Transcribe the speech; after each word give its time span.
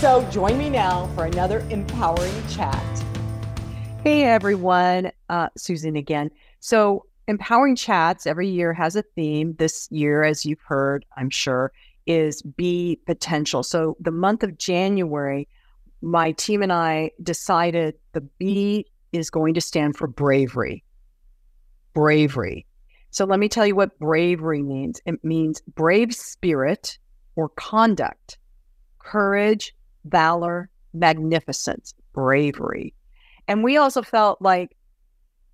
So 0.00 0.26
join 0.30 0.56
me 0.56 0.70
now 0.70 1.08
for 1.14 1.26
another 1.26 1.60
empowering 1.68 2.32
chat. 2.48 3.04
Hey 4.02 4.22
everyone, 4.24 5.12
uh, 5.28 5.50
Susan 5.58 5.94
again. 5.94 6.30
So 6.60 7.04
empowering 7.28 7.76
chats 7.76 8.26
every 8.26 8.48
year 8.48 8.72
has 8.72 8.96
a 8.96 9.02
theme. 9.02 9.56
This 9.58 9.88
year, 9.90 10.22
as 10.22 10.46
you've 10.46 10.62
heard, 10.62 11.04
I'm 11.18 11.28
sure, 11.28 11.70
is 12.06 12.40
be 12.40 12.98
potential. 13.04 13.62
So 13.62 13.98
the 14.00 14.10
month 14.10 14.42
of 14.42 14.56
January, 14.56 15.46
my 16.00 16.32
team 16.32 16.62
and 16.62 16.72
I 16.72 17.10
decided 17.22 17.94
the 18.14 18.22
B 18.22 18.86
is 19.12 19.28
going 19.28 19.52
to 19.52 19.60
stand 19.60 19.98
for 19.98 20.06
bravery. 20.06 20.82
Bravery. 21.92 22.64
So 23.10 23.26
let 23.26 23.38
me 23.38 23.50
tell 23.50 23.66
you 23.66 23.76
what 23.76 23.98
bravery 23.98 24.62
means. 24.62 25.02
It 25.04 25.22
means 25.22 25.60
brave 25.74 26.14
spirit 26.14 26.96
or 27.36 27.50
conduct, 27.50 28.38
courage, 28.98 29.74
valor, 30.10 30.68
magnificence, 30.92 31.94
bravery. 32.12 32.94
And 33.48 33.64
we 33.64 33.76
also 33.76 34.02
felt 34.02 34.40
like 34.42 34.76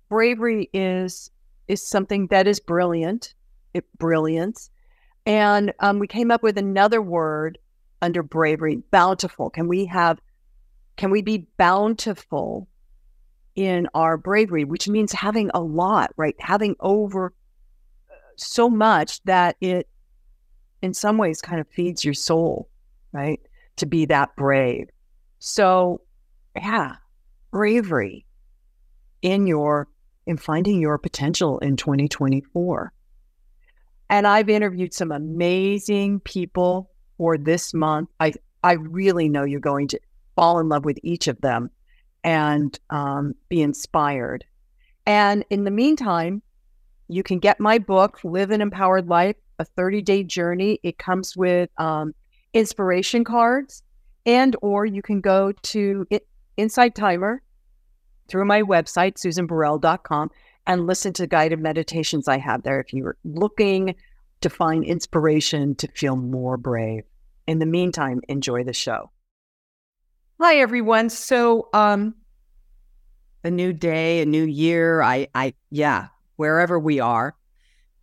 bravery 0.09 0.69
is 0.73 1.31
is 1.67 1.85
something 1.85 2.27
that 2.27 2.47
is 2.47 2.59
brilliant, 2.59 3.33
it 3.73 3.85
brilliance. 3.97 4.69
And 5.25 5.73
um, 5.81 5.99
we 5.99 6.07
came 6.07 6.31
up 6.31 6.41
with 6.41 6.57
another 6.57 7.01
word 7.01 7.57
under 8.01 8.23
bravery, 8.23 8.77
bountiful. 8.91 9.49
Can 9.49 9.67
we 9.67 9.85
have 9.85 10.19
can 10.95 11.11
we 11.11 11.21
be 11.21 11.47
bountiful 11.57 12.67
in 13.55 13.87
our 13.93 14.17
bravery, 14.17 14.63
which 14.63 14.87
means 14.87 15.11
having 15.11 15.49
a 15.53 15.59
lot, 15.59 16.11
right? 16.15 16.35
Having 16.39 16.75
over 16.79 17.33
uh, 18.09 18.13
so 18.35 18.69
much 18.69 19.23
that 19.23 19.57
it 19.61 19.87
in 20.81 20.93
some 20.93 21.17
ways 21.17 21.41
kind 21.41 21.59
of 21.59 21.67
feeds 21.67 22.05
your 22.05 22.13
soul, 22.13 22.69
right? 23.11 23.39
To 23.77 23.85
be 23.85 24.05
that 24.05 24.35
brave. 24.35 24.89
So, 25.39 26.01
yeah, 26.55 26.95
bravery 27.51 28.25
in 29.21 29.47
your 29.47 29.87
in 30.25 30.37
finding 30.37 30.81
your 30.81 30.97
potential 30.97 31.57
in 31.59 31.77
2024. 31.77 32.91
And 34.09 34.27
I've 34.27 34.49
interviewed 34.49 34.93
some 34.93 35.11
amazing 35.11 36.19
people 36.21 36.91
for 37.17 37.37
this 37.37 37.73
month. 37.73 38.09
I 38.19 38.33
I 38.63 38.73
really 38.73 39.29
know 39.29 39.43
you're 39.43 39.59
going 39.59 39.87
to 39.89 39.99
fall 40.35 40.59
in 40.59 40.69
love 40.69 40.85
with 40.85 40.99
each 41.03 41.27
of 41.27 41.39
them 41.41 41.69
and 42.23 42.77
um, 42.89 43.33
be 43.49 43.61
inspired. 43.61 44.43
And 45.05 45.45
in 45.49 45.63
the 45.63 45.71
meantime, 45.71 46.41
you 47.07 47.23
can 47.23 47.39
get 47.39 47.59
my 47.59 47.77
book, 47.77 48.19
Live 48.23 48.51
an 48.51 48.61
Empowered 48.61 49.07
Life, 49.07 49.37
a 49.59 49.65
30 49.65 50.01
day 50.01 50.23
journey. 50.23 50.79
It 50.83 50.97
comes 50.97 51.37
with 51.37 51.69
um, 51.77 52.13
inspiration 52.57 53.23
cards 53.23 53.83
and 54.25 54.55
or 54.63 54.83
you 54.83 55.03
can 55.03 55.21
go 55.21 55.51
to 55.61 56.07
Insight 56.57 56.95
Timer 56.95 57.43
through 58.27 58.45
my 58.45 58.63
website 58.63 59.13
susanburrell.com 59.13 60.31
and 60.65 60.87
listen 60.87 61.13
to 61.13 61.27
guided 61.27 61.59
meditations 61.59 62.27
I 62.27 62.39
have 62.39 62.63
there 62.63 62.79
if 62.79 62.91
you're 62.93 63.15
looking 63.23 63.93
to 64.41 64.49
find 64.49 64.83
inspiration 64.83 65.75
to 65.75 65.87
feel 65.89 66.15
more 66.15 66.57
brave. 66.57 67.03
In 67.45 67.59
the 67.59 67.65
meantime, 67.67 68.21
enjoy 68.27 68.63
the 68.63 68.73
show. 68.73 69.11
Hi 70.41 70.55
everyone. 70.57 71.11
So 71.11 71.69
um 71.73 72.15
a 73.43 73.51
new 73.51 73.71
day, 73.71 74.21
a 74.21 74.25
new 74.25 74.43
year. 74.43 75.03
I 75.03 75.27
I 75.35 75.53
yeah, 75.69 76.07
wherever 76.37 76.79
we 76.79 76.99
are 76.99 77.35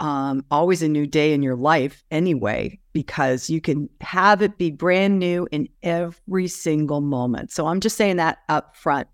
um, 0.01 0.45
always 0.51 0.83
a 0.83 0.89
new 0.89 1.07
day 1.07 1.33
in 1.33 1.43
your 1.43 1.57
life 1.57 2.03
anyway, 2.11 2.79
because 2.93 3.49
you 3.49 3.61
can 3.61 3.89
have 4.01 4.43
it 4.43 4.59
be 4.59 4.71
brand 4.71 5.19
new 5.19 5.47
in 5.51 5.69
every 5.83 6.49
single 6.49 7.01
moment. 7.01 7.53
So 7.53 7.67
I'm 7.67 7.81
just 7.81 7.97
saying 7.97 8.17
that 8.17 8.39
up 8.49 8.77
front. 8.77 9.09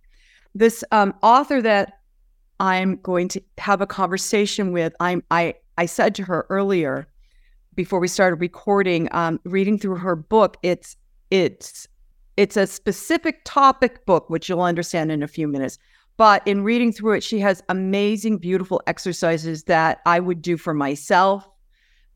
This 0.55 0.83
um, 0.91 1.15
author 1.23 1.63
that 1.63 2.01
I'm 2.59 2.97
going 2.97 3.29
to 3.29 3.43
have 3.59 3.81
a 3.81 3.87
conversation 3.87 4.73
with, 4.73 4.95
I'm 5.01 5.23
I 5.31 5.55
I 5.79 5.87
said 5.87 6.15
to 6.17 6.23
her 6.25 6.47
earlier 6.51 7.09
before 7.75 8.01
we 8.01 8.09
started 8.09 8.37
recording, 8.37 9.09
um, 9.13 9.41
reading 9.45 9.79
through 9.79 9.97
her 9.97 10.17
book, 10.17 10.57
it's 10.63 10.97
it's 11.31 11.87
it's 12.37 12.57
a 12.57 12.67
specific 12.67 13.41
topic 13.45 14.05
book, 14.07 14.29
which 14.31 14.49
you'll 14.49 14.63
understand 14.63 15.13
in 15.13 15.23
a 15.23 15.29
few 15.29 15.47
minutes. 15.47 15.79
But 16.21 16.47
in 16.47 16.65
reading 16.65 16.93
through 16.93 17.15
it, 17.15 17.23
she 17.23 17.41
has 17.41 17.63
amazing, 17.71 18.37
beautiful 18.37 18.83
exercises 18.87 19.65
that 19.65 20.03
I 20.05 20.21
would 20.21 20.43
do 20.43 20.59
for 20.59 20.75
myself. 20.75 21.49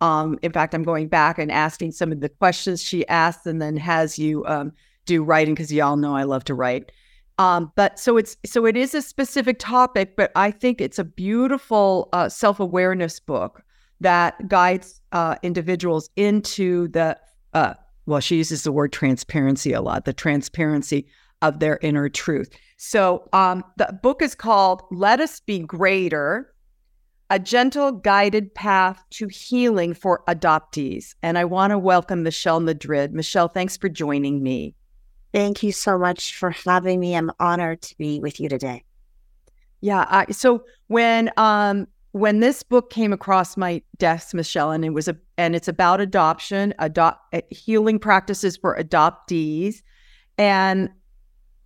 Um, 0.02 0.38
in 0.42 0.52
fact, 0.52 0.74
I'm 0.74 0.82
going 0.82 1.08
back 1.08 1.38
and 1.38 1.50
asking 1.50 1.92
some 1.92 2.12
of 2.12 2.20
the 2.20 2.28
questions 2.28 2.82
she 2.82 3.08
asked, 3.08 3.46
and 3.46 3.62
then 3.62 3.78
has 3.78 4.18
you 4.18 4.44
um, 4.44 4.72
do 5.06 5.24
writing 5.24 5.54
because 5.54 5.72
y'all 5.72 5.96
know 5.96 6.14
I 6.14 6.24
love 6.24 6.44
to 6.44 6.54
write. 6.54 6.92
Um, 7.38 7.72
but 7.76 7.98
so 7.98 8.18
it's 8.18 8.36
so 8.44 8.66
it 8.66 8.76
is 8.76 8.94
a 8.94 9.00
specific 9.00 9.58
topic, 9.58 10.16
but 10.16 10.32
I 10.36 10.50
think 10.50 10.82
it's 10.82 10.98
a 10.98 11.04
beautiful 11.04 12.10
uh, 12.12 12.28
self 12.28 12.60
awareness 12.60 13.18
book 13.18 13.62
that 14.00 14.48
guides 14.48 15.00
uh, 15.12 15.36
individuals 15.42 16.10
into 16.16 16.88
the 16.88 17.18
uh, 17.54 17.72
well, 18.04 18.20
she 18.20 18.36
uses 18.36 18.64
the 18.64 18.72
word 18.72 18.92
transparency 18.92 19.72
a 19.72 19.80
lot, 19.80 20.04
the 20.04 20.12
transparency 20.12 21.06
of 21.40 21.60
their 21.60 21.78
inner 21.80 22.10
truth. 22.10 22.50
So 22.76 23.28
um, 23.32 23.64
the 23.76 23.98
book 24.02 24.22
is 24.22 24.34
called 24.34 24.82
Let 24.90 25.20
Us 25.20 25.40
Be 25.40 25.60
Greater 25.60 26.52
A 27.30 27.38
Gentle 27.38 27.92
Guided 27.92 28.54
Path 28.54 29.02
to 29.10 29.28
Healing 29.28 29.94
for 29.94 30.22
Adoptees. 30.28 31.14
And 31.22 31.38
I 31.38 31.44
want 31.44 31.70
to 31.70 31.78
welcome 31.78 32.22
Michelle 32.22 32.60
Madrid. 32.60 33.14
Michelle, 33.14 33.48
thanks 33.48 33.76
for 33.76 33.88
joining 33.88 34.42
me. 34.42 34.74
Thank 35.32 35.62
you 35.62 35.72
so 35.72 35.98
much 35.98 36.36
for 36.36 36.50
having 36.50 37.00
me. 37.00 37.16
I'm 37.16 37.30
honored 37.40 37.82
to 37.82 37.96
be 37.96 38.20
with 38.20 38.38
you 38.38 38.48
today. 38.48 38.84
Yeah. 39.80 40.06
I, 40.08 40.30
so 40.30 40.64
when 40.86 41.30
um, 41.36 41.88
when 42.12 42.38
this 42.38 42.62
book 42.62 42.90
came 42.90 43.12
across 43.12 43.56
my 43.56 43.82
desk, 43.98 44.34
Michelle, 44.34 44.70
and 44.70 44.84
it 44.84 44.90
was 44.90 45.08
a 45.08 45.16
and 45.36 45.56
it's 45.56 45.66
about 45.66 46.00
adoption, 46.00 46.72
adopt 46.78 47.20
eh, 47.34 47.40
healing 47.50 47.98
practices 47.98 48.56
for 48.56 48.76
adoptees, 48.78 49.82
and 50.38 50.90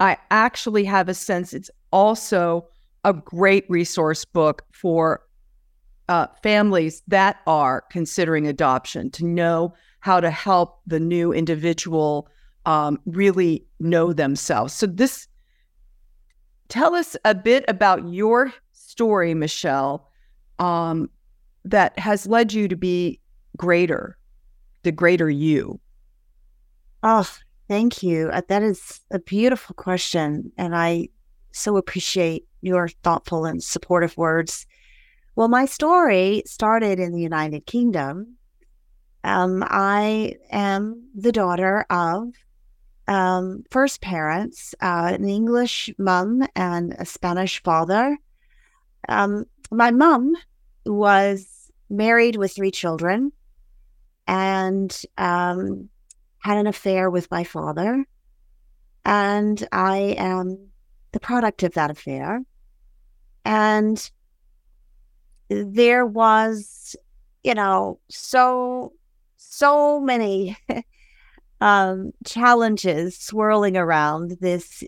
I 0.01 0.17
actually 0.31 0.85
have 0.85 1.09
a 1.09 1.15
sense 1.15 1.53
it's 1.53 1.71
also 1.93 2.69
a 3.05 3.13
great 3.13 3.65
resource 3.69 4.25
book 4.25 4.63
for 4.73 5.23
uh, 6.09 6.27
families 6.43 7.03
that 7.09 7.41
are 7.47 7.85
considering 7.91 8.47
adoption 8.47 9.11
to 9.11 9.25
know 9.25 9.75
how 10.01 10.21
to 10.21 10.31
help 10.31 10.81
the 10.87 11.01
new 11.01 11.33
individual 11.33 12.29
um, 12.67 13.01
really 13.07 13.67
know 13.81 14.13
themselves. 14.13 14.73
So, 14.73 14.87
this 14.87 15.27
tell 16.69 16.95
us 16.95 17.17
a 17.25 17.35
bit 17.35 17.65
about 17.69 18.09
your 18.09 18.53
story, 18.73 19.35
Michelle, 19.35 20.09
um, 20.59 21.11
that 21.65 21.99
has 21.99 22.27
led 22.27 22.53
you 22.53 22.69
to 22.69 22.77
be 22.77 23.21
greater, 23.57 24.17
the 24.83 24.93
greater 24.93 25.29
you. 25.29 25.81
Oh, 27.03 27.29
Thank 27.69 28.03
you. 28.03 28.31
Uh, 28.33 28.41
that 28.49 28.63
is 28.63 29.01
a 29.11 29.19
beautiful 29.19 29.75
question. 29.75 30.53
And 30.57 30.75
I 30.75 31.11
so 31.53 31.77
appreciate 31.77 32.47
your 32.63 32.89
thoughtful 32.89 33.45
and 33.45 33.63
supportive 33.63 34.17
words. 34.17 34.67
Well, 35.37 35.49
my 35.49 35.67
story 35.67 36.43
started 36.47 36.99
in 36.99 37.13
the 37.13 37.21
United 37.21 37.67
Kingdom. 37.67 38.37
Um, 39.23 39.63
I 39.67 40.35
am 40.51 41.09
the 41.15 41.31
daughter 41.31 41.85
of 41.91 42.29
um, 43.07 43.65
first 43.71 44.01
parents, 44.01 44.75
uh, 44.81 45.13
an 45.15 45.29
English 45.29 45.91
mom 45.99 46.47
and 46.57 46.95
a 46.99 47.05
Spanish 47.05 47.63
father. 47.63 48.17
Um, 49.09 49.45
my 49.71 49.91
mom 49.91 50.35
was 50.87 51.71
married 51.91 52.37
with 52.37 52.55
three 52.55 52.71
children 52.71 53.33
and 54.27 55.03
um, 55.17 55.89
had 56.39 56.59
an 56.59 56.67
affair 56.67 57.11
with 57.11 57.31
my 57.31 57.45
father. 57.45 58.05
And 59.05 59.67
I 59.73 60.15
am 60.19 60.69
the 61.13 61.21
product 61.21 61.63
of 61.63 61.75
that 61.75 61.91
affair. 61.91 62.43
And 63.45 64.11
there 65.49 66.05
was, 66.05 66.95
you 67.43 67.55
know, 67.55 68.01
so, 68.09 68.93
so 69.37 70.01
many 70.01 70.57
um, 71.61 72.13
challenges 72.25 73.19
swirling 73.19 73.77
around 73.77 74.37
this 74.41 74.85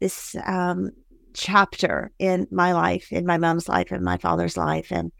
this 0.00 0.36
um, 0.46 0.90
chapter 1.34 2.12
in 2.18 2.46
my 2.50 2.72
life, 2.72 3.12
in 3.12 3.26
my 3.26 3.36
mom's 3.36 3.68
life, 3.68 3.90
in 3.90 4.04
my 4.04 4.16
father's 4.16 4.56
life, 4.56 4.92
and 4.92 5.10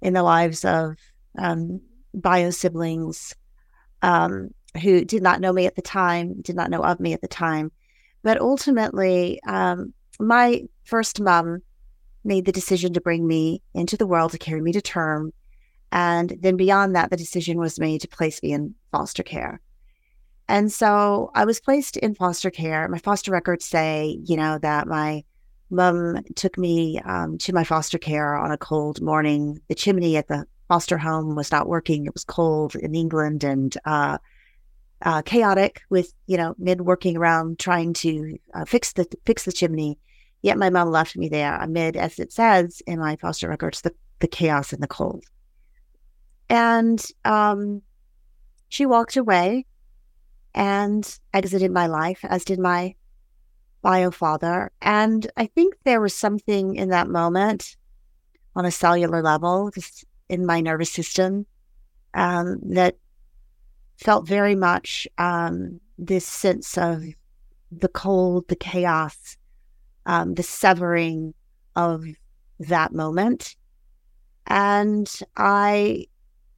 in 0.00 0.12
the 0.12 0.22
lives 0.22 0.64
of 0.64 0.96
um, 1.38 1.80
bio 2.14 2.50
siblings 2.50 3.34
um, 4.02 4.50
who 4.76 5.04
did 5.04 5.22
not 5.22 5.40
know 5.40 5.52
me 5.52 5.66
at 5.66 5.76
the 5.76 5.82
time, 5.82 6.40
did 6.42 6.56
not 6.56 6.70
know 6.70 6.82
of 6.82 7.00
me 7.00 7.12
at 7.12 7.20
the 7.20 7.28
time. 7.28 7.72
But 8.22 8.40
ultimately, 8.40 9.40
um, 9.46 9.92
my 10.18 10.62
first 10.84 11.20
mom 11.20 11.62
made 12.24 12.44
the 12.44 12.52
decision 12.52 12.92
to 12.94 13.00
bring 13.00 13.26
me 13.26 13.62
into 13.74 13.96
the 13.96 14.06
world 14.06 14.32
to 14.32 14.38
carry 14.38 14.60
me 14.60 14.72
to 14.72 14.82
term. 14.82 15.32
And 15.92 16.36
then 16.40 16.56
beyond 16.56 16.96
that, 16.96 17.10
the 17.10 17.16
decision 17.16 17.58
was 17.58 17.78
made 17.78 18.00
to 18.00 18.08
place 18.08 18.42
me 18.42 18.52
in 18.52 18.74
foster 18.90 19.22
care. 19.22 19.60
And 20.48 20.72
so 20.72 21.30
I 21.34 21.44
was 21.44 21.60
placed 21.60 21.96
in 21.96 22.14
foster 22.14 22.50
care. 22.50 22.88
My 22.88 22.98
foster 22.98 23.30
records 23.30 23.64
say, 23.64 24.18
you 24.24 24.36
know, 24.36 24.58
that 24.58 24.86
my 24.86 25.24
mom 25.70 26.22
took 26.34 26.56
me 26.56 27.00
um, 27.04 27.38
to 27.38 27.52
my 27.52 27.64
foster 27.64 27.98
care 27.98 28.36
on 28.36 28.52
a 28.52 28.58
cold 28.58 29.00
morning. 29.00 29.60
The 29.68 29.74
chimney 29.74 30.16
at 30.16 30.28
the 30.28 30.46
foster 30.68 30.98
home 30.98 31.34
was 31.34 31.50
not 31.50 31.68
working. 31.68 32.06
It 32.06 32.14
was 32.14 32.24
cold 32.24 32.74
in 32.76 32.94
England 32.94 33.44
and 33.44 33.76
uh, 33.84 34.18
uh, 35.02 35.22
chaotic 35.22 35.82
with, 35.90 36.12
you 36.26 36.36
know, 36.36 36.54
men 36.58 36.84
working 36.84 37.16
around 37.16 37.58
trying 37.58 37.92
to 37.92 38.38
uh, 38.54 38.64
fix 38.64 38.92
the 38.92 39.06
fix 39.24 39.44
the 39.44 39.52
chimney. 39.52 39.98
Yet 40.42 40.58
my 40.58 40.70
mom 40.70 40.90
left 40.90 41.16
me 41.16 41.28
there 41.28 41.56
amid, 41.56 41.96
as 41.96 42.18
it 42.18 42.32
says 42.32 42.80
in 42.86 43.00
my 43.00 43.16
foster 43.16 43.48
records, 43.48 43.80
the, 43.80 43.92
the 44.20 44.28
chaos 44.28 44.72
and 44.72 44.82
the 44.82 44.86
cold. 44.86 45.24
And 46.48 47.04
um, 47.24 47.82
she 48.68 48.86
walked 48.86 49.16
away 49.16 49.66
and 50.54 51.18
exited 51.34 51.70
my 51.72 51.86
life, 51.86 52.20
as 52.22 52.44
did 52.44 52.58
my 52.58 52.94
bio 53.82 54.10
father. 54.10 54.70
And 54.80 55.30
I 55.36 55.46
think 55.46 55.74
there 55.84 56.00
was 56.00 56.14
something 56.14 56.76
in 56.76 56.90
that 56.90 57.08
moment 57.08 57.76
on 58.54 58.64
a 58.64 58.70
cellular 58.70 59.22
level, 59.22 59.70
just 59.74 60.04
in 60.28 60.46
my 60.46 60.60
nervous 60.60 60.90
system, 60.90 61.46
um, 62.14 62.58
that 62.70 62.96
felt 63.96 64.26
very 64.26 64.54
much 64.54 65.06
um, 65.18 65.80
this 65.98 66.26
sense 66.26 66.76
of 66.76 67.02
the 67.72 67.88
cold, 67.88 68.48
the 68.48 68.56
chaos, 68.56 69.36
um, 70.06 70.34
the 70.34 70.42
severing 70.42 71.34
of 71.74 72.04
that 72.60 72.92
moment. 72.92 73.56
And 74.46 75.10
I 75.36 76.06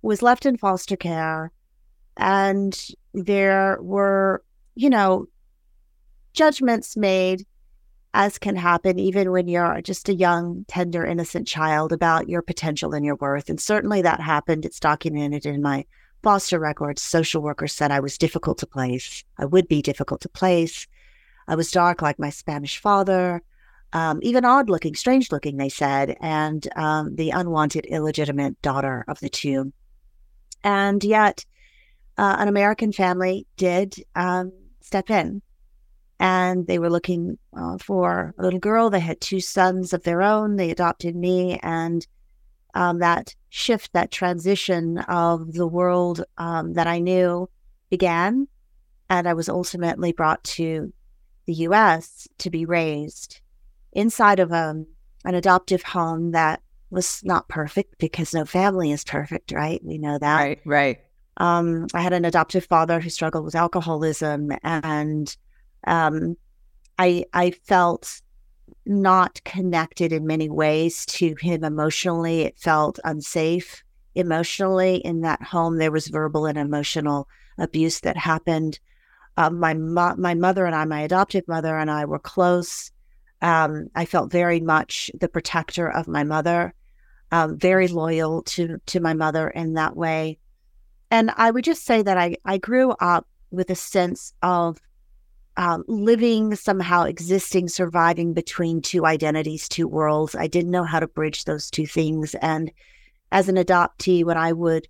was 0.02 0.22
left 0.22 0.46
in 0.46 0.56
foster 0.56 0.96
care 0.96 1.50
and 2.16 2.78
there 3.14 3.78
were, 3.80 4.42
you 4.74 4.90
know, 4.90 5.26
judgments 6.32 6.96
made, 6.96 7.46
as 8.14 8.38
can 8.38 8.56
happen 8.56 8.98
even 8.98 9.30
when 9.30 9.48
you're 9.48 9.80
just 9.82 10.08
a 10.08 10.14
young, 10.14 10.64
tender, 10.68 11.04
innocent 11.04 11.46
child 11.46 11.92
about 11.92 12.28
your 12.28 12.42
potential 12.42 12.94
and 12.94 13.04
your 13.04 13.16
worth. 13.16 13.48
And 13.48 13.60
certainly 13.60 14.02
that 14.02 14.20
happened. 14.20 14.64
It's 14.64 14.80
documented 14.80 15.46
in 15.46 15.62
my 15.62 15.84
foster 16.22 16.58
records. 16.58 17.02
Social 17.02 17.42
workers 17.42 17.72
said 17.72 17.90
I 17.90 18.00
was 18.00 18.18
difficult 18.18 18.58
to 18.58 18.66
place. 18.66 19.24
I 19.38 19.44
would 19.44 19.68
be 19.68 19.82
difficult 19.82 20.20
to 20.22 20.28
place. 20.28 20.86
I 21.46 21.54
was 21.54 21.70
dark 21.70 22.02
like 22.02 22.18
my 22.18 22.30
Spanish 22.30 22.80
father, 22.80 23.42
um, 23.92 24.20
even 24.22 24.44
odd 24.44 24.68
looking, 24.68 24.94
strange 24.94 25.32
looking, 25.32 25.56
they 25.56 25.70
said, 25.70 26.16
and 26.20 26.68
um, 26.76 27.16
the 27.16 27.30
unwanted, 27.30 27.86
illegitimate 27.86 28.60
daughter 28.60 29.04
of 29.08 29.18
the 29.20 29.30
two. 29.30 29.72
And 30.62 31.02
yet, 31.02 31.44
uh, 32.18 32.36
an 32.38 32.48
American 32.48 32.92
family 32.92 33.46
did 33.56 33.94
um, 34.14 34.52
step 34.80 35.08
in 35.08 35.40
and 36.20 36.66
they 36.66 36.78
were 36.78 36.90
looking 36.90 37.38
uh, 37.56 37.78
for 37.78 38.34
a 38.38 38.42
little 38.42 38.58
girl. 38.58 38.90
They 38.90 39.00
had 39.00 39.20
two 39.20 39.40
sons 39.40 39.92
of 39.92 40.02
their 40.02 40.22
own. 40.22 40.56
They 40.56 40.70
adopted 40.70 41.14
me, 41.14 41.58
and 41.62 42.06
um, 42.78 43.00
that 43.00 43.34
shift, 43.48 43.92
that 43.92 44.12
transition 44.12 44.98
of 44.98 45.52
the 45.52 45.66
world 45.66 46.24
um, 46.38 46.74
that 46.74 46.86
I 46.86 47.00
knew 47.00 47.50
began. 47.90 48.46
And 49.10 49.26
I 49.26 49.34
was 49.34 49.48
ultimately 49.48 50.12
brought 50.12 50.44
to 50.44 50.92
the 51.46 51.54
US 51.54 52.28
to 52.38 52.50
be 52.50 52.64
raised 52.64 53.40
inside 53.92 54.38
of 54.38 54.52
um, 54.52 54.86
an 55.24 55.34
adoptive 55.34 55.82
home 55.82 56.30
that 56.30 56.62
was 56.90 57.20
not 57.24 57.48
perfect 57.48 57.98
because 57.98 58.32
no 58.32 58.44
family 58.44 58.92
is 58.92 59.02
perfect, 59.02 59.50
right? 59.50 59.80
We 59.84 59.98
know 59.98 60.16
that. 60.16 60.36
Right, 60.36 60.60
right. 60.64 61.00
Um, 61.38 61.88
I 61.94 62.00
had 62.00 62.12
an 62.12 62.24
adoptive 62.24 62.66
father 62.66 63.00
who 63.00 63.10
struggled 63.10 63.44
with 63.44 63.56
alcoholism, 63.56 64.52
and 64.62 65.36
um, 65.84 66.36
I 66.96 67.24
I 67.32 67.50
felt 67.50 68.22
not 68.86 69.42
connected 69.44 70.12
in 70.12 70.26
many 70.26 70.48
ways 70.48 71.06
to 71.06 71.34
him 71.40 71.64
emotionally. 71.64 72.42
It 72.42 72.58
felt 72.58 72.98
unsafe 73.04 73.82
emotionally 74.14 74.96
in 74.96 75.20
that 75.22 75.42
home. 75.42 75.78
There 75.78 75.92
was 75.92 76.08
verbal 76.08 76.46
and 76.46 76.58
emotional 76.58 77.28
abuse 77.58 78.00
that 78.00 78.16
happened. 78.16 78.78
Um, 79.36 79.58
my 79.60 79.74
mo- 79.74 80.16
my 80.16 80.34
mother 80.34 80.66
and 80.66 80.74
I, 80.74 80.84
my 80.84 81.00
adoptive 81.02 81.46
mother 81.46 81.76
and 81.76 81.90
I, 81.90 82.04
were 82.04 82.18
close. 82.18 82.90
Um, 83.40 83.88
I 83.94 84.04
felt 84.04 84.32
very 84.32 84.60
much 84.60 85.10
the 85.18 85.28
protector 85.28 85.88
of 85.88 86.08
my 86.08 86.24
mother, 86.24 86.74
um, 87.30 87.56
very 87.58 87.88
loyal 87.88 88.42
to 88.42 88.78
to 88.86 89.00
my 89.00 89.14
mother 89.14 89.48
in 89.48 89.74
that 89.74 89.96
way. 89.96 90.38
And 91.10 91.30
I 91.36 91.50
would 91.50 91.64
just 91.64 91.84
say 91.84 92.02
that 92.02 92.18
I, 92.18 92.36
I 92.44 92.58
grew 92.58 92.90
up 93.00 93.26
with 93.50 93.70
a 93.70 93.74
sense 93.74 94.34
of 94.42 94.78
um, 95.58 95.82
living, 95.88 96.54
somehow 96.54 97.02
existing, 97.02 97.68
surviving 97.68 98.32
between 98.32 98.80
two 98.80 99.04
identities, 99.04 99.68
two 99.68 99.88
worlds. 99.88 100.36
I 100.36 100.46
didn't 100.46 100.70
know 100.70 100.84
how 100.84 101.00
to 101.00 101.08
bridge 101.08 101.44
those 101.44 101.68
two 101.68 101.84
things. 101.84 102.36
And 102.36 102.70
as 103.32 103.48
an 103.48 103.56
adoptee, 103.56 104.24
when 104.24 104.36
I 104.36 104.52
would 104.52 104.86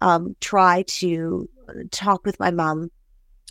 um, 0.00 0.34
try 0.40 0.82
to 0.82 1.48
talk 1.92 2.26
with 2.26 2.38
my 2.40 2.50
mom, 2.50 2.90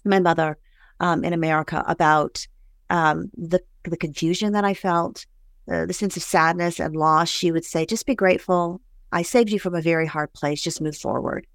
my 0.03 0.19
mother 0.19 0.57
um, 0.99 1.23
in 1.23 1.31
America 1.31 1.83
about 1.87 2.45
um, 2.89 3.31
the 3.35 3.61
the 3.83 3.97
confusion 3.97 4.51
that 4.51 4.65
I 4.65 4.73
felt, 4.73 5.25
uh, 5.71 5.85
the 5.85 5.93
sense 5.93 6.17
of 6.17 6.23
sadness 6.23 6.81
and 6.81 6.97
loss, 6.97 7.29
she 7.29 7.49
would 7.49 7.63
say, 7.65 7.85
"Just 7.85 8.05
be 8.05 8.15
grateful. 8.15 8.81
I 9.13 9.21
saved 9.21 9.51
you 9.51 9.59
from 9.59 9.73
a 9.73 9.81
very 9.81 10.05
hard 10.05 10.33
place. 10.33 10.61
Just 10.61 10.81
move 10.81 10.97
forward." 10.97 11.47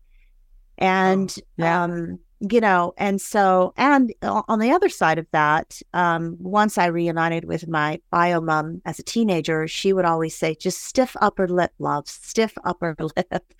And, 0.78 1.34
oh, 1.60 1.66
um, 1.66 2.18
you 2.50 2.60
know, 2.60 2.92
and 2.96 3.20
so, 3.20 3.72
and 3.76 4.12
on 4.22 4.58
the 4.58 4.72
other 4.72 4.88
side 4.88 5.18
of 5.18 5.26
that, 5.30 5.80
um, 5.94 6.36
once 6.40 6.76
I 6.76 6.86
reunited 6.86 7.44
with 7.44 7.68
my 7.68 8.00
bio 8.10 8.40
mom 8.40 8.82
as 8.84 8.98
a 8.98 9.04
teenager, 9.04 9.68
she 9.68 9.92
would 9.92 10.04
always 10.04 10.36
say, 10.36 10.56
just 10.56 10.82
stiff 10.82 11.16
upper 11.20 11.46
lip, 11.46 11.72
love, 11.78 12.08
stiff 12.08 12.56
upper 12.64 12.96
lip. 13.16 13.54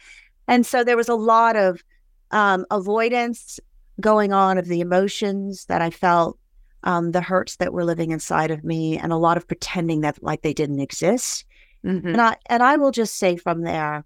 And 0.48 0.66
so 0.66 0.82
there 0.82 0.96
was 0.96 1.08
a 1.08 1.14
lot 1.14 1.54
of 1.54 1.84
um, 2.32 2.66
avoidance 2.70 3.60
going 4.00 4.32
on 4.32 4.58
of 4.58 4.66
the 4.66 4.80
emotions 4.80 5.66
that 5.66 5.80
I 5.80 5.90
felt, 5.90 6.38
um, 6.82 7.12
the 7.12 7.20
hurts 7.20 7.56
that 7.56 7.72
were 7.72 7.84
living 7.84 8.10
inside 8.10 8.50
of 8.50 8.64
me, 8.64 8.98
and 8.98 9.12
a 9.12 9.16
lot 9.16 9.36
of 9.36 9.46
pretending 9.46 10.00
that 10.00 10.20
like 10.22 10.42
they 10.42 10.54
didn't 10.54 10.80
exist. 10.80 11.44
Mm-hmm. 11.84 12.08
And 12.08 12.20
I 12.20 12.36
and 12.46 12.62
I 12.62 12.76
will 12.76 12.90
just 12.90 13.16
say 13.16 13.36
from 13.36 13.62
there, 13.62 14.04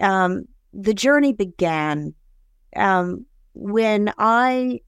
um, 0.00 0.46
the 0.72 0.94
journey 0.94 1.34
began 1.34 2.14
um, 2.74 3.26
when 3.56 4.12
I, 4.18 4.80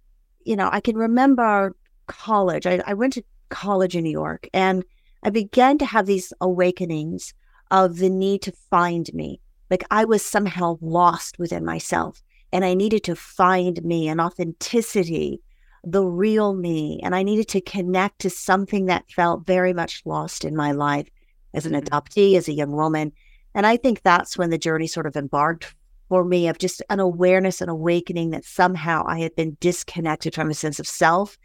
you 0.44 0.54
know, 0.54 0.68
I 0.70 0.80
can 0.80 0.96
remember 0.96 1.74
college. 2.06 2.66
I, 2.66 2.82
I 2.86 2.94
went 2.94 3.14
to 3.14 3.24
college 3.48 3.96
in 3.96 4.04
New 4.04 4.10
York 4.10 4.46
and 4.52 4.84
I 5.22 5.30
began 5.30 5.78
to 5.78 5.86
have 5.86 6.06
these 6.06 6.32
awakenings 6.40 7.32
of 7.70 7.96
the 7.96 8.10
need 8.10 8.42
to 8.42 8.52
find 8.70 9.12
me. 9.14 9.40
Like 9.70 9.84
I 9.90 10.04
was 10.04 10.24
somehow 10.24 10.78
lost 10.80 11.38
within 11.38 11.64
myself 11.64 12.22
and 12.52 12.64
I 12.64 12.74
needed 12.74 13.04
to 13.04 13.16
find 13.16 13.82
me 13.82 14.08
an 14.08 14.20
authenticity, 14.20 15.40
the 15.82 16.04
real 16.04 16.54
me. 16.54 17.00
And 17.02 17.14
I 17.14 17.22
needed 17.22 17.48
to 17.48 17.60
connect 17.60 18.20
to 18.20 18.30
something 18.30 18.86
that 18.86 19.10
felt 19.10 19.46
very 19.46 19.72
much 19.72 20.02
lost 20.04 20.44
in 20.44 20.54
my 20.54 20.72
life 20.72 21.08
as 21.54 21.64
an 21.64 21.72
mm-hmm. 21.72 21.86
adoptee, 21.86 22.36
as 22.36 22.48
a 22.48 22.52
young 22.52 22.72
woman. 22.72 23.12
And 23.54 23.66
I 23.66 23.76
think 23.76 24.02
that's 24.02 24.36
when 24.36 24.50
the 24.50 24.58
journey 24.58 24.86
sort 24.86 25.06
of 25.06 25.16
embarked 25.16 25.74
for 26.08 26.24
me 26.24 26.48
of 26.48 26.58
just 26.58 26.82
an 26.90 27.00
awareness 27.00 27.60
and 27.60 27.70
awakening 27.70 28.30
that 28.30 28.44
somehow 28.44 29.04
I 29.06 29.20
had 29.20 29.36
been 29.36 29.56
disconnected 29.60 30.34
from 30.34 30.50
a 30.50 30.54
sense 30.54 30.78
of 30.78 30.86
self 30.86 31.36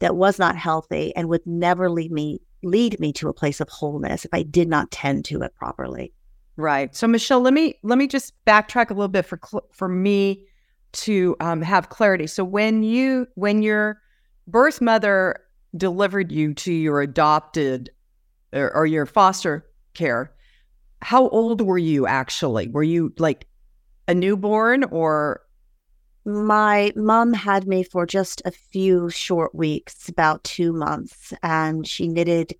that 0.00 0.16
was 0.16 0.38
not 0.38 0.56
healthy 0.56 1.14
and 1.16 1.28
would 1.28 1.46
never 1.46 1.90
lead 1.90 2.12
me 2.12 2.40
lead 2.62 3.00
me 3.00 3.10
to 3.10 3.28
a 3.28 3.32
place 3.32 3.60
of 3.60 3.68
wholeness 3.70 4.24
if 4.24 4.34
I 4.34 4.42
did 4.42 4.68
not 4.68 4.90
tend 4.90 5.24
to 5.26 5.40
it 5.42 5.54
properly. 5.54 6.12
Right. 6.56 6.94
So 6.94 7.06
Michelle, 7.06 7.40
let 7.40 7.54
me 7.54 7.74
let 7.82 7.96
me 7.96 8.06
just 8.06 8.34
backtrack 8.44 8.90
a 8.90 8.94
little 8.94 9.08
bit 9.08 9.24
for 9.24 9.40
for 9.72 9.88
me 9.88 10.44
to 10.92 11.36
um, 11.40 11.62
have 11.62 11.88
clarity. 11.88 12.26
So 12.26 12.44
when 12.44 12.82
you 12.82 13.26
when 13.34 13.62
your 13.62 14.00
birth 14.46 14.80
mother 14.80 15.36
delivered 15.76 16.32
you 16.32 16.52
to 16.52 16.72
your 16.72 17.00
adopted 17.00 17.90
or, 18.52 18.74
or 18.74 18.86
your 18.86 19.06
foster 19.06 19.66
care, 19.94 20.32
how 21.00 21.28
old 21.28 21.62
were 21.62 21.78
you 21.78 22.06
actually? 22.06 22.68
Were 22.68 22.82
you 22.82 23.14
like 23.18 23.46
a 24.10 24.14
newborn 24.14 24.82
or 24.84 25.40
my 26.24 26.92
mom 26.96 27.32
had 27.32 27.68
me 27.68 27.84
for 27.84 28.04
just 28.04 28.42
a 28.44 28.50
few 28.50 29.08
short 29.08 29.54
weeks, 29.54 30.08
about 30.08 30.42
two 30.42 30.72
months, 30.72 31.32
and 31.44 31.86
she 31.86 32.08
knitted 32.08 32.54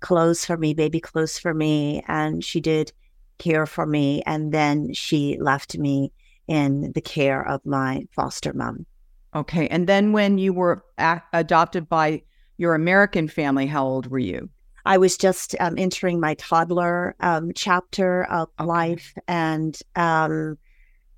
clothes 0.00 0.44
for 0.44 0.56
me, 0.56 0.74
baby 0.74 1.00
clothes 1.00 1.38
for 1.38 1.54
me, 1.54 2.02
and 2.08 2.44
she 2.44 2.60
did 2.60 2.92
care 3.38 3.66
for 3.66 3.86
me. 3.86 4.20
And 4.26 4.52
then 4.52 4.92
she 4.92 5.38
left 5.40 5.78
me 5.78 6.12
in 6.48 6.90
the 6.92 7.00
care 7.00 7.46
of 7.46 7.64
my 7.64 8.04
foster 8.10 8.52
mom. 8.52 8.84
Okay. 9.34 9.68
And 9.68 9.86
then 9.86 10.12
when 10.12 10.38
you 10.38 10.52
were 10.52 10.84
a- 10.98 11.22
adopted 11.32 11.88
by 11.88 12.22
your 12.58 12.74
American 12.74 13.28
family, 13.28 13.66
how 13.66 13.86
old 13.86 14.08
were 14.08 14.18
you? 14.18 14.50
I 14.84 14.98
was 14.98 15.16
just 15.16 15.54
um, 15.60 15.78
entering 15.78 16.18
my 16.18 16.34
toddler 16.34 17.14
um, 17.20 17.52
chapter 17.54 18.24
of 18.24 18.48
okay. 18.58 18.66
life. 18.66 19.14
And, 19.28 19.78
um, 19.94 20.58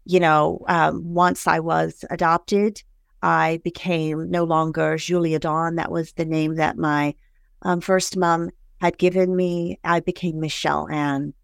you 0.04 0.20
know, 0.20 0.64
um, 0.68 1.02
once 1.04 1.46
I 1.46 1.60
was 1.60 2.04
adopted, 2.10 2.82
I 3.22 3.60
became 3.62 4.30
no 4.30 4.44
longer 4.44 4.96
Julia 4.96 5.38
Dawn. 5.38 5.76
That 5.76 5.92
was 5.92 6.12
the 6.12 6.24
name 6.24 6.56
that 6.56 6.76
my 6.76 7.14
um, 7.62 7.80
first 7.80 8.16
mom 8.16 8.50
had 8.80 8.98
given 8.98 9.36
me. 9.36 9.78
I 9.84 10.00
became 10.00 10.40
Michelle 10.40 10.88
Ann. 10.88 11.34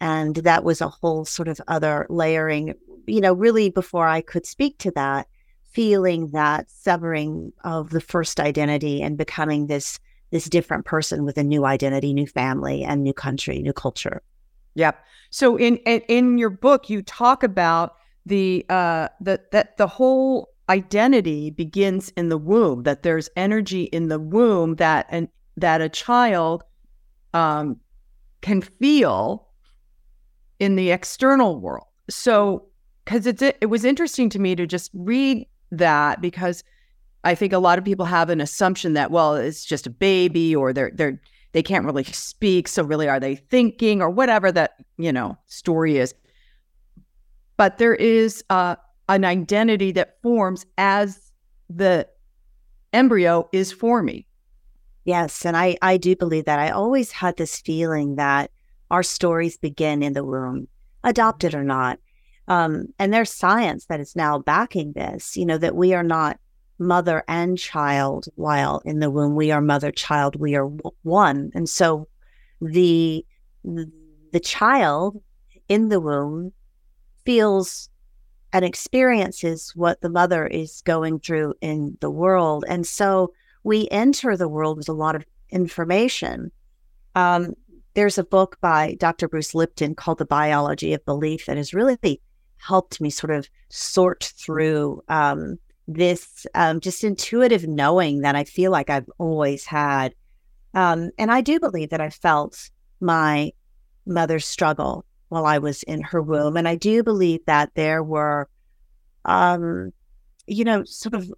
And 0.00 0.36
that 0.36 0.64
was 0.64 0.80
a 0.80 0.88
whole 0.88 1.24
sort 1.24 1.48
of 1.48 1.60
other 1.68 2.06
layering, 2.08 2.74
you 3.06 3.20
know, 3.20 3.32
really 3.32 3.70
before 3.70 4.06
I 4.06 4.20
could 4.20 4.46
speak 4.46 4.78
to 4.78 4.90
that, 4.92 5.28
feeling 5.70 6.30
that 6.30 6.70
severing 6.70 7.52
of 7.64 7.90
the 7.90 8.00
first 8.00 8.40
identity 8.40 9.02
and 9.02 9.16
becoming 9.16 9.66
this 9.66 9.98
this 10.30 10.44
different 10.44 10.84
person 10.84 11.24
with 11.24 11.38
a 11.38 11.42
new 11.42 11.64
identity, 11.64 12.12
new 12.12 12.26
family, 12.26 12.84
and 12.84 13.02
new 13.02 13.14
country, 13.14 13.62
new 13.62 13.72
culture. 13.72 14.22
Yep. 14.74 15.02
So 15.30 15.56
in 15.56 15.76
in, 15.78 16.00
in 16.08 16.38
your 16.38 16.50
book, 16.50 16.90
you 16.90 17.02
talk 17.02 17.42
about 17.42 17.94
the 18.28 18.64
uh 18.68 19.08
the 19.20 19.40
that 19.52 19.76
the 19.76 19.86
whole 19.86 20.50
identity 20.68 21.50
begins 21.50 22.10
in 22.10 22.28
the 22.28 22.38
womb. 22.38 22.84
That 22.84 23.02
there's 23.02 23.28
energy 23.36 23.84
in 23.84 24.08
the 24.08 24.18
womb 24.18 24.76
that 24.76 25.06
and 25.10 25.28
that 25.56 25.80
a 25.80 25.88
child 25.88 26.62
um 27.34 27.78
can 28.40 28.62
feel 28.62 29.48
in 30.58 30.76
the 30.76 30.90
external 30.90 31.60
world. 31.60 31.86
So 32.10 32.66
because 33.04 33.26
it's 33.26 33.42
it 33.42 33.70
was 33.70 33.84
interesting 33.84 34.28
to 34.30 34.38
me 34.38 34.54
to 34.54 34.66
just 34.66 34.90
read 34.94 35.46
that 35.70 36.20
because 36.20 36.62
I 37.24 37.34
think 37.34 37.52
a 37.52 37.58
lot 37.58 37.78
of 37.78 37.84
people 37.84 38.06
have 38.06 38.30
an 38.30 38.40
assumption 38.40 38.92
that 38.94 39.10
well 39.10 39.34
it's 39.34 39.64
just 39.64 39.86
a 39.86 39.90
baby 39.90 40.54
or 40.54 40.72
they're 40.72 40.92
they're 40.94 41.20
they 41.52 41.62
can't 41.62 41.84
really 41.84 42.04
speak 42.04 42.68
so 42.68 42.82
really 42.82 43.08
are 43.08 43.20
they 43.20 43.36
thinking 43.36 44.02
or 44.02 44.10
whatever 44.10 44.52
that 44.52 44.76
you 44.98 45.12
know 45.12 45.36
story 45.46 45.96
is 45.96 46.14
but 47.58 47.76
there 47.76 47.94
is 47.94 48.42
uh, 48.48 48.76
an 49.10 49.26
identity 49.26 49.92
that 49.92 50.16
forms 50.22 50.64
as 50.78 51.30
the 51.68 52.08
embryo 52.94 53.46
is 53.52 53.70
forming 53.70 54.24
yes 55.04 55.44
and 55.44 55.54
I 55.54 55.76
I 55.82 55.98
do 55.98 56.16
believe 56.16 56.46
that 56.46 56.58
I 56.58 56.70
always 56.70 57.12
had 57.12 57.36
this 57.36 57.60
feeling 57.60 58.16
that 58.16 58.50
our 58.90 59.02
stories 59.02 59.58
begin 59.58 60.02
in 60.02 60.14
the 60.14 60.24
womb 60.24 60.68
adopted 61.04 61.54
or 61.54 61.64
not 61.64 61.98
um, 62.46 62.86
and 62.98 63.12
there's 63.12 63.30
science 63.30 63.84
that 63.86 64.00
is 64.00 64.16
now 64.16 64.38
backing 64.38 64.94
this 64.94 65.36
you 65.36 65.44
know 65.44 65.58
that 65.58 65.76
we 65.76 65.92
are 65.92 66.02
not 66.02 66.40
mother 66.78 67.24
and 67.28 67.58
child 67.58 68.26
while 68.36 68.80
in 68.84 69.00
the 69.00 69.10
womb. 69.10 69.34
We 69.34 69.50
are 69.50 69.60
mother, 69.60 69.90
child, 69.90 70.36
we 70.36 70.54
are 70.54 70.66
one. 71.02 71.50
And 71.54 71.68
so 71.68 72.08
the 72.60 73.24
the 73.64 74.40
child 74.40 75.22
in 75.68 75.88
the 75.88 76.00
womb 76.00 76.52
feels 77.28 77.90
and 78.54 78.64
experiences 78.64 79.72
what 79.76 80.00
the 80.00 80.08
mother 80.08 80.46
is 80.46 80.80
going 80.86 81.20
through 81.20 81.52
in 81.60 81.94
the 82.00 82.10
world. 82.10 82.64
And 82.66 82.86
so 82.86 83.34
we 83.64 83.86
enter 83.90 84.34
the 84.34 84.48
world 84.48 84.78
with 84.78 84.88
a 84.88 84.94
lot 84.94 85.14
of 85.14 85.26
information. 85.50 86.50
Um, 87.14 87.52
there's 87.92 88.16
a 88.16 88.24
book 88.24 88.56
by 88.62 88.96
Dr. 88.98 89.28
Bruce 89.28 89.54
Lipton 89.54 89.94
called 89.94 90.16
The 90.16 90.24
Biology 90.24 90.94
of 90.94 91.04
Belief 91.04 91.44
that 91.44 91.58
has 91.58 91.74
really 91.74 92.22
helped 92.56 92.98
me 92.98 93.10
sort 93.10 93.30
of 93.30 93.46
sort 93.68 94.32
through 94.38 95.02
um, 95.10 95.58
this 95.86 96.46
um, 96.54 96.80
just 96.80 97.04
intuitive 97.04 97.68
knowing 97.68 98.22
that 98.22 98.36
I 98.36 98.44
feel 98.44 98.70
like 98.70 98.88
I've 98.88 99.10
always 99.18 99.66
had. 99.66 100.14
Um, 100.72 101.10
and 101.18 101.30
I 101.30 101.42
do 101.42 101.60
believe 101.60 101.90
that 101.90 102.00
I 102.00 102.08
felt 102.08 102.70
my 103.02 103.52
mother's 104.06 104.46
struggle 104.46 105.04
while 105.28 105.46
I 105.46 105.58
was 105.58 105.82
in 105.84 106.02
her 106.02 106.22
womb. 106.22 106.56
And 106.56 106.68
I 106.68 106.74
do 106.74 107.02
believe 107.02 107.44
that 107.46 107.74
there 107.74 108.02
were, 108.02 108.48
um, 109.24 109.92
you 110.46 110.64
know, 110.64 110.84
sort 110.84 111.14
of 111.14 111.32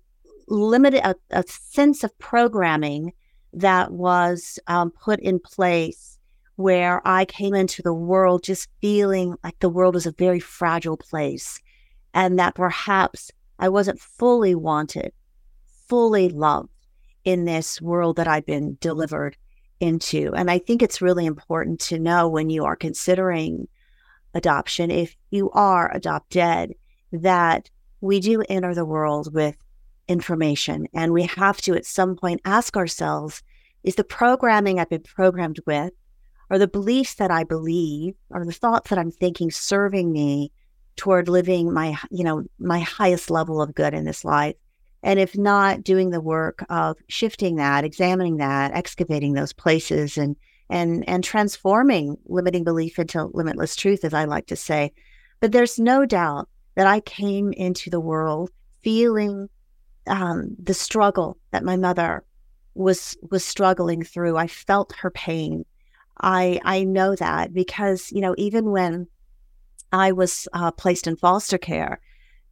limited, 0.49 1.03
a, 1.05 1.15
a 1.31 1.45
sense 1.47 2.05
of 2.05 2.17
programming 2.19 3.13
that 3.53 3.91
was 3.93 4.59
um, 4.67 4.91
put 4.91 5.21
in 5.21 5.39
place 5.39 6.19
where 6.57 7.01
I 7.07 7.25
came 7.25 7.55
into 7.55 7.83
the 7.83 7.95
world 7.95 8.45
just 8.45 8.69
feeling 8.81 9.35
like 9.43 9.59
the 9.61 9.71
world 9.71 9.95
was 9.95 10.07
a 10.07 10.13
very 10.13 10.41
fragile 10.41 10.97
place 10.97 11.59
and 12.13 12.39
that 12.39 12.55
perhaps 12.55 13.31
I 13.59 13.69
wasn't 13.69 14.01
fully 14.01 14.55
wanted, 14.55 15.13
fully 15.89 16.29
loved 16.29 16.69
in 17.25 17.45
this 17.45 17.81
world 17.81 18.17
that 18.17 18.29
I've 18.29 18.47
been 18.47 18.77
delivered 18.81 19.37
into. 19.81 20.33
And 20.35 20.51
I 20.51 20.59
think 20.59 20.83
it's 20.83 21.03
really 21.03 21.27
important 21.27 21.81
to 21.81 21.99
know 21.99 22.29
when 22.29 22.51
you 22.51 22.65
are 22.65 22.77
considering 22.77 23.67
adoption, 24.35 24.91
if 24.91 25.17
you 25.31 25.51
are 25.51 25.95
adopted, 25.95 26.75
that 27.13 27.71
we 28.01 28.21
do 28.21 28.43
enter 28.49 28.75
the 28.75 28.85
world 28.85 29.35
with 29.35 29.57
information. 30.09 30.89
And 30.93 31.13
we 31.13 31.25
have 31.25 31.61
to 31.63 31.75
at 31.75 31.87
some 31.87 32.17
point 32.17 32.41
ask 32.45 32.77
ourselves 32.77 33.43
is 33.83 33.95
the 33.95 34.05
programming 34.05 34.79
I've 34.79 34.91
been 34.91 35.03
programmed 35.03 35.61
with, 35.67 35.93
or 36.51 36.59
the 36.59 36.69
beliefs 36.69 37.15
that 37.15 37.31
I 37.31 37.45
believe, 37.45 38.15
or 38.29 38.45
the 38.45 38.53
thoughts 38.53 38.91
that 38.91 38.99
I'm 38.99 39.11
thinking 39.11 39.51
serving 39.51 40.13
me 40.13 40.53
toward 40.97 41.29
living 41.29 41.73
my 41.73 41.97
you 42.11 42.25
know 42.25 42.45
my 42.59 42.81
highest 42.81 43.31
level 43.31 43.63
of 43.63 43.75
good 43.75 43.95
in 43.95 44.05
this 44.05 44.25
life? 44.25 44.57
And 45.03 45.19
if 45.19 45.37
not 45.37 45.83
doing 45.83 46.11
the 46.11 46.21
work 46.21 46.65
of 46.69 46.99
shifting 47.09 47.57
that 47.57 47.85
examining 47.85 48.37
that 48.39 48.73
excavating 48.73 49.33
those 49.33 49.53
places 49.53 50.19
and 50.19 50.37
and 50.71 51.09
and 51.09 51.25
transforming 51.25 52.17
limiting 52.27 52.65
belief 52.65 52.99
into 52.99 53.25
limitless 53.35 53.77
truth 53.77 54.05
as 54.05 54.15
i 54.15 54.25
like 54.25 54.47
to 54.47 54.57
say 54.57 54.93
but 55.41 55.53
there's 55.53 55.79
no 55.79 56.07
doubt 56.07 56.49
that 56.77 56.87
i 56.87 57.01
came 57.01 57.53
into 57.53 57.91
the 57.91 58.01
world 58.01 58.51
feeling 58.83 59.49
um, 60.07 60.57
the 60.59 60.75
struggle 60.75 61.37
that 61.51 61.65
my 61.65 61.77
mother 61.77 62.25
was 62.75 63.17
was 63.31 63.45
struggling 63.45 64.03
through 64.03 64.37
i 64.37 64.47
felt 64.47 64.95
her 64.97 65.11
pain 65.11 65.65
i 66.23 66.61
i 66.65 66.85
know 66.85 67.15
that 67.17 67.53
because 67.53 68.11
you 68.13 68.21
know 68.21 68.35
even 68.39 68.71
when 68.71 69.07
I 69.93 70.13
was 70.13 70.49
uh, 70.53 70.71
placed 70.71 71.07
in 71.07 71.17
foster 71.17 71.59
care, 71.59 72.01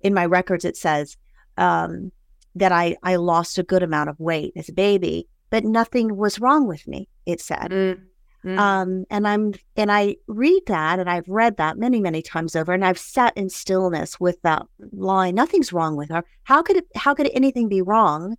in 0.00 0.14
my 0.14 0.26
records 0.26 0.64
it 0.64 0.76
says 0.76 1.16
um, 1.56 2.12
that 2.54 2.72
I 2.72 2.96
I 3.02 3.16
lost 3.16 3.58
a 3.58 3.62
good 3.62 3.82
amount 3.82 4.10
of 4.10 4.20
weight 4.20 4.52
as 4.56 4.68
a 4.68 4.72
baby, 4.72 5.28
but 5.50 5.64
nothing 5.64 6.16
was 6.16 6.40
wrong 6.40 6.66
with 6.66 6.86
me. 6.86 7.08
It 7.26 7.40
said. 7.40 7.70
Mm. 7.70 8.00
Mm. 8.44 8.58
Um, 8.58 9.04
and 9.10 9.26
I'm 9.26 9.54
and 9.76 9.90
I 9.90 10.16
read 10.28 10.62
that 10.66 11.00
and 11.00 11.10
I've 11.10 11.28
read 11.28 11.56
that 11.56 11.76
many 11.76 12.00
many 12.00 12.22
times 12.22 12.54
over 12.54 12.72
and 12.72 12.84
I've 12.84 12.98
sat 12.98 13.36
in 13.36 13.50
stillness 13.50 14.20
with 14.20 14.40
that 14.42 14.64
line 14.92 15.34
nothing's 15.34 15.72
wrong 15.72 15.96
with 15.96 16.08
her. 16.10 16.22
How 16.44 16.62
could 16.62 16.76
it 16.76 16.86
how 16.94 17.14
could 17.14 17.30
anything 17.34 17.68
be 17.68 17.82
wrong? 17.82 18.36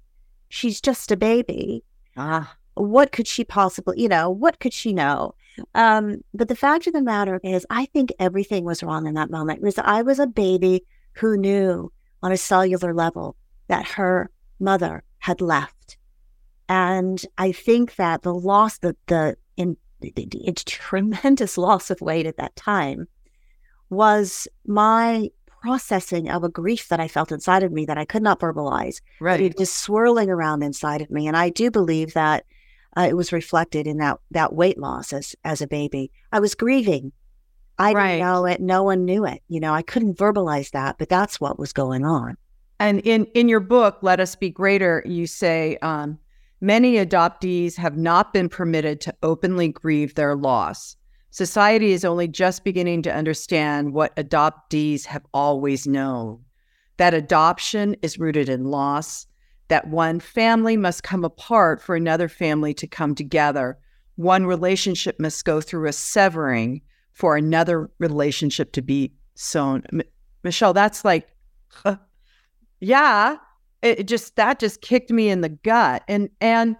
She's 0.48 0.80
just 0.80 1.12
a 1.12 1.18
baby. 1.18 1.84
Ah. 2.16 2.56
What 2.76 3.12
could 3.12 3.28
she 3.28 3.44
possibly 3.44 4.02
you 4.02 4.08
know 4.08 4.30
what 4.30 4.60
could 4.60 4.74
she 4.74 4.94
know? 4.94 5.36
Um, 5.76 6.24
but 6.34 6.48
the 6.48 6.56
fact 6.56 6.88
of 6.88 6.94
the 6.94 7.02
matter 7.02 7.40
is, 7.44 7.66
I 7.70 7.86
think 7.86 8.14
everything 8.20 8.64
was 8.64 8.84
wrong 8.84 9.08
in 9.08 9.16
that 9.16 9.30
moment 9.30 9.62
because 9.62 9.78
I 9.78 10.02
was 10.02 10.20
a 10.20 10.28
baby 10.28 10.84
who 11.14 11.38
knew 11.38 11.92
on 12.24 12.32
a 12.32 12.38
cellular 12.38 12.94
level 12.94 13.36
that 13.68 13.86
her 13.86 14.30
mother 14.60 15.04
had 15.20 15.42
left. 15.42 15.98
And 16.68 17.24
I 17.38 17.52
think 17.52 17.96
that 17.96 18.22
the 18.22 18.34
loss, 18.34 18.78
the, 18.78 18.96
the, 19.08 19.36
the 20.02 20.54
tremendous 20.66 21.58
loss 21.58 21.90
of 21.90 22.02
weight 22.02 22.26
at 22.26 22.38
that 22.38 22.56
time 22.56 23.08
was 23.90 24.48
my 24.66 25.30
processing 25.62 26.30
of 26.30 26.44
a 26.44 26.50
grief 26.50 26.88
that 26.88 27.00
I 27.00 27.08
felt 27.08 27.32
inside 27.32 27.64
of 27.64 27.72
me 27.72 27.86
that 27.86 27.98
I 27.98 28.06
could 28.06 28.24
not 28.24 28.40
verbalize. 28.40 29.02
Right. 29.20 29.56
Just 29.58 29.78
swirling 29.78 30.30
around 30.30 30.64
inside 30.64 31.02
of 31.02 31.12
me. 31.12 31.28
And 31.28 31.36
I 31.36 31.50
do 31.50 31.70
believe 31.70 32.14
that 32.14 32.46
uh, 32.98 33.08
it 33.10 33.16
was 33.16 33.32
reflected 33.32 33.88
in 33.88 33.98
that 33.98 34.18
that 34.32 34.54
weight 34.54 34.78
loss 34.78 35.14
as 35.14 35.36
as 35.44 35.62
a 35.62 35.68
baby. 35.68 36.12
I 36.32 36.40
was 36.40 36.56
grieving. 36.56 37.12
I 37.78 37.94
right. 37.94 38.12
didn't 38.14 38.28
know 38.28 38.46
it. 38.46 38.62
No 38.62 38.84
one 38.84 39.06
knew 39.06 39.26
it. 39.26 39.42
You 39.48 39.60
know, 39.60 39.74
I 39.74 39.82
couldn't 39.82 40.18
verbalize 40.18 40.72
that, 40.72 40.98
but 40.98 41.08
that's 41.08 41.40
what 41.40 41.60
was 41.60 41.72
going 41.72 42.06
on. 42.06 42.36
And 42.80 43.00
in 43.02 43.26
in 43.36 43.48
your 43.48 43.60
book, 43.60 44.00
"Let 44.02 44.20
Us 44.20 44.36
Be 44.36 44.50
Greater," 44.50 45.04
you 45.06 45.28
say 45.28 45.78
um, 45.82 46.18
many 46.62 46.96
adoptees 46.96 47.76
have 47.76 47.98
not 47.98 48.34
been 48.34 48.50
permitted 48.50 49.02
to 49.02 49.16
openly 49.24 49.70
grieve 49.70 50.16
their 50.16 50.36
loss. 50.36 50.96
Society 51.32 51.92
is 51.92 52.04
only 52.04 52.28
just 52.28 52.64
beginning 52.64 53.02
to 53.04 53.16
understand 53.16 53.94
what 53.94 54.16
adoptees 54.16 55.06
have 55.06 55.26
always 55.34 55.88
known 55.88 56.44
that 57.00 57.14
adoption 57.14 57.96
is 58.02 58.20
rooted 58.20 58.50
in 58.50 58.66
loss, 58.66 59.26
that 59.70 59.88
one 59.88 60.20
family 60.20 60.76
must 60.76 61.02
come 61.02 61.24
apart 61.24 61.82
for 61.82 61.96
another 61.96 62.28
family 62.28 62.74
to 62.74 62.86
come 62.86 63.16
together. 63.16 63.80
One 64.18 64.46
relationship 64.46 65.18
must 65.18 65.46
go 65.46 65.62
through 65.62 65.88
a 65.88 65.94
severing 65.94 66.82
for 67.14 67.38
another 67.38 67.90
relationship 68.00 68.74
to 68.74 68.82
be 68.82 69.14
sown. 69.36 69.84
M- 69.94 70.02
Michelle, 70.44 70.74
that's 70.74 71.06
like, 71.06 71.30
uh, 71.86 71.96
yeah, 72.82 73.38
it 73.82 74.06
just 74.06 74.36
that 74.36 74.60
just 74.60 74.82
kicked 74.82 75.12
me 75.12 75.30
in 75.30 75.42
the 75.42 75.50
gut, 75.50 76.04
and 76.08 76.30
and 76.42 76.76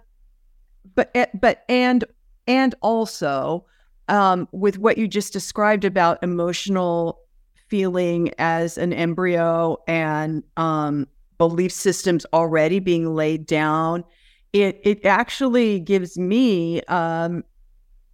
but 0.94 1.10
eh, 1.14 1.26
but 1.34 1.64
and 1.68 2.04
and 2.46 2.74
also 2.82 3.64
um, 4.08 4.48
with 4.52 4.78
what 4.78 4.98
you 4.98 5.06
just 5.08 5.32
described 5.32 5.84
about 5.84 6.22
emotional 6.22 7.20
feeling 7.68 8.32
as 8.38 8.76
an 8.76 8.92
embryo 8.92 9.76
and 9.86 10.42
um, 10.56 11.06
belief 11.38 11.72
systems 11.72 12.26
already 12.32 12.80
being 12.80 13.14
laid 13.14 13.46
down, 13.46 14.04
it 14.52 14.80
it 14.82 15.04
actually 15.04 15.80
gives 15.80 16.18
me 16.18 16.82
um 16.82 17.44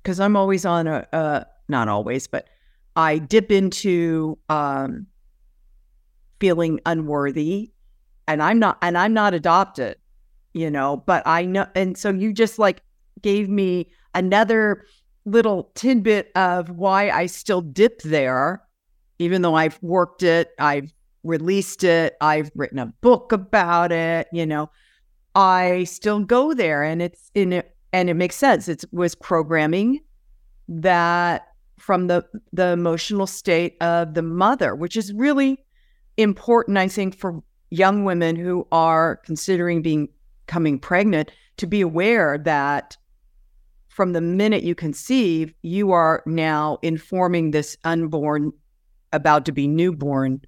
because 0.03 0.21
I'm 0.21 0.37
always 0.37 0.65
on 0.65 0.87
a, 0.87 1.05
a 1.13 1.47
not 1.69 1.89
always, 1.89 2.29
but 2.29 2.49
I 2.95 3.19
dip 3.19 3.51
into 3.51 4.39
um, 4.49 5.07
feeling 6.41 6.81
unworthy, 6.87 7.73
and 8.29 8.43
I'm 8.43 8.59
not 8.59 8.79
and 8.83 8.97
I'm 8.97 9.13
not 9.13 9.35
adopted, 9.35 9.97
you 10.53 10.71
know. 10.71 11.03
But 11.07 11.23
I 11.27 11.45
know, 11.45 11.67
and 11.75 11.97
so 11.97 12.11
you 12.11 12.33
just 12.33 12.59
like 12.59 12.83
gave 13.23 13.49
me 13.49 13.91
another 14.15 14.85
little 15.25 15.71
tidbit 15.75 16.31
of 16.37 16.71
why 16.71 17.11
I 17.11 17.27
still 17.27 17.61
dip 17.61 18.03
there, 18.03 18.63
even 19.19 19.43
though 19.43 19.55
I've 19.55 19.79
worked 19.83 20.23
it, 20.23 20.51
I've 20.59 20.93
released 21.25 21.83
it, 21.85 22.17
I've 22.21 22.51
written 22.55 22.79
a 22.79 22.87
book 22.87 23.33
about 23.33 23.91
it, 23.91 24.29
you 24.33 24.47
know, 24.47 24.71
I 25.35 25.85
still 25.85 26.21
go 26.21 26.55
there 26.55 26.83
and 26.83 27.03
it's 27.03 27.31
in 27.35 27.53
it 27.53 27.77
and 27.93 28.09
it 28.09 28.15
makes 28.15 28.37
sense. 28.37 28.69
It 28.69 28.85
was 28.93 29.15
programming 29.15 30.01
that 30.69 31.49
from 31.79 32.07
the 32.07 32.25
the 32.53 32.69
emotional 32.69 33.27
state 33.27 33.77
of 33.81 34.15
the 34.15 34.23
mother, 34.23 34.75
which 34.75 34.97
is 34.97 35.13
really 35.13 35.59
important, 36.17 36.79
I 36.79 36.89
think, 36.89 37.17
for 37.17 37.43
young 37.71 38.05
women 38.05 38.37
who 38.37 38.67
are 38.73 39.17
considering 39.17 39.83
being 39.83 40.09
coming 40.47 40.79
pregnant 40.79 41.31
to 41.57 41.67
be 41.67 41.81
aware 41.81 42.39
that 42.39 42.97
from 43.89 44.13
the 44.13 44.21
minute 44.21 44.63
you 44.63 44.75
conceive, 44.75 45.55
you 45.63 45.93
are 45.93 46.23
now 46.27 46.79
informing 46.83 47.51
this 47.51 47.77
unborn, 47.85 48.53
about 49.13 49.47
to 49.47 49.53
be 49.53 49.67
newborn 49.67 50.41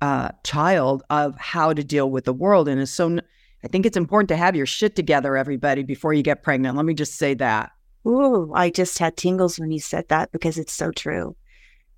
uh, 0.00 0.30
child 0.44 1.02
of 1.10 1.36
how 1.38 1.72
to 1.72 1.84
deal 1.84 2.10
with 2.10 2.24
the 2.24 2.32
world. 2.32 2.68
And 2.68 2.80
it's 2.80 2.90
so 2.90 3.18
I 3.64 3.68
think 3.68 3.86
it's 3.86 3.96
important 3.96 4.28
to 4.28 4.36
have 4.36 4.54
your 4.54 4.66
shit 4.66 4.94
together, 4.94 5.36
everybody, 5.36 5.82
before 5.82 6.12
you 6.12 6.22
get 6.22 6.42
pregnant. 6.42 6.76
Let 6.76 6.86
me 6.86 6.94
just 6.94 7.14
say 7.14 7.34
that. 7.34 7.70
Ooh, 8.06 8.52
I 8.54 8.70
just 8.70 8.98
had 8.98 9.16
tingles 9.16 9.58
when 9.58 9.70
you 9.70 9.80
said 9.80 10.08
that 10.08 10.30
because 10.30 10.58
it's 10.58 10.72
so 10.72 10.90
true. 10.90 11.36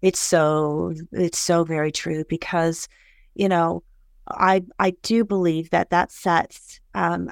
It's 0.01 0.21
so 0.21 0.95
it's 1.13 1.39
so 1.39 1.65
very 1.65 1.93
true 1.93 2.25
because, 2.29 2.89
you 3.35 3.49
know, 3.49 3.83
I 4.31 4.63
I 4.79 4.91
do 5.03 5.25
believe 5.25 5.71
that 5.71 5.91
that 5.91 6.13
sets 6.13 6.81
um, 6.95 7.31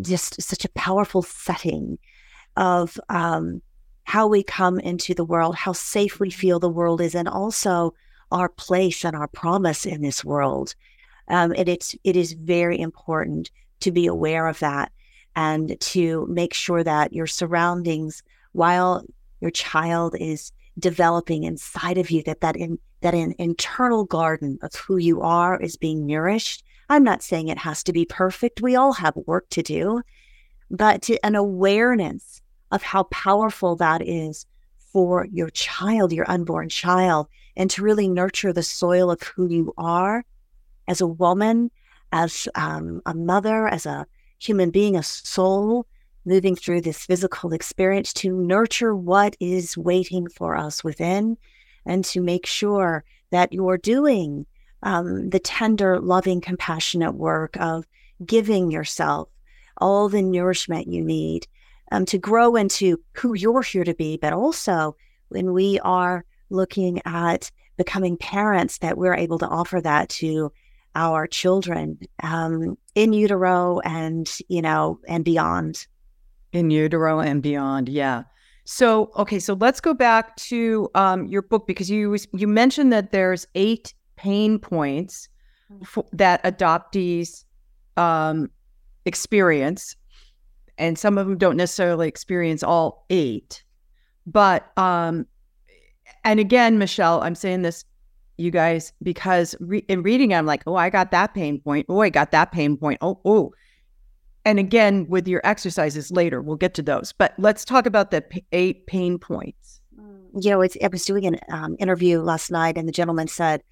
just 0.00 0.40
such 0.40 0.64
a 0.64 0.70
powerful 0.70 1.22
setting 1.22 1.98
of 2.56 2.98
um, 3.08 3.62
how 4.04 4.26
we 4.26 4.42
come 4.42 4.80
into 4.80 5.14
the 5.14 5.24
world, 5.24 5.54
how 5.54 5.72
safe 5.72 6.18
we 6.18 6.30
feel 6.30 6.58
the 6.58 6.68
world 6.68 7.00
is, 7.00 7.14
and 7.14 7.28
also 7.28 7.94
our 8.32 8.48
place 8.48 9.04
and 9.04 9.16
our 9.16 9.28
promise 9.28 9.86
in 9.86 10.02
this 10.02 10.24
world. 10.24 10.74
Um, 11.28 11.52
and 11.56 11.68
it's 11.68 11.94
it 12.04 12.16
is 12.16 12.32
very 12.32 12.78
important 12.78 13.50
to 13.80 13.92
be 13.92 14.06
aware 14.06 14.48
of 14.48 14.58
that 14.60 14.92
and 15.36 15.78
to 15.80 16.26
make 16.28 16.54
sure 16.54 16.82
that 16.82 17.12
your 17.12 17.26
surroundings, 17.26 18.22
while 18.52 19.04
your 19.40 19.50
child 19.50 20.16
is 20.18 20.52
developing 20.78 21.44
inside 21.44 21.98
of 21.98 22.10
you, 22.10 22.22
that 22.24 22.40
that 22.40 22.56
in 22.56 22.78
that 23.00 23.14
an 23.14 23.34
internal 23.38 24.04
garden 24.04 24.58
of 24.62 24.74
who 24.74 24.96
you 24.96 25.20
are 25.20 25.60
is 25.60 25.76
being 25.76 26.06
nourished. 26.06 26.64
I'm 26.88 27.04
not 27.04 27.22
saying 27.22 27.48
it 27.48 27.58
has 27.58 27.82
to 27.84 27.92
be 27.92 28.04
perfect. 28.04 28.60
We 28.60 28.74
all 28.74 28.92
have 28.94 29.14
work 29.14 29.48
to 29.50 29.62
do, 29.62 30.02
but 30.70 31.02
to, 31.02 31.24
an 31.24 31.34
awareness 31.34 32.42
of 32.72 32.82
how 32.82 33.04
powerful 33.04 33.76
that 33.76 34.02
is 34.06 34.46
for 34.78 35.26
your 35.30 35.50
child, 35.50 36.12
your 36.12 36.28
unborn 36.30 36.68
child, 36.68 37.28
and 37.56 37.70
to 37.70 37.82
really 37.82 38.08
nurture 38.08 38.52
the 38.52 38.62
soil 38.62 39.10
of 39.10 39.22
who 39.22 39.48
you 39.48 39.72
are 39.76 40.24
as 40.86 41.00
a 41.00 41.06
woman, 41.06 41.70
as 42.12 42.48
um, 42.54 43.02
a 43.04 43.14
mother, 43.14 43.68
as 43.68 43.84
a 43.84 44.06
human 44.38 44.70
being, 44.70 44.96
a 44.96 45.02
soul 45.02 45.86
moving 46.24 46.56
through 46.56 46.80
this 46.80 47.04
physical 47.04 47.52
experience 47.52 48.12
to 48.12 48.36
nurture 48.36 48.94
what 48.94 49.36
is 49.40 49.76
waiting 49.76 50.28
for 50.28 50.56
us 50.56 50.84
within 50.84 51.36
and 51.86 52.04
to 52.04 52.20
make 52.20 52.46
sure 52.46 53.04
that 53.30 53.52
you're 53.52 53.78
doing 53.78 54.46
um, 54.82 55.30
the 55.30 55.38
tender, 55.38 55.98
loving, 56.00 56.40
compassionate 56.40 57.14
work 57.14 57.56
of 57.58 57.86
giving 58.24 58.70
yourself 58.70 59.28
all 59.78 60.08
the 60.08 60.22
nourishment 60.22 60.92
you 60.92 61.04
need 61.04 61.46
um, 61.92 62.04
to 62.04 62.18
grow 62.18 62.56
into 62.56 63.00
who 63.14 63.34
you're 63.34 63.62
here 63.62 63.84
to 63.84 63.94
be, 63.94 64.16
but 64.16 64.32
also 64.32 64.96
when 65.28 65.52
we 65.52 65.78
are 65.80 66.24
looking 66.50 67.00
at 67.04 67.50
becoming 67.76 68.16
parents, 68.16 68.78
that 68.78 68.98
we're 68.98 69.14
able 69.14 69.38
to 69.38 69.48
offer 69.48 69.80
that 69.80 70.08
to 70.08 70.52
our 70.94 71.26
children 71.26 71.98
um, 72.22 72.76
in 72.94 73.12
utero 73.12 73.78
and 73.80 74.28
you 74.48 74.60
know 74.60 74.98
and 75.06 75.24
beyond. 75.24 75.86
In 76.52 76.70
utero 76.70 77.20
and 77.20 77.42
beyond, 77.42 77.88
yeah. 77.88 78.22
So 78.64 79.10
okay, 79.16 79.38
so 79.38 79.54
let's 79.54 79.80
go 79.80 79.94
back 79.94 80.36
to 80.36 80.88
um, 80.94 81.26
your 81.26 81.42
book 81.42 81.66
because 81.66 81.90
you 81.90 82.16
you 82.32 82.46
mentioned 82.46 82.92
that 82.92 83.12
there's 83.12 83.46
eight 83.54 83.94
pain 84.16 84.58
points 84.58 85.28
mm. 85.70 85.86
for, 85.86 86.04
that 86.12 86.42
adoptees 86.44 87.44
um, 87.96 88.50
experience 89.04 89.96
and 90.78 90.98
some 90.98 91.18
of 91.18 91.26
them 91.26 91.36
don't 91.36 91.56
necessarily 91.56 92.08
experience 92.08 92.62
all 92.62 93.04
eight. 93.10 93.64
But 94.26 94.70
um, 94.78 95.26
and 96.24 96.40
again, 96.40 96.78
Michelle, 96.78 97.22
I'm 97.22 97.34
saying 97.34 97.62
this, 97.62 97.84
you 98.36 98.50
guys, 98.50 98.92
because 99.02 99.54
re- 99.60 99.84
in 99.88 100.02
reading, 100.02 100.32
I'm 100.32 100.46
like, 100.46 100.62
oh, 100.66 100.76
I 100.76 100.90
got 100.90 101.10
that 101.10 101.34
pain 101.34 101.60
point. 101.60 101.86
Oh, 101.88 102.00
I 102.00 102.10
got 102.10 102.30
that 102.30 102.52
pain 102.52 102.76
point. 102.76 102.98
Oh, 103.00 103.20
oh. 103.24 103.52
And 104.48 104.58
again, 104.58 105.06
with 105.10 105.28
your 105.28 105.42
exercises 105.44 106.10
later, 106.10 106.40
we'll 106.40 106.56
get 106.56 106.72
to 106.74 106.82
those. 106.82 107.12
But 107.12 107.34
let's 107.36 107.66
talk 107.66 107.84
about 107.84 108.10
the 108.10 108.22
p- 108.22 108.46
eight 108.52 108.86
pain 108.86 109.18
points. 109.18 109.82
Mm, 110.00 110.42
you 110.42 110.50
know, 110.50 110.62
it's, 110.62 110.74
I 110.82 110.88
was 110.88 111.04
doing 111.04 111.26
an 111.26 111.38
um, 111.50 111.76
interview 111.78 112.22
last 112.22 112.50
night, 112.50 112.78
and 112.78 112.88
the 112.88 112.92
gentleman 112.92 113.28
said, 113.28 113.62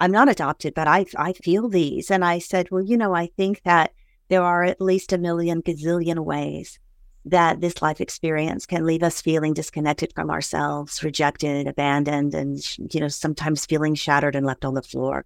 "I'm 0.00 0.12
not 0.12 0.28
adopted, 0.28 0.74
but 0.74 0.86
I 0.86 1.06
I 1.16 1.32
feel 1.32 1.70
these." 1.70 2.10
And 2.10 2.26
I 2.26 2.40
said, 2.40 2.68
"Well, 2.70 2.82
you 2.82 2.96
know, 2.98 3.14
I 3.14 3.30
think 3.36 3.62
that." 3.64 3.92
there 4.28 4.42
are 4.42 4.62
at 4.62 4.78
least 4.78 5.14
a 5.14 5.16
million 5.16 5.62
gazillion 5.62 6.18
ways 6.18 6.78
that 7.24 7.62
this 7.62 7.80
life 7.80 7.98
experience 7.98 8.66
can 8.66 8.84
leave 8.84 9.02
us 9.02 9.22
feeling 9.22 9.54
disconnected 9.54 10.12
from 10.14 10.30
ourselves, 10.30 11.02
rejected, 11.02 11.66
abandoned, 11.66 12.34
and 12.34 12.58
you 12.92 13.00
know 13.00 13.08
sometimes 13.08 13.64
feeling 13.64 13.94
shattered 13.94 14.36
and 14.36 14.44
left 14.44 14.66
on 14.66 14.74
the 14.74 14.82
floor. 14.82 15.24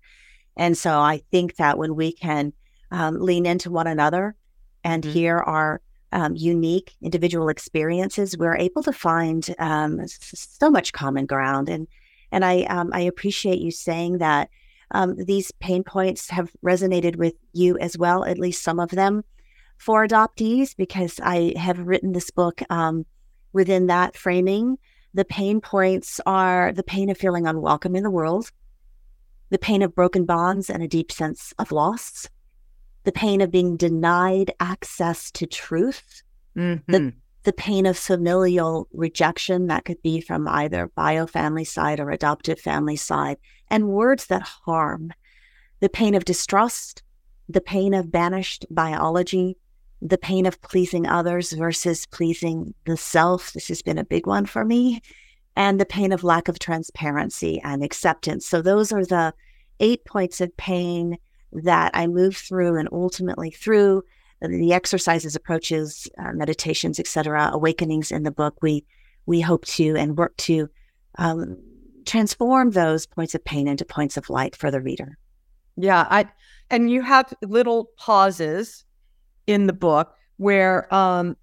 And 0.56 0.78
so 0.78 1.00
I 1.00 1.22
think 1.32 1.56
that 1.56 1.78
when 1.78 1.96
we 1.96 2.12
can 2.12 2.52
um, 2.92 3.18
lean 3.18 3.44
into 3.44 3.72
one 3.72 3.88
another 3.88 4.36
and 4.84 5.02
mm-hmm. 5.02 5.12
hear 5.12 5.38
our 5.38 5.80
um, 6.12 6.36
unique 6.36 6.94
individual 7.00 7.48
experiences, 7.48 8.36
we're 8.36 8.56
able 8.56 8.82
to 8.82 8.92
find 8.92 9.54
um, 9.58 10.00
so 10.06 10.70
much 10.70 10.92
common 10.92 11.26
ground. 11.26 11.68
And 11.68 11.88
and 12.30 12.44
I 12.44 12.62
um, 12.62 12.90
I 12.92 13.00
appreciate 13.00 13.60
you 13.60 13.70
saying 13.70 14.18
that 14.18 14.48
um, 14.90 15.16
these 15.16 15.50
pain 15.52 15.82
points 15.82 16.30
have 16.30 16.50
resonated 16.64 17.16
with 17.16 17.34
you 17.52 17.78
as 17.78 17.96
well, 17.96 18.24
at 18.24 18.38
least 18.38 18.62
some 18.62 18.78
of 18.78 18.90
them 18.90 19.24
for 19.78 20.06
adoptees, 20.06 20.76
because 20.76 21.18
I 21.22 21.54
have 21.56 21.78
written 21.78 22.12
this 22.12 22.30
book 22.30 22.62
um, 22.70 23.04
within 23.52 23.86
that 23.86 24.16
framing. 24.16 24.78
The 25.14 25.24
pain 25.24 25.60
points 25.60 26.20
are 26.24 26.72
the 26.72 26.82
pain 26.82 27.10
of 27.10 27.18
feeling 27.18 27.46
unwelcome 27.46 27.96
in 27.96 28.02
the 28.02 28.10
world, 28.10 28.50
the 29.50 29.58
pain 29.58 29.82
of 29.82 29.94
broken 29.94 30.24
bonds 30.24 30.70
and 30.70 30.82
a 30.82 30.88
deep 30.88 31.12
sense 31.12 31.52
of 31.58 31.72
loss, 31.72 32.28
the 33.04 33.12
pain 33.12 33.40
of 33.40 33.50
being 33.50 33.76
denied 33.76 34.52
access 34.60 35.30
to 35.32 35.46
truth, 35.46 36.22
mm-hmm. 36.56 36.90
the, 36.90 37.12
the 37.44 37.52
pain 37.52 37.86
of 37.86 37.98
familial 37.98 38.88
rejection 38.92 39.66
that 39.66 39.84
could 39.84 40.00
be 40.02 40.20
from 40.20 40.46
either 40.48 40.90
bio 40.94 41.26
family 41.26 41.64
side 41.64 41.98
or 41.98 42.10
adoptive 42.10 42.60
family 42.60 42.96
side, 42.96 43.38
and 43.68 43.88
words 43.88 44.26
that 44.26 44.42
harm, 44.42 45.12
the 45.80 45.88
pain 45.88 46.14
of 46.14 46.24
distrust, 46.24 47.02
the 47.48 47.60
pain 47.60 47.94
of 47.94 48.12
banished 48.12 48.64
biology, 48.70 49.56
the 50.00 50.18
pain 50.18 50.46
of 50.46 50.60
pleasing 50.62 51.06
others 51.06 51.52
versus 51.52 52.06
pleasing 52.06 52.74
the 52.86 52.96
self. 52.96 53.52
This 53.52 53.68
has 53.68 53.82
been 53.82 53.98
a 53.98 54.04
big 54.04 54.26
one 54.26 54.46
for 54.46 54.64
me. 54.64 55.00
And 55.54 55.78
the 55.78 55.86
pain 55.86 56.12
of 56.12 56.24
lack 56.24 56.48
of 56.48 56.58
transparency 56.58 57.60
and 57.62 57.84
acceptance. 57.84 58.48
So, 58.48 58.62
those 58.62 58.90
are 58.90 59.04
the 59.04 59.34
eight 59.80 60.02
points 60.06 60.40
of 60.40 60.56
pain 60.56 61.18
that 61.52 61.90
I 61.94 62.06
move 62.06 62.36
through 62.36 62.78
and 62.78 62.88
ultimately 62.92 63.50
through 63.50 64.04
the 64.40 64.72
exercises, 64.72 65.36
approaches, 65.36 66.08
uh, 66.18 66.32
meditations, 66.32 66.98
etc., 66.98 67.50
awakenings 67.52 68.10
in 68.10 68.24
the 68.24 68.30
book, 68.30 68.56
we 68.60 68.84
we 69.24 69.40
hope 69.40 69.64
to 69.64 69.96
and 69.96 70.18
work 70.18 70.36
to 70.36 70.68
um, 71.18 71.56
transform 72.04 72.70
those 72.70 73.06
points 73.06 73.34
of 73.36 73.44
pain 73.44 73.68
into 73.68 73.84
points 73.84 74.16
of 74.16 74.28
light 74.28 74.56
for 74.56 74.70
the 74.70 74.80
reader. 74.80 75.16
Yeah, 75.76 76.06
I 76.10 76.28
and 76.70 76.90
you 76.90 77.02
have 77.02 77.32
little 77.42 77.90
pauses 77.96 78.84
in 79.46 79.66
the 79.66 79.72
book 79.72 80.14
where 80.38 80.92
um, 80.92 81.36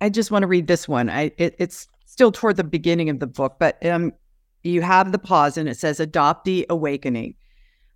I 0.00 0.08
just 0.08 0.30
want 0.30 0.42
to 0.42 0.46
read 0.46 0.66
this 0.66 0.88
one. 0.88 1.10
I 1.10 1.32
it, 1.36 1.54
it's 1.58 1.86
still 2.06 2.32
toward 2.32 2.56
the 2.56 2.64
beginning 2.64 3.10
of 3.10 3.20
the 3.20 3.26
book, 3.26 3.56
but 3.58 3.84
um, 3.84 4.12
you 4.62 4.82
have 4.82 5.12
the 5.12 5.18
pause 5.18 5.56
and 5.56 5.68
it 5.68 5.76
says 5.76 6.00
adoptee 6.00 6.64
awakening. 6.70 7.34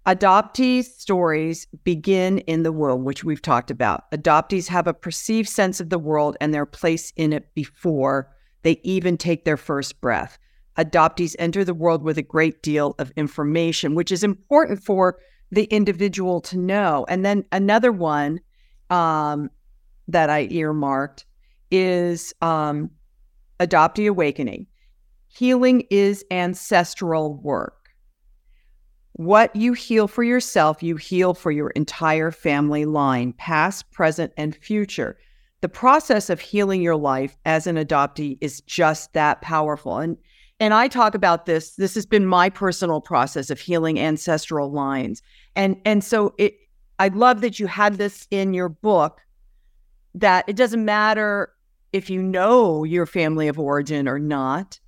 Adoptees' 0.07 0.85
stories 0.85 1.67
begin 1.83 2.38
in 2.40 2.62
the 2.62 2.73
womb, 2.73 3.05
which 3.05 3.25
we've 3.25 3.40
talked 3.40 3.71
about. 3.71 4.11
Adoptees 4.11 4.69
have 4.69 4.87
a 4.87 4.93
perceived 4.93 5.49
sense 5.49 5.81
of 5.81 5.88
the 5.88 5.99
world 5.99 6.37
and 6.40 6.53
their 6.53 6.67
place 6.67 7.11
in 7.17 7.33
it 7.33 7.55
before 7.55 8.31
they 8.62 8.81
even 8.83 9.17
take 9.17 9.45
their 9.45 9.57
first 9.57 10.01
breath. 10.03 10.38
Adoptees 10.77 11.37
enter 11.38 11.64
the 11.64 11.73
world 11.73 12.03
with 12.03 12.19
a 12.19 12.23
great 12.23 12.62
deal 12.62 12.95
of 12.99 13.12
information, 13.17 13.95
which 13.95 14.12
is 14.12 14.23
important 14.23 14.83
for 14.83 15.19
the 15.51 15.64
individual 15.64 16.40
to 16.43 16.59
know. 16.59 17.07
And 17.09 17.25
then 17.25 17.45
another 17.51 17.93
one 17.93 18.40
um, 18.90 19.51
that 20.09 20.29
I 20.29 20.49
earmarked 20.51 21.25
is 21.71 22.35
um, 22.43 22.90
Adoptee 23.59 24.09
Awakening. 24.09 24.67
Healing 25.29 25.85
is 25.90 26.25
ancestral 26.31 27.37
work. 27.37 27.84
What 29.14 29.55
you 29.55 29.74
heal 29.74 30.09
for 30.09 30.24
yourself, 30.24 30.83
you 30.83 30.96
heal 30.96 31.35
for 31.35 31.53
your 31.53 31.70
entire 31.70 32.33
family 32.33 32.85
line, 32.85 33.33
past, 33.35 33.88
present, 33.92 34.33
and 34.37 34.57
future. 34.57 35.16
The 35.61 35.68
process 35.68 36.31
of 36.31 36.40
healing 36.40 36.83
your 36.83 36.96
life 36.96 37.37
as 37.44 37.68
an 37.68 37.77
adoptee 37.77 38.38
is 38.40 38.61
just 38.62 39.12
that 39.12 39.40
powerful. 39.40 39.98
And 39.98 40.16
and 40.59 40.74
I 40.74 40.88
talk 40.88 41.14
about 41.14 41.46
this. 41.46 41.77
This 41.77 41.94
has 41.94 42.07
been 42.07 42.27
my 42.27 42.48
personal 42.48 43.00
process 43.00 43.50
of 43.50 43.61
healing 43.61 44.00
ancestral 44.00 44.72
lines. 44.72 45.22
And 45.55 45.77
and 45.85 46.03
so 46.03 46.35
it 46.37 46.57
I 46.98 47.07
love 47.09 47.40
that 47.42 47.61
you 47.61 47.68
had 47.68 47.98
this 47.98 48.27
in 48.33 48.53
your 48.53 48.68
book 48.68 49.20
that 50.14 50.44
it 50.48 50.57
doesn't 50.57 50.85
matter 50.85 51.53
if 51.92 52.11
you 52.11 52.20
know 52.20 52.83
your 52.83 53.07
family 53.07 53.46
of 53.46 53.61
origin 53.61 54.09
or 54.09 54.18
not 54.18 54.81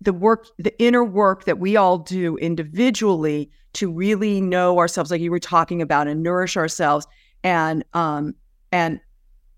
the 0.00 0.12
work, 0.12 0.46
the 0.58 0.78
inner 0.82 1.04
work 1.04 1.44
that 1.44 1.58
we 1.58 1.76
all 1.76 1.98
do 1.98 2.36
individually 2.36 3.50
to 3.76 3.90
really 3.90 4.40
know 4.40 4.78
ourselves, 4.78 5.10
like 5.10 5.20
you 5.20 5.30
were 5.30 5.38
talking 5.38 5.82
about, 5.82 6.08
and 6.08 6.22
nourish 6.22 6.56
ourselves, 6.56 7.06
and 7.44 7.84
um, 7.92 8.34
and 8.72 9.00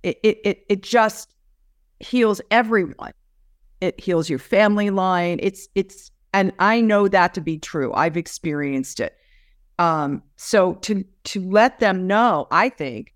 it 0.02 0.18
it 0.22 0.64
it 0.68 0.82
just 0.82 1.34
heals 2.00 2.40
everyone. 2.50 3.12
It 3.80 4.00
heals 4.00 4.28
your 4.28 4.40
family 4.40 4.90
line. 4.90 5.38
It's 5.42 5.68
it's 5.74 6.10
and 6.34 6.52
I 6.58 6.80
know 6.80 7.08
that 7.08 7.34
to 7.34 7.40
be 7.40 7.58
true. 7.58 7.92
I've 7.94 8.16
experienced 8.16 9.00
it. 9.00 9.16
Um, 9.78 10.22
so 10.36 10.74
to 10.74 11.04
to 11.24 11.50
let 11.50 11.78
them 11.78 12.06
know, 12.06 12.48
I 12.50 12.68
think 12.68 13.14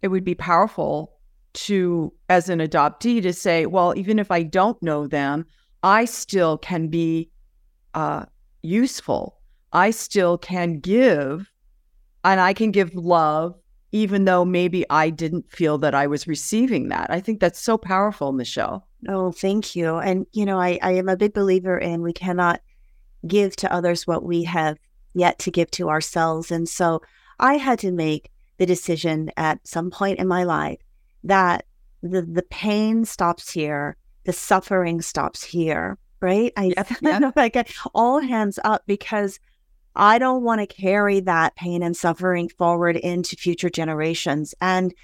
it 0.00 0.08
would 0.08 0.24
be 0.24 0.34
powerful 0.34 1.12
to 1.52 2.12
as 2.28 2.48
an 2.48 2.60
adoptee 2.60 3.20
to 3.22 3.32
say, 3.32 3.66
well, 3.66 3.92
even 3.96 4.18
if 4.18 4.30
I 4.30 4.42
don't 4.44 4.82
know 4.82 5.06
them, 5.06 5.44
I 5.82 6.04
still 6.06 6.56
can 6.58 6.88
be 6.88 7.30
uh, 7.94 8.24
useful. 8.62 9.37
I 9.72 9.90
still 9.90 10.38
can 10.38 10.80
give, 10.80 11.50
and 12.24 12.40
I 12.40 12.52
can 12.52 12.70
give 12.70 12.94
love, 12.94 13.54
even 13.92 14.24
though 14.24 14.44
maybe 14.44 14.84
I 14.90 15.10
didn't 15.10 15.50
feel 15.50 15.78
that 15.78 15.94
I 15.94 16.06
was 16.06 16.26
receiving 16.26 16.88
that. 16.88 17.10
I 17.10 17.20
think 17.20 17.40
that's 17.40 17.60
so 17.60 17.78
powerful, 17.78 18.32
Michelle. 18.32 18.86
Oh, 19.08 19.32
thank 19.32 19.76
you. 19.76 19.96
And, 19.96 20.26
you 20.32 20.44
know, 20.44 20.60
I, 20.60 20.78
I 20.82 20.92
am 20.92 21.08
a 21.08 21.16
big 21.16 21.32
believer 21.32 21.78
in 21.78 22.02
we 22.02 22.12
cannot 22.12 22.60
give 23.26 23.56
to 23.56 23.72
others 23.72 24.06
what 24.06 24.24
we 24.24 24.44
have 24.44 24.78
yet 25.14 25.38
to 25.40 25.50
give 25.50 25.70
to 25.72 25.88
ourselves. 25.88 26.50
And 26.50 26.68
so 26.68 27.02
I 27.38 27.54
had 27.54 27.78
to 27.80 27.92
make 27.92 28.30
the 28.58 28.66
decision 28.66 29.30
at 29.36 29.66
some 29.66 29.90
point 29.90 30.18
in 30.18 30.26
my 30.26 30.44
life 30.44 30.78
that 31.24 31.64
the, 32.02 32.22
the 32.22 32.42
pain 32.42 33.04
stops 33.04 33.50
here 33.50 33.96
the 34.28 34.32
suffering 34.34 35.00
stops 35.00 35.42
here, 35.42 35.96
right? 36.20 36.52
I 36.54 36.74
yep, 36.76 36.90
yep. 37.00 37.32
like 37.34 37.70
all 37.94 38.20
hands 38.20 38.58
up 38.62 38.82
because 38.86 39.40
I 39.98 40.18
don't 40.18 40.44
want 40.44 40.60
to 40.60 40.66
carry 40.66 41.20
that 41.20 41.56
pain 41.56 41.82
and 41.82 41.96
suffering 41.96 42.48
forward 42.48 42.96
into 42.96 43.36
future 43.36 43.68
generations. 43.68 44.54
And 44.60 44.94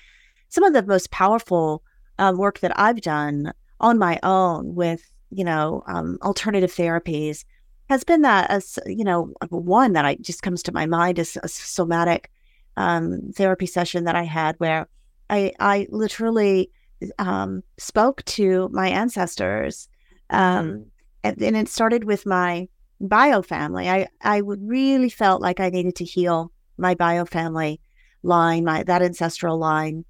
some 0.49 0.65
of 0.65 0.73
the 0.73 0.85
most 0.85 1.11
powerful 1.11 1.83
uh, 2.19 2.33
work 2.35 2.61
that 2.61 2.79
I've 2.79 3.01
done 3.01 3.53
on 3.81 3.99
my 3.99 4.21
own 4.23 4.77
with, 4.77 5.03
you 5.31 5.45
know, 5.45 5.83
um, 5.89 6.17
alternative 6.23 6.73
therapies 6.73 7.45
has 7.91 8.05
been 8.05 8.23
that 8.23 8.51
as, 8.51 8.79
you 8.87 9.05
know, 9.05 9.33
one 9.51 9.93
that 9.95 10.05
I 10.05 10.15
just 10.15 10.43
comes 10.43 10.63
to 10.63 10.73
my 10.73 10.87
mind 10.87 11.19
is 11.19 11.37
a 11.43 11.49
somatic 11.49 12.31
um, 12.77 13.33
therapy 13.35 13.67
session 13.67 14.05
that 14.05 14.15
I 14.15 14.23
had 14.23 14.55
where 14.59 14.87
I, 15.29 15.53
I 15.59 15.89
literally 15.91 16.71
um, 17.19 17.63
spoke 17.79 18.25
to 18.25 18.69
my 18.73 18.89
ancestors. 18.89 19.89
Um, 20.31 20.67
mm-hmm. 20.67 20.83
and, 21.25 21.43
and, 21.43 21.57
it 21.57 21.69
started 21.69 22.05
with 22.05 22.25
my 22.25 22.69
bio 23.09 23.43
family. 23.43 23.89
I, 23.89 24.09
I 24.21 24.39
really 24.39 25.11
felt 25.11 25.41
like 25.41 25.61
I 25.61 25.71
needed 25.71 25.97
to 25.97 26.05
heal 26.05 26.53
my 26.77 26.95
bio 26.95 27.25
family 27.25 27.81
line, 28.23 28.65
my 28.65 28.83
that 28.85 29.03
ancestral 29.03 29.59
line, 29.59 30.05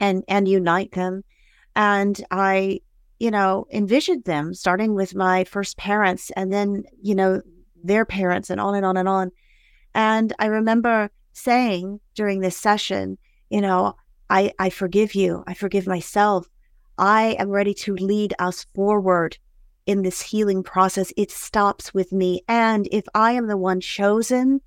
and 0.00 0.24
and 0.28 0.46
unite 0.46 0.92
them. 0.92 1.24
And 1.74 2.22
I, 2.30 2.80
you 3.18 3.30
know, 3.30 3.66
envisioned 3.72 4.24
them 4.24 4.54
starting 4.54 4.94
with 4.94 5.14
my 5.14 5.44
first 5.44 5.76
parents 5.76 6.30
and 6.36 6.52
then, 6.52 6.84
you 7.02 7.14
know, 7.14 7.42
their 7.82 8.04
parents 8.04 8.50
and 8.50 8.60
on 8.60 8.74
and 8.74 8.84
on 8.84 8.96
and 8.96 9.08
on. 9.08 9.30
And 9.94 10.32
I 10.38 10.46
remember 10.46 11.10
saying 11.32 12.00
during 12.14 12.40
this 12.40 12.56
session, 12.56 13.18
you 13.50 13.60
know, 13.60 13.94
I, 14.30 14.52
I 14.58 14.70
forgive 14.70 15.14
you. 15.14 15.44
I 15.46 15.54
forgive 15.54 15.86
myself. 15.86 16.48
I 16.98 17.36
am 17.38 17.48
ready 17.48 17.74
to 17.74 17.94
lead 17.94 18.34
us 18.38 18.66
forward 18.74 19.38
in 19.88 20.02
this 20.02 20.20
healing 20.20 20.62
process. 20.62 21.12
It 21.16 21.30
stops 21.30 21.94
with 21.94 22.12
me. 22.12 22.42
And 22.46 22.86
if 22.92 23.06
I 23.14 23.32
am 23.32 23.46
the 23.46 23.56
one 23.56 23.80
chosen 23.80 24.60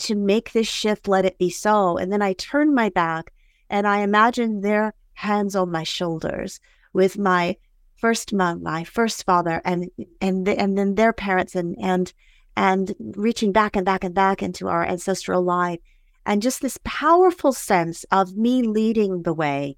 to 0.00 0.14
make 0.14 0.52
this 0.52 0.68
shift, 0.68 1.08
let 1.08 1.24
it 1.24 1.38
be 1.38 1.48
so. 1.48 1.96
And 1.96 2.12
then 2.12 2.20
I 2.20 2.34
turn 2.34 2.74
my 2.74 2.90
back 2.90 3.32
and 3.70 3.88
I 3.88 4.00
imagine 4.00 4.60
their 4.60 4.92
hands 5.14 5.56
on 5.56 5.72
my 5.72 5.82
shoulders 5.82 6.60
with 6.92 7.16
my 7.16 7.56
first 7.96 8.34
mom, 8.34 8.62
my 8.62 8.84
first 8.84 9.24
father, 9.24 9.62
and 9.64 9.90
and 10.20 10.46
and 10.46 10.76
then 10.76 10.94
their 10.94 11.14
parents, 11.14 11.54
and 11.54 11.74
and 11.80 12.12
and 12.54 12.94
reaching 13.16 13.52
back 13.52 13.76
and 13.76 13.86
back 13.86 14.04
and 14.04 14.14
back 14.14 14.42
into 14.42 14.68
our 14.68 14.84
ancestral 14.84 15.42
line 15.42 15.78
and 16.26 16.42
just 16.42 16.60
this 16.60 16.78
powerful 16.84 17.52
sense 17.52 18.04
of 18.10 18.36
me 18.36 18.62
leading 18.62 19.22
the 19.22 19.32
way 19.32 19.76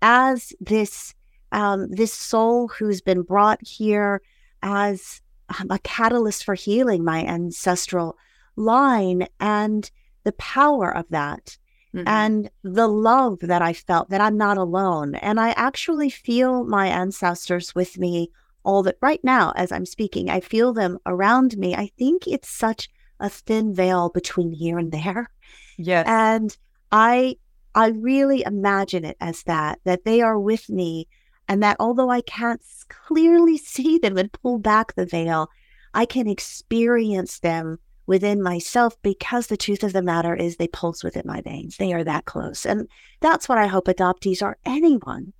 as 0.00 0.52
this 0.60 1.14
um, 1.54 1.88
this 1.88 2.12
soul 2.12 2.68
who's 2.68 3.00
been 3.00 3.22
brought 3.22 3.64
here 3.64 4.20
as 4.62 5.22
um, 5.60 5.70
a 5.70 5.78
catalyst 5.78 6.44
for 6.44 6.54
healing 6.54 7.04
my 7.04 7.24
ancestral 7.24 8.16
line 8.56 9.26
and 9.38 9.90
the 10.24 10.32
power 10.32 10.94
of 10.94 11.06
that 11.10 11.56
mm-hmm. 11.94 12.08
and 12.08 12.50
the 12.64 12.88
love 12.88 13.38
that 13.40 13.62
I 13.62 13.72
felt 13.72 14.10
that 14.10 14.20
I'm 14.20 14.36
not 14.36 14.58
alone. 14.58 15.14
And 15.14 15.38
I 15.38 15.50
actually 15.50 16.10
feel 16.10 16.64
my 16.64 16.88
ancestors 16.88 17.72
with 17.74 17.98
me 17.98 18.30
all 18.64 18.82
that 18.82 18.96
right 19.00 19.22
now 19.22 19.52
as 19.54 19.70
I'm 19.70 19.86
speaking. 19.86 20.30
I 20.30 20.40
feel 20.40 20.72
them 20.72 20.98
around 21.06 21.56
me. 21.56 21.76
I 21.76 21.90
think 21.98 22.26
it's 22.26 22.48
such 22.48 22.88
a 23.20 23.28
thin 23.28 23.72
veil 23.72 24.08
between 24.08 24.50
here 24.50 24.78
and 24.78 24.90
there. 24.90 25.30
Yes. 25.78 26.04
And 26.08 26.56
I 26.90 27.36
I 27.76 27.88
really 27.88 28.42
imagine 28.44 29.04
it 29.04 29.16
as 29.20 29.42
that, 29.44 29.78
that 29.84 30.04
they 30.04 30.20
are 30.20 30.38
with 30.38 30.68
me 30.68 31.06
and 31.48 31.62
that 31.62 31.76
although 31.80 32.10
I 32.10 32.20
can't 32.22 32.62
clearly 32.88 33.58
see 33.74 33.98
them 33.98 34.16
and 34.16 34.32
pull 34.32 34.58
back 34.58 34.94
the 34.94 35.06
veil, 35.06 35.50
I 35.92 36.06
can 36.06 36.28
experience 36.28 37.40
them 37.40 37.78
within 38.06 38.42
myself 38.42 39.00
because 39.02 39.46
the 39.46 39.56
truth 39.56 39.82
of 39.82 39.92
the 39.92 40.02
matter 40.02 40.34
is 40.34 40.56
they 40.56 40.68
pulse 40.68 41.02
within 41.02 41.22
my 41.24 41.40
veins. 41.40 41.76
They 41.76 41.92
are 41.92 42.04
that 42.04 42.26
close. 42.26 42.66
And 42.66 42.88
that's 43.20 43.48
what 43.48 43.58
I 43.58 43.66
hope 43.66 43.86
adoptees 43.86 44.42
or 44.42 44.58
anyone 44.66 45.32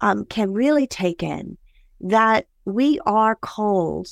um, 0.00 0.24
can 0.26 0.52
really 0.52 0.86
take 0.86 1.22
in 1.22 1.56
that 2.00 2.46
we 2.64 3.00
are 3.06 3.34
called 3.34 4.08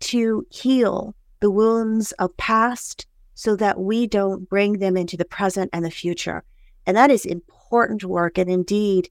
to 0.00 0.46
heal 0.50 1.14
the 1.40 1.50
wounds 1.50 2.12
of 2.12 2.36
past 2.36 3.06
so 3.34 3.56
that 3.56 3.80
we 3.80 4.06
don't 4.06 4.48
bring 4.48 4.78
them 4.78 4.96
into 4.96 5.16
the 5.16 5.24
present 5.24 5.70
and 5.72 5.84
the 5.84 5.90
future. 5.90 6.44
And 6.86 6.96
that 6.96 7.10
is 7.10 7.26
important 7.26 8.04
work. 8.04 8.38
And 8.38 8.50
indeed, 8.50 9.10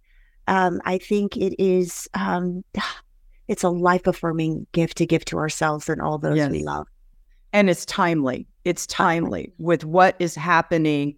um, 0.50 0.82
I 0.84 0.98
think 0.98 1.38
it 1.38 1.56
is 1.62 2.10
um, 2.16 2.66
it's 3.48 3.64
a 3.64 3.70
life 3.70 4.06
affirming 4.06 4.68
gift 4.74 4.98
to 4.98 5.06
give 5.06 5.26
to 5.26 5.38
ourselves 5.38 5.88
and 5.88 6.02
all 6.02 6.18
those 6.18 6.38
yes. 6.38 6.52
we 6.52 6.64
love. 6.64 6.88
And 7.54 7.70
it's 7.70 7.86
timely. 7.86 8.48
it's 8.66 8.86
timely 8.86 9.54
with 9.58 9.84
what 9.84 10.16
is 10.20 10.36
happening. 10.36 11.16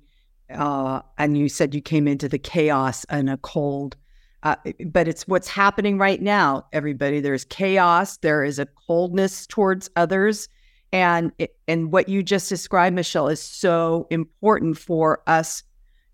Uh, 0.54 1.02
and 1.18 1.38
you 1.38 1.50
said 1.50 1.74
you 1.74 1.82
came 1.82 2.08
into 2.08 2.30
the 2.30 2.38
chaos 2.38 3.06
and 3.06 3.30
a 3.30 3.38
cold, 3.38 3.96
uh, 4.44 4.56
but 4.86 5.08
it's 5.08 5.28
what's 5.28 5.48
happening 5.48 5.98
right 5.98 6.22
now. 6.22 6.66
Everybody, 6.74 7.20
there's 7.20 7.46
chaos. 7.46 8.18
There 8.18 8.44
is 8.44 8.60
a 8.60 8.66
coldness 8.66 9.48
towards 9.48 9.90
others, 9.96 10.50
and 10.92 11.32
and 11.70 11.92
what 11.92 12.10
you 12.10 12.22
just 12.22 12.50
described, 12.50 12.96
Michelle, 12.96 13.30
is 13.30 13.42
so 13.42 14.08
important 14.10 14.78
for 14.78 15.22
us 15.28 15.64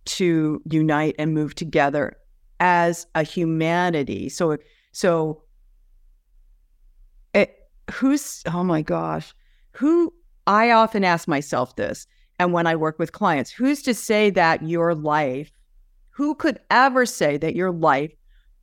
to 0.05 0.61
unite 0.69 1.15
and 1.17 1.33
move 1.33 1.55
together 1.55 2.17
as 2.59 3.07
a 3.15 3.23
humanity. 3.23 4.29
So 4.29 4.57
so 4.91 5.43
it, 7.33 7.55
who's 7.91 8.43
oh 8.47 8.63
my 8.63 8.81
gosh, 8.81 9.33
who 9.71 10.13
I 10.45 10.71
often 10.71 11.03
ask 11.03 11.27
myself 11.27 11.75
this, 11.75 12.07
and 12.39 12.53
when 12.53 12.67
I 12.67 12.75
work 12.75 12.99
with 12.99 13.11
clients, 13.11 13.51
who's 13.51 13.81
to 13.83 13.93
say 13.93 14.29
that 14.31 14.63
your 14.63 14.95
life, 14.95 15.51
who 16.09 16.35
could 16.35 16.59
ever 16.69 17.05
say 17.05 17.37
that 17.37 17.55
your 17.55 17.71
life 17.71 18.11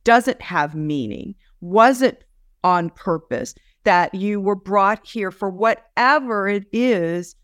doesn't 0.03 0.41
have 0.41 0.75
meaning, 0.75 1.35
wasn't 1.61 2.17
on 2.63 2.89
purpose, 2.89 3.55
that 3.83 4.13
you 4.13 4.41
were 4.41 4.55
brought 4.55 5.05
here 5.05 5.31
for 5.31 5.49
whatever 5.49 6.47
it 6.47 6.65
is 6.71 7.35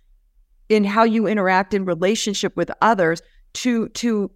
in 0.69 0.83
how 0.83 1.03
you 1.03 1.27
interact 1.27 1.73
in 1.73 1.85
relationship 1.85 2.55
with 2.55 2.71
others 2.81 3.21
to 3.53 3.89
to 3.89 4.31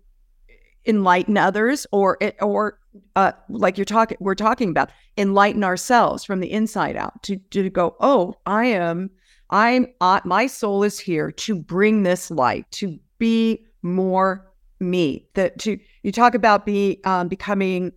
enlighten 0.87 1.37
others 1.37 1.87
or 1.91 2.17
it, 2.21 2.35
or 2.41 2.79
uh, 3.15 3.31
like 3.49 3.77
you're 3.77 3.85
talking 3.85 4.17
we're 4.19 4.35
talking 4.35 4.69
about 4.69 4.89
enlighten 5.17 5.63
ourselves 5.63 6.23
from 6.23 6.39
the 6.39 6.51
inside 6.51 6.95
out 6.95 7.21
to 7.23 7.37
to 7.49 7.69
go 7.69 7.95
oh 7.99 8.33
i 8.45 8.65
am 8.65 9.09
I'm 9.49 9.87
uh, 10.01 10.21
my 10.25 10.47
soul 10.47 10.83
is 10.83 10.99
here 10.99 11.31
to 11.31 11.55
bring 11.55 12.03
this 12.03 12.31
light, 12.31 12.69
to 12.71 12.99
be 13.19 13.65
more 13.81 14.51
me. 14.79 15.27
That 15.35 15.59
to 15.59 15.79
you 16.03 16.11
talk 16.11 16.35
about 16.35 16.65
be 16.65 16.99
um, 17.05 17.27
becoming, 17.27 17.91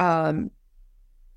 um, 0.00 0.50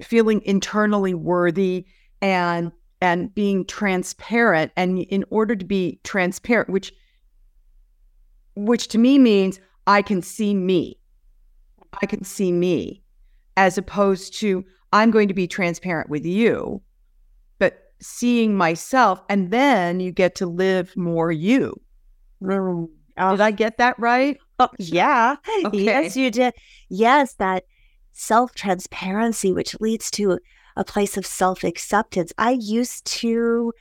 feeling 0.01 0.41
internally 0.43 1.13
worthy 1.13 1.85
and 2.21 2.71
and 3.01 3.33
being 3.33 3.65
transparent. 3.65 4.73
And 4.75 4.99
in 4.99 5.23
order 5.29 5.55
to 5.55 5.65
be 5.65 6.01
transparent, 6.03 6.69
which 6.69 6.93
which 8.55 8.89
to 8.89 8.97
me 8.97 9.17
means 9.17 9.59
I 9.89 10.01
can 10.01 10.21
see 10.21 10.53
me, 10.53 10.97
I 12.01 12.05
can 12.05 12.23
see 12.23 12.53
me, 12.53 13.03
as 13.57 13.77
opposed 13.77 14.35
to 14.39 14.63
I'm 14.93 15.11
going 15.11 15.27
to 15.27 15.33
be 15.33 15.47
transparent 15.47 16.09
with 16.09 16.25
you 16.25 16.81
but 17.59 17.91
seeing 18.01 18.55
myself 18.55 19.21
and 19.29 19.51
then 19.51 19.99
you 19.99 20.11
get 20.11 20.33
to 20.35 20.47
live 20.47 20.95
more 20.97 21.31
you. 21.31 21.79
Mm, 22.41 22.87
did 23.17 23.41
I 23.41 23.51
get 23.51 23.77
that 23.77 23.99
right? 23.99 24.37
Oh, 24.57 24.69
yeah. 24.79 25.35
Okay. 25.65 25.83
Yes, 25.83 26.15
you 26.15 26.31
did. 26.31 26.53
Yes, 26.89 27.35
that 27.35 27.65
self 28.13 28.55
transparency, 28.55 29.53
which 29.53 29.79
leads 29.79 30.09
to 30.11 30.39
a 30.75 30.83
place 30.83 31.17
of 31.17 31.25
self 31.25 31.63
acceptance. 31.63 32.31
I 32.37 32.51
used 32.51 33.05
to 33.19 33.73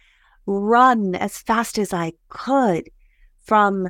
run 0.46 1.14
as 1.14 1.38
fast 1.38 1.78
as 1.78 1.92
I 1.92 2.12
could 2.28 2.90
from 3.44 3.88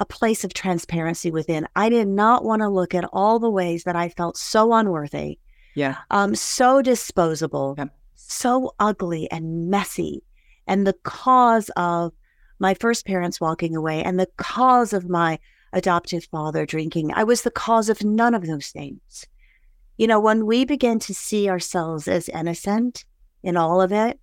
a 0.00 0.06
place 0.06 0.44
of 0.44 0.54
transparency 0.54 1.30
within. 1.30 1.66
I 1.76 1.88
did 1.88 2.08
not 2.08 2.44
want 2.44 2.62
to 2.62 2.68
look 2.68 2.94
at 2.94 3.08
all 3.12 3.38
the 3.38 3.50
ways 3.50 3.84
that 3.84 3.96
I 3.96 4.08
felt 4.08 4.36
so 4.36 4.72
unworthy. 4.72 5.38
Yeah. 5.74 5.96
Um, 6.10 6.34
so 6.34 6.82
disposable. 6.82 7.74
Yeah 7.76 7.86
so 8.28 8.74
ugly 8.78 9.30
and 9.30 9.68
messy. 9.68 10.22
And 10.66 10.86
the 10.86 10.96
cause 11.02 11.70
of 11.76 12.12
my 12.58 12.74
first 12.74 13.06
parents 13.06 13.40
walking 13.40 13.74
away 13.74 14.02
and 14.02 14.18
the 14.18 14.28
cause 14.36 14.92
of 14.92 15.08
my 15.08 15.38
adoptive 15.72 16.24
father 16.24 16.66
drinking, 16.66 17.12
I 17.14 17.24
was 17.24 17.42
the 17.42 17.50
cause 17.50 17.88
of 17.88 18.04
none 18.04 18.34
of 18.34 18.46
those 18.46 18.68
things. 18.68 19.26
You 19.96 20.06
know, 20.06 20.20
when 20.20 20.46
we 20.46 20.64
begin 20.64 20.98
to 21.00 21.14
see 21.14 21.48
ourselves 21.48 22.06
as 22.06 22.28
innocent 22.28 23.04
in 23.42 23.56
all 23.56 23.80
of 23.80 23.92
it, 23.92 24.20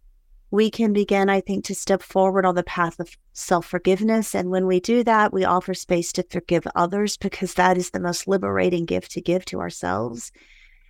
we 0.55 0.71
can 0.71 0.93
begin, 0.93 1.29
I 1.29 1.41
think, 1.41 1.65
to 1.65 1.75
step 1.75 2.01
forward 2.01 2.45
on 2.45 2.55
the 2.55 2.63
path 2.63 2.99
of 2.99 3.15
self 3.33 3.65
forgiveness. 3.65 4.33
And 4.33 4.49
when 4.49 4.65
we 4.65 4.79
do 4.79 5.03
that, 5.03 5.33
we 5.33 5.43
offer 5.43 5.73
space 5.73 6.11
to 6.13 6.23
forgive 6.23 6.65
others 6.75 7.17
because 7.17 7.53
that 7.53 7.77
is 7.77 7.91
the 7.91 7.99
most 7.99 8.27
liberating 8.27 8.85
gift 8.85 9.11
to 9.11 9.21
give 9.21 9.45
to 9.45 9.59
ourselves. 9.59 10.31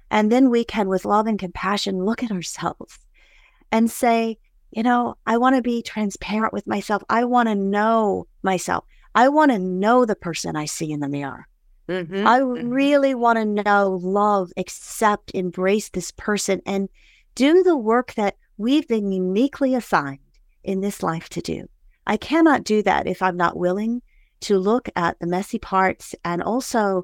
And 0.10 0.32
then 0.32 0.50
we 0.50 0.64
can, 0.64 0.88
with 0.88 1.04
love 1.04 1.28
and 1.28 1.40
compassion, 1.40 2.06
look 2.06 2.24
at 2.24 2.32
ourselves 2.32 3.00
and 3.72 3.90
say, 3.90 4.38
you 4.72 4.84
know, 4.84 5.16
I 5.26 5.38
want 5.38 5.56
to 5.56 5.62
be 5.62 5.82
transparent 5.82 6.54
with 6.54 6.68
myself. 6.68 7.04
I 7.10 7.26
want 7.26 7.50
to 7.50 7.56
know 7.56 8.28
myself. 8.44 8.86
I 9.16 9.30
want 9.30 9.52
to 9.52 9.60
know 9.60 10.06
the 10.06 10.16
person 10.16 10.56
I 10.56 10.66
see 10.66 10.92
in 10.92 11.00
the 11.00 11.10
mirror. 11.10 11.48
Mm-hmm. 11.88 12.28
I 12.28 12.40
mm-hmm. 12.40 12.70
really 12.70 13.16
want 13.16 13.38
to 13.38 13.64
know, 13.64 14.00
love, 14.02 14.52
accept, 14.58 15.32
embrace 15.34 15.90
this 15.90 16.12
person, 16.12 16.62
and 16.66 16.90
do 17.36 17.64
the 17.64 17.78
work 17.78 18.14
that 18.16 18.36
we've 18.58 18.88
been 18.88 19.12
uniquely 19.12 19.76
assigned 19.76 20.20
in 20.64 20.82
this 20.82 21.04
life 21.04 21.30
to 21.30 21.42
do. 21.42 21.68
I 22.08 22.18
cannot 22.18 22.64
do 22.64 22.82
that 22.84 23.08
if 23.08 23.22
I'm 23.22 23.38
not 23.38 23.58
willing 23.58 24.02
to 24.42 24.58
look 24.58 24.90
at 24.96 25.20
the 25.20 25.28
messy 25.28 25.60
parts 25.60 26.14
and 26.24 26.44
also 26.44 27.04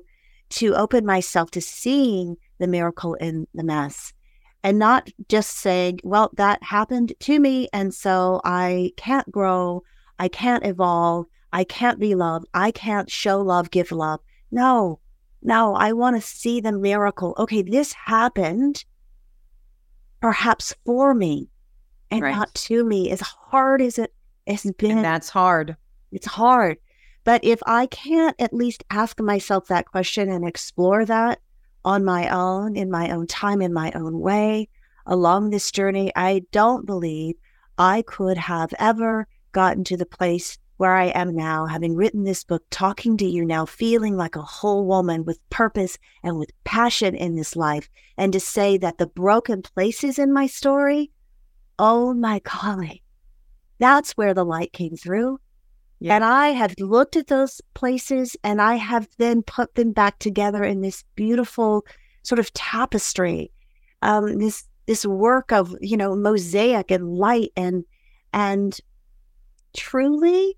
to 0.50 0.76
open 0.76 1.06
myself 1.06 1.52
to 1.52 1.62
seeing 1.62 2.38
the 2.60 2.68
miracle 2.68 3.16
in 3.16 3.48
the 3.54 3.64
mess 3.64 4.14
and 4.64 4.78
not 4.78 5.10
just 5.28 5.58
saying, 5.58 6.00
well, 6.04 6.30
that 6.36 6.62
happened 6.64 7.14
to 7.22 7.40
me. 7.40 7.68
And 7.74 7.94
so 7.94 8.42
I 8.44 8.92
can't 8.98 9.30
grow. 9.32 9.84
I 10.20 10.28
can't 10.28 10.66
evolve. 10.66 11.26
I 11.52 11.64
can't 11.64 12.00
be 12.00 12.16
loved. 12.16 12.48
I 12.54 12.72
can't 12.72 13.10
show 13.10 13.42
love, 13.42 13.72
give 13.72 13.92
love. 13.92 14.20
No, 14.52 15.00
no, 15.42 15.74
I 15.74 15.94
want 15.94 16.16
to 16.16 16.22
see 16.22 16.62
the 16.62 16.72
miracle. 16.72 17.34
Okay, 17.38 17.64
this 17.64 17.94
happened 17.94 18.86
perhaps 20.22 20.74
for 20.86 21.14
me 21.14 21.50
and 22.10 22.22
right. 22.22 22.36
not 22.36 22.54
to 22.54 22.84
me. 22.84 23.12
As 23.12 23.22
hard 23.22 23.82
as 23.82 24.00
it 24.00 24.14
has 24.48 24.64
been. 24.78 24.98
And 24.98 25.06
that's 25.06 25.30
hard. 25.30 25.76
It's 26.12 26.28
hard. 26.28 26.78
But 27.24 27.44
if 27.44 27.60
I 27.66 27.86
can't 27.88 28.36
at 28.40 28.54
least 28.54 28.84
ask 28.90 29.20
myself 29.20 29.68
that 29.68 29.86
question 29.86 30.30
and 30.30 30.48
explore 30.48 31.06
that, 31.06 31.40
on 31.84 32.06
my 32.06 32.30
own, 32.30 32.76
in 32.76 32.92
my 32.92 33.12
own 33.12 33.28
time, 33.28 33.62
in 33.62 33.74
my 33.74 33.92
own 33.96 34.20
way 34.20 34.70
along 35.06 35.50
this 35.50 35.72
journey, 35.72 36.12
I 36.16 36.44
don't 36.52 36.86
believe 36.86 37.36
I 37.78 38.04
could 38.04 38.38
have 38.38 38.74
ever 38.78 39.28
gotten 39.52 39.84
to 39.86 39.98
the 39.98 40.06
place 40.06 40.58
where 40.82 40.96
I 40.96 41.10
am 41.10 41.36
now, 41.36 41.68
having 41.68 41.96
written 41.96 42.24
this 42.24 42.44
book, 42.44 42.64
talking 42.72 43.16
to 43.18 43.26
you 43.26 43.46
now, 43.46 43.68
feeling 43.68 44.18
like 44.18 44.36
a 44.36 44.42
whole 44.42 44.84
woman 44.84 45.24
with 45.26 45.40
purpose 45.52 45.96
and 46.24 46.40
with 46.40 46.50
passion 46.64 47.14
in 47.14 47.36
this 47.36 47.56
life. 47.56 47.88
And 48.18 48.34
to 48.34 48.40
say 48.40 48.80
that 48.80 48.98
the 48.98 49.06
broken 49.06 49.62
places 49.62 50.18
in 50.18 50.34
my 50.34 50.48
story, 50.48 51.12
oh 51.78 52.16
my 52.16 52.40
golly, 52.40 53.04
that's 53.78 54.14
where 54.14 54.34
the 54.34 54.44
light 54.44 54.74
came 54.74 54.96
through. 54.96 55.40
Yeah. 56.00 56.16
And 56.16 56.24
I 56.24 56.48
have 56.48 56.74
looked 56.80 57.16
at 57.16 57.28
those 57.28 57.62
places 57.76 58.36
and 58.44 58.60
I 58.60 58.74
have 58.74 59.08
then 59.20 59.44
put 59.44 59.76
them 59.76 59.92
back 59.92 60.18
together 60.18 60.64
in 60.64 60.82
this 60.82 61.04
beautiful 61.14 61.86
sort 62.24 62.40
of 62.40 62.52
tapestry, 62.54 63.52
um, 64.02 64.40
this 64.40 64.68
this 64.88 65.06
work 65.06 65.52
of 65.52 65.76
you 65.80 65.96
know 65.96 66.16
mosaic 66.16 66.90
and 66.90 67.08
light 67.08 67.52
and 67.56 67.86
and 68.34 68.80
truly, 69.78 70.58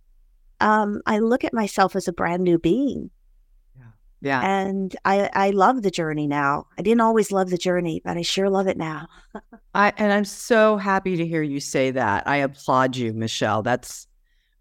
um, 0.59 1.01
I 1.05 1.19
look 1.19 1.43
at 1.43 1.53
myself 1.53 1.95
as 1.95 2.07
a 2.07 2.13
brand 2.13 2.43
new 2.43 2.57
being. 2.57 3.09
Yeah. 3.77 3.83
Yeah. 4.21 4.41
And 4.41 4.95
I 5.05 5.29
I 5.33 5.49
love 5.51 5.81
the 5.81 5.91
journey 5.91 6.27
now. 6.27 6.67
I 6.77 6.81
didn't 6.81 7.01
always 7.01 7.31
love 7.31 7.49
the 7.49 7.57
journey, 7.57 8.01
but 8.03 8.17
I 8.17 8.21
sure 8.21 8.49
love 8.49 8.67
it 8.67 8.77
now. 8.77 9.07
I 9.75 9.93
and 9.97 10.11
I'm 10.11 10.25
so 10.25 10.77
happy 10.77 11.17
to 11.17 11.25
hear 11.25 11.41
you 11.41 11.59
say 11.59 11.91
that. 11.91 12.27
I 12.27 12.37
applaud 12.37 12.95
you, 12.95 13.13
Michelle. 13.13 13.63
That's 13.63 14.07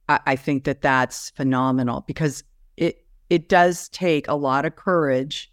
I, 0.08 0.20
I 0.26 0.36
think 0.36 0.64
that 0.64 0.82
that's 0.82 1.30
phenomenal 1.30 2.04
because 2.06 2.44
it 2.76 3.04
it 3.30 3.48
does 3.48 3.88
take 3.88 4.28
a 4.28 4.34
lot 4.34 4.64
of 4.64 4.76
courage 4.76 5.52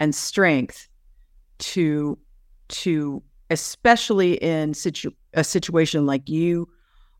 and 0.00 0.14
strength 0.14 0.88
to 1.58 2.18
to 2.68 3.22
especially 3.50 4.34
in 4.34 4.74
situ- 4.74 5.14
a 5.34 5.42
situation 5.42 6.06
like 6.06 6.28
you 6.28 6.68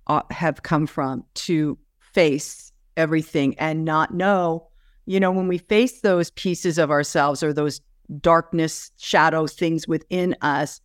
uh, 0.08 0.22
have 0.30 0.62
come 0.62 0.86
from 0.86 1.24
to 1.34 1.78
face 2.18 2.72
everything 2.96 3.56
and 3.58 3.84
not 3.84 4.12
know 4.12 4.66
you 5.06 5.20
know 5.20 5.30
when 5.30 5.46
we 5.46 5.58
face 5.58 6.00
those 6.00 6.30
pieces 6.32 6.76
of 6.76 6.90
ourselves 6.90 7.42
or 7.42 7.52
those 7.52 7.80
darkness 8.20 8.90
shadow 8.96 9.46
things 9.46 9.86
within 9.86 10.34
us 10.40 10.80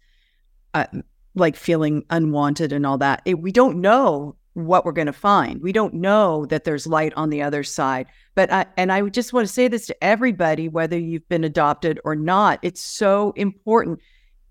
uh, 0.76 0.86
like 1.34 1.56
feeling 1.56 2.06
unwanted 2.12 2.72
and 2.72 2.86
all 2.86 3.00
that 3.00 3.22
it, 3.26 3.39
we 3.39 3.52
don't 3.52 3.82
know 3.82 4.36
what 4.54 4.86
we're 4.86 4.91
going 4.91 5.08
to 5.08 5.13
find. 5.13 5.62
We 5.62 5.72
don't 5.72 5.96
know 5.96 6.46
that 6.46 6.63
there's 6.63 6.86
light 6.86 7.13
on 7.15 7.30
the 7.32 7.41
other 7.41 7.63
side. 7.63 8.06
But 8.36 8.52
I, 8.52 8.65
and 8.78 8.91
I 8.91 9.02
just 9.10 9.34
want 9.34 9.48
to 9.48 9.54
say 9.54 9.67
this 9.67 9.88
to 9.88 10.04
everybody, 10.04 10.69
whether 10.69 10.98
you've 10.98 11.28
been 11.28 11.43
adopted 11.43 12.00
or 12.04 12.15
not. 12.15 12.60
It's 12.62 12.82
so 12.82 13.34
important, 13.36 14.00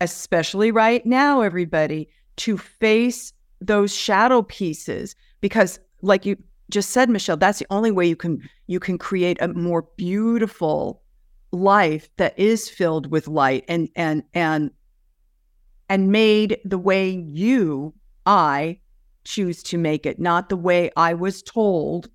especially 0.00 0.72
right 0.72 1.04
now, 1.06 1.42
everybody, 1.42 2.08
to 2.38 2.58
face 2.58 3.32
those 3.60 3.94
shadow 3.94 4.42
pieces 4.42 5.14
because 5.40 5.78
like 6.02 6.26
you 6.26 6.36
just 6.72 6.90
said, 6.90 7.08
Michelle, 7.08 7.36
that's 7.36 7.58
the 7.58 7.66
only 7.70 7.92
way 7.92 8.06
you 8.06 8.16
can 8.16 8.42
you 8.66 8.80
can 8.80 8.98
create 8.98 9.40
a 9.40 9.48
more 9.48 9.86
beautiful 9.96 11.02
life 11.52 12.08
that 12.16 12.36
is 12.38 12.68
filled 12.68 13.10
with 13.10 13.28
light 13.28 13.64
and 13.68 13.88
and 13.94 14.24
and 14.34 14.70
and 15.88 16.10
made 16.10 16.58
the 16.64 16.78
way 16.78 17.10
you, 17.10 17.94
I 18.24 18.80
choose 19.24 19.62
to 19.64 19.78
make 19.78 20.06
it, 20.06 20.18
not 20.18 20.48
the 20.48 20.56
way 20.56 20.90
I 20.96 21.14
was 21.14 21.42
told 21.42 22.08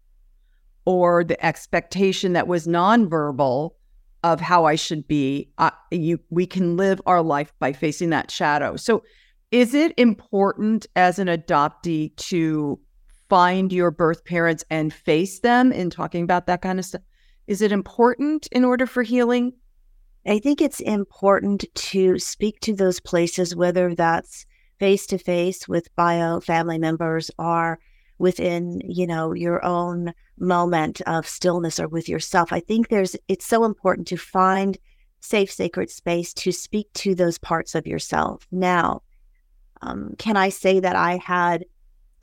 or 0.85 1.23
the 1.23 1.45
expectation 1.45 2.33
that 2.33 2.47
was 2.47 2.65
nonverbal 2.65 3.71
of 4.23 4.41
how 4.41 4.65
I 4.65 4.75
should 4.75 5.07
be. 5.07 5.51
Uh, 5.57 5.69
you, 5.91 6.19
we 6.29 6.47
can 6.47 6.75
live 6.75 6.99
our 7.05 7.21
life 7.21 7.53
by 7.59 7.71
facing 7.71 8.09
that 8.09 8.31
shadow. 8.31 8.75
So, 8.77 9.03
is 9.51 9.73
it 9.73 9.93
important 9.97 10.87
as 10.95 11.19
an 11.19 11.27
adoptee 11.27 12.15
to 12.17 12.79
find 13.29 13.71
your 13.71 13.91
birth 13.91 14.23
parents 14.25 14.63
and 14.69 14.93
face 14.93 15.39
them 15.39 15.71
in 15.71 15.89
talking 15.89 16.23
about 16.23 16.47
that 16.47 16.61
kind 16.61 16.79
of 16.79 16.85
stuff? 16.85 17.01
Is 17.47 17.61
it 17.61 17.71
important 17.71 18.47
in 18.51 18.65
order 18.65 18.85
for 18.85 19.03
healing? 19.03 19.53
I 20.25 20.39
think 20.39 20.61
it's 20.61 20.81
important 20.81 21.65
to 21.73 22.19
speak 22.19 22.59
to 22.61 22.75
those 22.75 22.99
places, 22.99 23.55
whether 23.55 23.95
that's 23.95 24.45
face 24.79 25.07
to 25.07 25.17
face 25.17 25.67
with 25.67 25.95
bio 25.95 26.39
family 26.41 26.77
members 26.77 27.31
or 27.39 27.79
within, 28.17 28.81
you 28.83 29.07
know, 29.07 29.33
your 29.33 29.63
own 29.63 30.13
moment 30.37 31.01
of 31.01 31.27
stillness 31.27 31.79
or 31.79 31.87
with 31.87 32.09
yourself. 32.09 32.51
I 32.51 32.59
think 32.59 32.89
there's 32.89 33.15
it's 33.27 33.45
so 33.45 33.63
important 33.63 34.07
to 34.07 34.17
find 34.17 34.77
safe, 35.19 35.51
sacred 35.51 35.89
space 35.89 36.33
to 36.33 36.51
speak 36.51 36.91
to 36.93 37.15
those 37.15 37.37
parts 37.37 37.75
of 37.75 37.87
yourself. 37.87 38.47
Now, 38.51 39.01
um, 39.81 40.13
can 40.17 40.37
I 40.37 40.49
say 40.49 40.79
that 40.79 40.95
I 40.95 41.17
had 41.17 41.65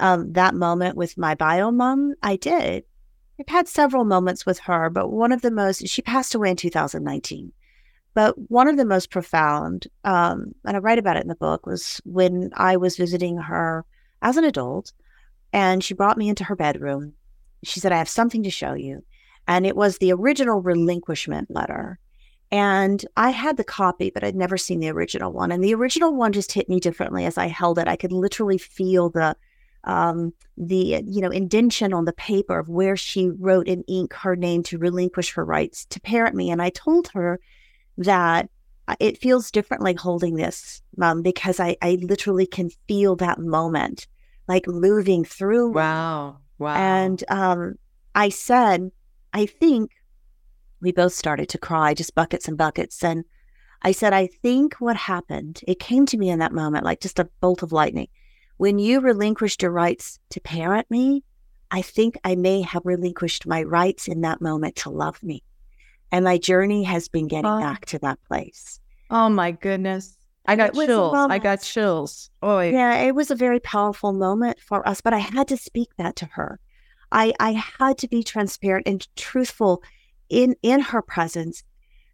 um, 0.01 0.33
that 0.33 0.55
moment 0.55 0.97
with 0.97 1.19
my 1.19 1.35
bio 1.35 1.71
mom? 1.71 2.15
I 2.23 2.37
did. 2.37 2.85
I've 3.39 3.49
had 3.49 3.69
several 3.69 4.05
moments 4.05 4.47
with 4.47 4.59
her, 4.61 4.91
but 4.91 5.11
one 5.11 5.33
of 5.33 5.43
the 5.43 5.51
most, 5.51 5.89
she 5.89 6.03
passed 6.03 6.35
away 6.35 6.51
in 6.51 6.57
2019. 6.57 7.53
But 8.15 8.35
one 8.49 8.69
of 8.69 8.77
the 8.77 8.85
most 8.85 9.11
profound, 9.11 9.89
um, 10.05 10.55
and 10.65 10.77
I 10.77 10.81
write 10.81 10.99
about 10.99 11.17
it 11.17 11.23
in 11.23 11.29
the 11.29 11.35
book, 11.35 11.67
was 11.67 12.01
when 12.05 12.51
I 12.55 12.77
was 12.77 12.97
visiting 12.97 13.37
her 13.39 13.85
as 14.23 14.37
an 14.37 14.45
adult, 14.45 14.93
and 15.53 15.83
she 15.83 15.95
brought 15.95 16.17
me 16.17 16.29
into 16.29 16.45
her 16.45 16.55
bedroom. 16.55 17.15
She 17.65 17.81
said, 17.81 17.91
I 17.91 17.99
have 17.99 18.09
something 18.09 18.45
to 18.45 18.51
show 18.51 18.75
you. 18.75 19.05
And 19.49 19.67
it 19.67 19.77
was 19.77 19.99
the 19.99 20.13
original 20.13 20.63
relinquishment 20.63 21.51
letter. 21.51 21.99
And 22.51 23.05
I 23.17 23.31
had 23.31 23.57
the 23.57 23.65
copy, 23.65 24.11
but 24.11 24.23
I'd 24.23 24.37
never 24.37 24.57
seen 24.57 24.79
the 24.79 24.91
original 24.91 25.33
one. 25.33 25.51
And 25.51 25.63
the 25.63 25.75
original 25.75 26.15
one 26.15 26.33
just 26.33 26.53
hit 26.53 26.69
me 26.69 26.79
differently 26.79 27.25
as 27.25 27.37
I 27.37 27.49
held 27.49 27.79
it. 27.79 27.89
I 27.89 27.97
could 27.97 28.13
literally 28.13 28.59
feel 28.59 29.11
the 29.11 29.37
um, 29.85 30.33
the 30.57 31.03
you 31.07 31.21
know 31.21 31.31
indention 31.31 31.93
on 31.93 32.05
the 32.05 32.13
paper 32.13 32.59
of 32.59 32.69
where 32.69 32.97
she 32.97 33.31
wrote 33.39 33.69
in 33.69 33.83
ink 33.83 34.13
her 34.15 34.37
name 34.37 34.63
to 34.65 34.79
relinquish 34.79 35.33
her 35.35 35.45
rights 35.45 35.85
to 35.87 36.01
parent 36.01 36.35
me. 36.35 36.51
And 36.51 36.63
I 36.63 36.71
told 36.71 37.09
her 37.09 37.41
that 37.99 38.49
uh, 38.89 38.97
it 39.01 39.19
feels 39.19 39.51
different 39.51 39.83
like 39.83 39.99
holding 39.99 40.35
this, 40.35 40.83
mom, 40.97 41.23
because 41.23 41.61
I, 41.61 41.77
I 41.81 41.99
literally 42.03 42.47
can 42.47 42.71
feel 42.87 43.17
that 43.17 43.39
moment 43.39 44.07
like 44.49 44.67
moving 44.67 45.25
through. 45.25 45.73
Wow. 45.73 46.39
Wow. 46.59 46.77
And 46.77 47.25
um, 47.29 47.75
I 48.15 48.29
said, 48.29 48.91
I 49.33 49.47
think 49.47 49.91
we 50.81 50.93
both 50.93 51.15
started 51.15 51.49
to 51.51 51.59
cry, 51.59 51.95
just 51.95 52.15
buckets 52.15 52.47
and 52.47 52.59
buckets. 52.59 53.03
And 53.03 53.25
I 53.83 53.93
said, 53.93 54.13
I 54.13 54.27
think 54.27 54.75
what 54.75 54.97
happened, 54.97 55.61
it 55.67 55.79
came 55.79 56.07
to 56.07 56.19
me 56.19 56.31
in 56.31 56.39
that 56.39 56.53
moment 56.53 56.85
like 56.85 57.01
just 57.01 57.19
a 57.19 57.29
bolt 57.41 57.63
of 57.63 57.73
lightning. 57.73 58.09
When 58.57 58.79
you 58.79 59.01
relinquished 59.01 59.63
your 59.63 59.71
rights 59.71 60.19
to 60.31 60.41
parent 60.41 60.91
me, 60.91 61.25
I 61.71 61.83
think 61.83 62.17
I 62.23 62.37
may 62.37 62.63
have 62.63 62.83
relinquished 62.85 63.47
my 63.47 63.63
rights 63.63 64.07
in 64.07 64.21
that 64.21 64.41
moment 64.41 64.77
to 64.77 64.91
love 64.91 65.23
me. 65.23 65.43
And 66.13 66.25
my 66.25 66.39
journey 66.39 66.85
has 66.85 67.09
been 67.09 67.27
getting 67.27 67.51
oh. 67.51 67.59
back 67.59 67.87
to 67.87 67.99
that 68.01 68.23
place. 68.29 68.79
Oh 69.11 69.29
my 69.29 69.51
goodness. 69.51 70.17
I 70.47 70.57
got 70.57 70.75
chills. 70.75 71.15
I 71.15 71.39
got 71.39 71.63
chills. 71.63 72.31
Oh 72.43 72.61
yeah, 72.61 72.99
it 72.99 73.15
was 73.15 73.31
a 73.31 73.35
very 73.35 73.61
powerful 73.61 74.13
moment 74.13 74.61
for 74.61 74.87
us, 74.87 75.01
but 75.01 75.15
I 75.15 75.19
had 75.19 75.49
to 75.49 75.57
speak 75.57 75.89
that 75.97 76.17
to 76.17 76.27
her. 76.27 76.61
I 77.11 77.33
I 77.41 77.53
had 77.53 77.99
to 77.99 78.09
be 78.09 78.23
transparent 78.23 78.87
and 78.87 79.07
truthful 79.17 79.83
in 80.29 80.55
in 80.63 80.81
her 80.81 81.01
presence, 81.01 81.65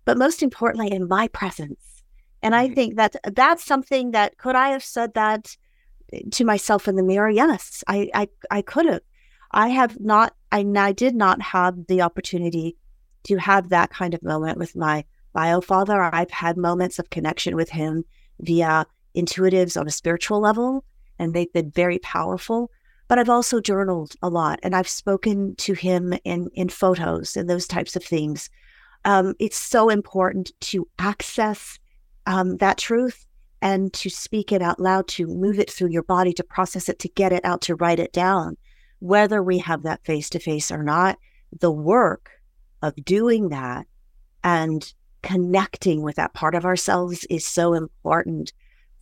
but 0.05 0.17
most 0.17 0.43
importantly 0.43 0.93
in 0.93 1.09
my 1.09 1.27
presence. 1.29 2.03
And 2.43 2.55
I 2.55 2.67
mm-hmm. 2.67 2.75
think 2.75 2.97
that 2.97 3.17
that's 3.25 3.65
something 3.65 4.13
that 4.13 4.39
could 4.39 4.55
I 4.55 4.69
have 4.69 4.85
said 4.85 5.15
that 5.15 5.57
to 6.33 6.45
myself 6.45 6.89
in 6.89 6.97
the 6.97 7.03
mirror? 7.03 7.31
Yes, 7.31 7.83
I 7.87 8.11
I, 8.15 8.29
I 8.51 8.63
could 8.63 8.87
have. 8.87 9.01
I 9.51 9.69
have 9.69 9.99
not. 10.01 10.35
I 10.53 10.65
I 10.77 10.93
did 10.93 11.15
not 11.15 11.41
have 11.43 11.87
the 11.87 12.03
opportunity 12.03 12.77
to 13.25 13.37
have 13.37 13.69
that 13.69 13.91
kind 13.91 14.15
of 14.15 14.23
moment 14.23 14.59
with 14.59 14.77
my 14.77 15.05
bio 15.33 15.61
father. 15.61 16.03
I've 16.03 16.31
had 16.31 16.57
moments 16.57 16.99
of 16.99 17.11
connection 17.11 17.57
with 17.57 17.71
him 17.71 18.05
via 18.41 18.87
intuitives 19.17 19.79
on 19.79 19.87
a 19.87 19.93
spiritual 19.93 20.41
level, 20.41 20.85
and 21.19 21.35
they've 21.35 21.53
been 21.53 21.71
very 21.71 21.99
powerful. 21.99 22.71
But 23.09 23.19
I've 23.19 23.29
also 23.29 23.61
journaled 23.61 24.15
a 24.23 24.29
lot, 24.29 24.61
and 24.63 24.75
I've 24.75 24.89
spoken 24.89 25.57
to 25.57 25.75
him 25.75 26.15
in 26.25 26.49
in 26.55 26.69
photos 26.69 27.37
and 27.37 27.49
those 27.49 27.67
types 27.67 27.97
of 27.97 28.05
things. 28.05 28.51
Um, 29.05 29.35
it's 29.39 29.57
so 29.57 29.89
important 29.89 30.53
to 30.61 30.87
access 30.99 31.79
um, 32.27 32.59
that 32.59 32.79
truth 32.79 33.27
and 33.63 33.93
to 33.93 34.09
speak 34.09 34.53
it 34.53 34.63
out 34.63 34.81
loud, 34.81 35.07
to 35.09 35.27
move 35.27 35.59
it 35.59 35.71
through 35.71 35.91
your 35.91 36.03
body, 36.03 36.33
to 36.33 36.45
process 36.45 36.89
it, 36.89 36.99
to 37.01 37.09
get 37.09 37.33
it 37.33 37.45
out, 37.45 37.61
to 37.63 37.75
write 37.75 37.99
it 37.99 38.13
down. 38.13 38.57
Whether 39.01 39.43
we 39.43 39.59
have 39.59 39.83
that 39.83 40.05
face 40.05 40.31
to 40.31 40.39
face 40.39 40.71
or 40.71 40.83
not, 40.83 41.19
the 41.59 41.71
work 41.71 42.31
of 42.83 42.95
doing 43.05 43.49
that 43.51 43.87
and 44.43 44.93
connecting 45.23 46.03
with 46.03 46.17
that 46.17 46.33
part 46.35 46.55
of 46.55 46.65
ourselves 46.65 47.27
is 47.29 47.47
so 47.47 47.75
important 47.75 48.53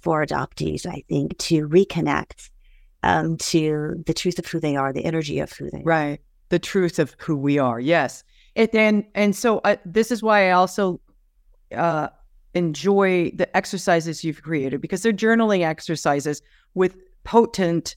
for 0.00 0.24
adoptees, 0.24 0.86
I 0.86 1.02
think, 1.08 1.36
to 1.38 1.68
reconnect 1.68 2.50
um, 3.02 3.36
to 3.38 4.02
the 4.06 4.14
truth 4.14 4.38
of 4.38 4.46
who 4.46 4.60
they 4.60 4.76
are, 4.76 4.92
the 4.92 5.04
energy 5.04 5.38
of 5.40 5.52
who 5.52 5.70
they 5.70 5.78
are. 5.78 5.84
Right. 5.84 6.20
The 6.48 6.58
truth 6.58 6.98
of 6.98 7.14
who 7.18 7.36
we 7.36 7.58
are. 7.58 7.78
Yes. 7.78 8.24
And, 8.56 9.04
and 9.14 9.36
so 9.36 9.58
uh, 9.58 9.76
this 9.84 10.10
is 10.10 10.22
why 10.22 10.48
I 10.48 10.52
also 10.52 11.00
uh, 11.74 12.08
enjoy 12.54 13.30
the 13.32 13.54
exercises 13.56 14.24
you've 14.24 14.42
created 14.42 14.80
because 14.80 15.02
they're 15.02 15.12
journaling 15.12 15.64
exercises 15.64 16.42
with 16.74 16.96
potent, 17.24 17.96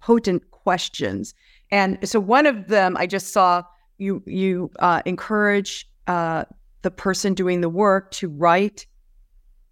potent 0.00 0.50
questions. 0.50 1.34
And 1.70 1.98
so 2.08 2.18
one 2.20 2.46
of 2.46 2.68
them 2.68 2.96
I 2.96 3.06
just 3.06 3.32
saw 3.32 3.62
you 3.98 4.22
you 4.26 4.70
uh, 4.78 5.02
encourage 5.04 5.88
uh, 6.06 6.44
the 6.82 6.90
person 6.90 7.34
doing 7.34 7.60
the 7.60 7.68
work 7.68 8.10
to 8.12 8.28
write 8.28 8.86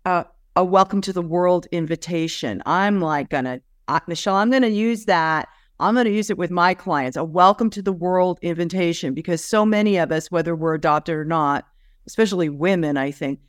a, 0.05 0.27
a 0.57 0.65
welcome 0.65 1.01
to 1.03 1.13
the 1.13 1.23
world 1.23 1.67
invitation. 1.73 2.63
I'm 2.67 3.01
like 3.01 3.31
gonna 3.31 3.61
uh, 3.89 4.01
Michelle, 4.07 4.37
I'm 4.37 4.51
gonna 4.51 4.69
use 4.69 5.05
that. 5.07 5.49
I'm 5.79 5.95
gonna 5.95 6.11
use 6.11 6.31
it 6.31 6.39
with 6.39 6.51
my 6.51 6.75
clients. 6.75 7.17
A 7.17 7.25
welcome 7.25 7.71
to 7.71 7.83
the 7.83 7.93
world 7.93 8.39
invitation 8.43 9.15
because 9.15 9.43
so 9.45 9.65
many 9.65 9.97
of 9.97 10.11
us, 10.11 10.31
whether 10.31 10.57
we're 10.57 10.75
adopted 10.75 11.15
or 11.15 11.25
not, 11.25 11.67
especially 12.07 12.49
women, 12.49 12.97
I 12.97 13.11
think, 13.11 13.41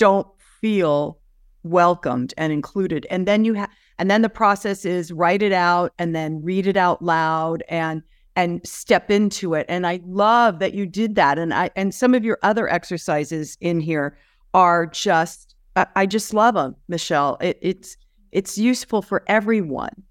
don't 0.00 0.26
feel 0.60 1.20
welcomed 1.62 2.32
and 2.38 2.52
included. 2.52 3.06
And 3.10 3.28
then 3.28 3.44
you 3.44 3.54
have, 3.54 3.70
and 3.98 4.10
then 4.10 4.22
the 4.22 4.30
process 4.30 4.84
is 4.86 5.12
write 5.12 5.42
it 5.42 5.52
out 5.52 5.92
and 5.98 6.16
then 6.16 6.42
read 6.42 6.66
it 6.66 6.76
out 6.76 7.02
loud 7.02 7.62
and 7.68 8.02
and 8.34 8.66
step 8.66 9.10
into 9.10 9.54
it. 9.54 9.66
And 9.68 9.86
I 9.86 10.00
love 10.06 10.58
that 10.60 10.72
you 10.72 10.86
did 10.86 11.14
that. 11.16 11.38
And 11.38 11.52
I 11.52 11.70
and 11.76 11.94
some 11.94 12.14
of 12.14 12.24
your 12.24 12.38
other 12.42 12.68
exercises 12.68 13.58
in 13.60 13.78
here 13.78 14.16
are 14.54 14.86
just 14.86 15.54
I, 15.76 15.86
I 15.94 16.06
just 16.06 16.32
love 16.32 16.54
them, 16.54 16.76
Michelle. 16.88 17.36
It, 17.40 17.58
it's 17.60 17.96
it's 18.32 18.56
useful 18.56 19.02
for 19.02 19.22
everyone, 19.26 20.02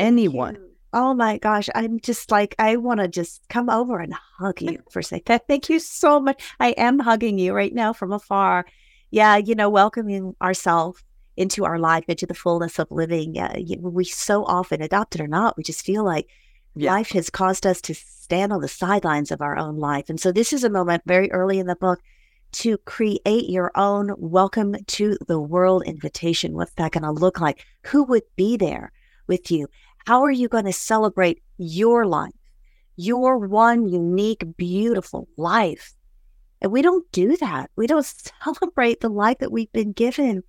anyone. 0.00 0.58
Oh 0.92 1.14
my 1.14 1.38
gosh, 1.38 1.68
I'm 1.74 2.00
just 2.00 2.32
like 2.32 2.56
I 2.58 2.76
want 2.76 2.98
to 2.98 3.06
just 3.06 3.42
come 3.48 3.70
over 3.70 4.00
and 4.00 4.12
hug 4.38 4.60
you 4.60 4.82
for 4.90 5.00
a 5.00 5.04
second. 5.04 5.42
Thank 5.46 5.68
you 5.68 5.78
so 5.78 6.18
much. 6.18 6.42
I 6.58 6.70
am 6.70 6.98
hugging 6.98 7.38
you 7.38 7.52
right 7.52 7.72
now 7.72 7.92
from 7.92 8.12
afar. 8.12 8.66
Yeah, 9.10 9.36
you 9.36 9.54
know, 9.54 9.70
welcoming 9.70 10.34
ourselves 10.42 11.02
into 11.36 11.64
our 11.64 11.78
life, 11.78 12.04
into 12.08 12.26
the 12.26 12.34
fullness 12.34 12.78
of 12.78 12.90
living. 12.90 13.34
Yeah, 13.34 13.56
we 13.80 14.04
so 14.04 14.44
often, 14.44 14.82
adopted 14.82 15.20
or 15.20 15.28
not, 15.28 15.56
we 15.56 15.62
just 15.62 15.84
feel 15.84 16.04
like 16.04 16.28
yeah. 16.74 16.92
life 16.92 17.10
has 17.10 17.30
caused 17.30 17.66
us 17.66 17.80
to 17.82 17.94
stand 17.94 18.52
on 18.52 18.60
the 18.60 18.68
sidelines 18.68 19.30
of 19.30 19.40
our 19.40 19.56
own 19.56 19.76
life. 19.76 20.08
And 20.08 20.20
so 20.20 20.32
this 20.32 20.52
is 20.52 20.64
a 20.64 20.70
moment 20.70 21.02
very 21.06 21.30
early 21.30 21.58
in 21.58 21.66
the 21.66 21.76
book 21.76 22.00
to 22.52 22.78
create 22.78 23.50
your 23.50 23.70
own 23.74 24.14
welcome 24.16 24.76
to 24.86 25.18
the 25.26 25.40
world 25.40 25.82
invitation. 25.84 26.54
What's 26.54 26.72
that 26.74 26.92
going 26.92 27.02
to 27.04 27.10
look 27.10 27.40
like? 27.40 27.64
Who 27.86 28.04
would 28.04 28.22
be 28.34 28.56
there 28.56 28.92
with 29.26 29.50
you? 29.50 29.68
How 30.06 30.22
are 30.22 30.30
you 30.30 30.48
going 30.48 30.64
to 30.64 30.72
celebrate 30.72 31.42
your 31.58 32.06
life, 32.06 32.32
your 32.96 33.38
one 33.38 33.88
unique, 33.88 34.56
beautiful 34.56 35.28
life? 35.36 35.95
And 36.60 36.72
we 36.72 36.82
don't 36.82 37.10
do 37.12 37.36
that. 37.36 37.70
We 37.76 37.86
don't 37.86 38.06
celebrate 38.44 39.00
the 39.00 39.08
life 39.08 39.38
that 39.38 39.52
we've 39.52 39.72
been 39.72 39.92
given. 39.92 40.42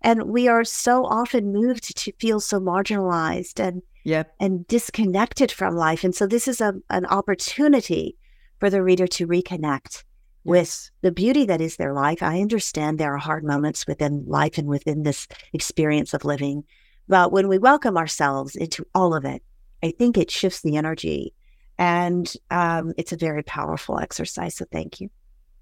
And 0.00 0.24
we 0.24 0.48
are 0.48 0.64
so 0.64 1.04
often 1.04 1.52
moved 1.52 1.96
to 1.96 2.12
feel 2.18 2.40
so 2.40 2.60
marginalized 2.60 3.60
and 3.60 3.82
yep. 4.04 4.34
and 4.40 4.66
disconnected 4.66 5.52
from 5.52 5.76
life. 5.76 6.04
And 6.04 6.14
so 6.14 6.26
this 6.26 6.48
is 6.48 6.60
a, 6.60 6.74
an 6.90 7.06
opportunity 7.06 8.16
for 8.58 8.70
the 8.70 8.82
reader 8.82 9.06
to 9.06 9.26
reconnect 9.26 10.04
with 10.44 10.90
the 11.02 11.12
beauty 11.12 11.46
that 11.46 11.60
is 11.60 11.76
their 11.76 11.92
life. 11.92 12.22
I 12.22 12.40
understand 12.40 12.98
there 12.98 13.14
are 13.14 13.18
hard 13.18 13.44
moments 13.44 13.86
within 13.86 14.24
life 14.26 14.58
and 14.58 14.66
within 14.66 15.04
this 15.04 15.28
experience 15.52 16.14
of 16.14 16.24
living. 16.24 16.64
But 17.08 17.32
when 17.32 17.48
we 17.48 17.58
welcome 17.58 17.96
ourselves 17.96 18.56
into 18.56 18.86
all 18.94 19.14
of 19.14 19.24
it, 19.24 19.42
I 19.82 19.92
think 19.92 20.16
it 20.16 20.30
shifts 20.30 20.62
the 20.62 20.76
energy. 20.76 21.34
And 21.78 22.32
um, 22.50 22.92
it's 22.96 23.12
a 23.12 23.16
very 23.16 23.42
powerful 23.42 23.98
exercise. 23.98 24.56
So 24.56 24.64
thank 24.70 25.00
you. 25.00 25.10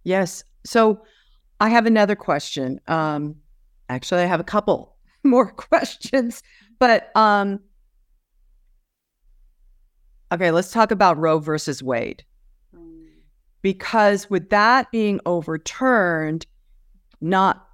Yes. 0.05 0.45
So 0.65 1.03
I 1.61 1.69
have 1.69 1.87
another 1.87 2.17
question. 2.17 2.81
Um, 2.87 3.37
actually, 3.89 4.23
I 4.23 4.27
have 4.27 4.41
a 4.41 4.45
couple 4.45 4.97
more 5.25 5.51
questions, 5.51 6.43
but 6.79 7.15
um, 7.17 7.61
okay, 10.33 10.51
let's 10.51 10.73
talk 10.73 10.91
about 10.91 11.19
Roe 11.19 11.39
versus 11.39 11.83
Wade. 11.83 12.25
Because 13.63 14.31
with 14.31 14.49
that 14.49 14.91
being 14.91 15.21
overturned, 15.27 16.47
not 17.21 17.69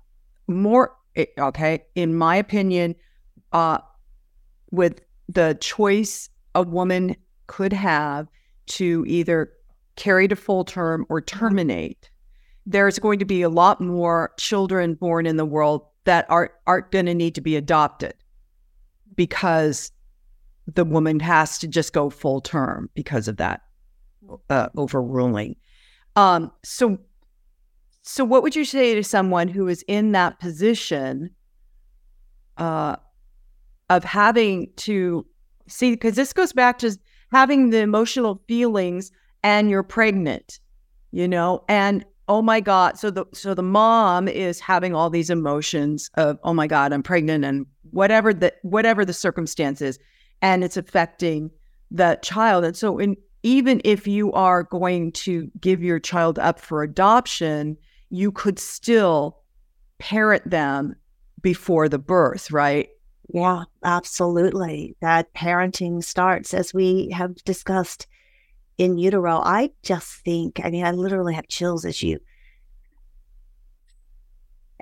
more, 0.48 0.96
eh, 1.14 1.26
okay, 1.38 1.84
in 1.94 2.16
my 2.16 2.34
opinion, 2.34 2.96
uh, 3.52 3.78
with 4.72 5.00
the 5.28 5.56
choice 5.60 6.28
a 6.56 6.62
woman 6.62 7.14
could 7.46 7.72
have 7.72 8.26
to 8.66 9.04
either 9.06 9.52
carry 9.94 10.26
to 10.26 10.34
full 10.34 10.64
term 10.64 11.06
or 11.08 11.20
terminate 11.20 12.10
there's 12.66 12.98
going 12.98 13.20
to 13.20 13.24
be 13.24 13.42
a 13.42 13.48
lot 13.48 13.80
more 13.80 14.32
children 14.38 14.94
born 14.94 15.24
in 15.24 15.36
the 15.36 15.46
world 15.46 15.86
that 16.04 16.26
are, 16.28 16.52
aren't 16.66 16.90
going 16.90 17.06
to 17.06 17.14
need 17.14 17.34
to 17.36 17.40
be 17.40 17.56
adopted 17.56 18.14
because 19.14 19.92
the 20.74 20.84
woman 20.84 21.20
has 21.20 21.58
to 21.58 21.68
just 21.68 21.92
go 21.92 22.10
full 22.10 22.40
term 22.40 22.90
because 22.94 23.28
of 23.28 23.36
that 23.36 23.62
uh, 24.50 24.68
overruling. 24.76 25.54
Um, 26.16 26.50
so, 26.64 26.98
so 28.02 28.24
what 28.24 28.42
would 28.42 28.56
you 28.56 28.64
say 28.64 28.94
to 28.94 29.04
someone 29.04 29.48
who 29.48 29.68
is 29.68 29.84
in 29.86 30.12
that 30.12 30.40
position 30.40 31.30
uh, 32.56 32.96
of 33.90 34.02
having 34.02 34.70
to 34.76 35.24
see? 35.68 35.92
Because 35.92 36.16
this 36.16 36.32
goes 36.32 36.52
back 36.52 36.78
to 36.80 36.98
having 37.30 37.70
the 37.70 37.78
emotional 37.78 38.42
feelings, 38.48 39.12
and 39.42 39.70
you're 39.70 39.82
pregnant, 39.84 40.58
you 41.12 41.28
know, 41.28 41.64
and 41.68 42.04
oh 42.28 42.42
my 42.42 42.60
god. 42.60 42.98
So 42.98 43.10
the 43.10 43.24
so 43.32 43.54
the 43.54 43.62
mom 43.62 44.28
is 44.28 44.60
having 44.60 44.94
all 44.94 45.10
these 45.10 45.30
emotions 45.30 46.10
of 46.14 46.38
oh 46.42 46.52
my 46.54 46.66
god 46.66 46.92
i'm 46.92 47.02
pregnant 47.02 47.44
and 47.44 47.66
whatever 47.90 48.34
the 48.34 48.52
whatever 48.62 49.04
the 49.04 49.12
circumstances 49.12 49.98
and 50.42 50.64
it's 50.64 50.76
affecting 50.76 51.50
the 51.90 52.18
child. 52.22 52.64
And 52.64 52.76
so 52.76 52.98
in 52.98 53.16
even 53.42 53.80
if 53.84 54.08
you 54.08 54.32
are 54.32 54.64
going 54.64 55.12
to 55.12 55.48
give 55.60 55.82
your 55.82 56.00
child 56.00 56.38
up 56.38 56.60
for 56.60 56.82
adoption 56.82 57.76
you 58.10 58.30
could 58.30 58.58
still 58.58 59.38
parent 59.98 60.48
them 60.48 60.94
before 61.42 61.88
the 61.88 61.98
birth 61.98 62.50
right? 62.50 62.88
Yeah 63.32 63.64
absolutely. 63.84 64.96
That 65.00 65.32
parenting 65.34 66.02
starts 66.02 66.54
as 66.54 66.74
we 66.74 67.10
have 67.10 67.36
discussed 67.44 68.06
in 68.78 68.98
utero, 68.98 69.38
I 69.38 69.70
just 69.82 70.08
think, 70.24 70.60
I 70.62 70.70
mean, 70.70 70.84
I 70.84 70.90
literally 70.90 71.34
have 71.34 71.48
chills 71.48 71.84
as 71.84 72.02
you 72.02 72.18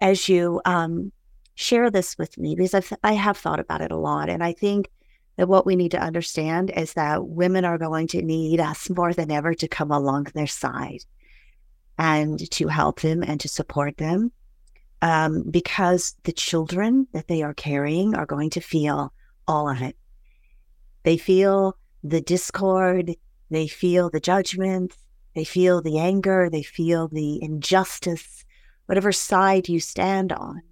as 0.01 0.29
you 0.29 0.61
um, 0.65 1.13
share 1.55 1.91
this 1.91 2.19
with 2.19 2.37
me 2.37 2.57
because 2.57 2.75
I've, 2.75 2.93
I 3.05 3.13
have 3.13 3.37
thought 3.37 3.61
about 3.61 3.81
it 3.81 3.93
a 3.93 3.97
lot. 3.97 4.29
And 4.29 4.43
I 4.43 4.53
think 4.53 4.91
that 5.37 5.49
what 5.49 5.67
we 5.67 5.77
need 5.77 5.93
to 5.93 6.01
understand 6.01 6.71
is 6.71 6.95
that 6.95 7.27
women 7.27 7.65
are 7.65 7.79
going 7.79 8.09
to 8.09 8.23
need 8.23 8.61
us 8.61 8.91
more 8.91 9.13
than 9.13 9.31
ever 9.31 9.55
to 9.55 9.69
come 9.69 9.91
along 9.91 10.25
their 10.35 10.47
side 10.49 11.05
and 11.97 12.51
to 12.51 12.69
help 12.69 13.01
them 13.01 13.23
and 13.23 13.41
to 13.41 13.49
support 13.49 13.97
them 13.97 14.33
um, 15.03 15.45
because 15.51 16.17
the 16.25 16.33
children 16.33 17.07
that 17.13 17.29
they 17.29 17.43
are 17.43 17.55
carrying 17.55 18.15
are 18.15 18.27
going 18.27 18.51
to 18.51 18.61
feel 18.61 19.13
all 19.47 19.69
of 19.69 19.81
it. 19.81 19.97
They 21.03 21.17
feel 21.19 21.77
the 22.03 22.21
discord, 22.21 23.15
they 23.55 23.69
feel 23.69 24.11
the 24.11 24.21
judgment, 24.21 24.97
they 25.35 25.45
feel 25.45 25.83
the 25.83 25.99
anger, 25.99 26.49
they 26.51 26.63
feel 26.63 27.09
the 27.09 27.43
injustice, 27.43 28.45
whatever 28.87 29.13
side 29.13 29.69
you 29.69 29.81
stand 29.81 30.33
on. 30.33 30.63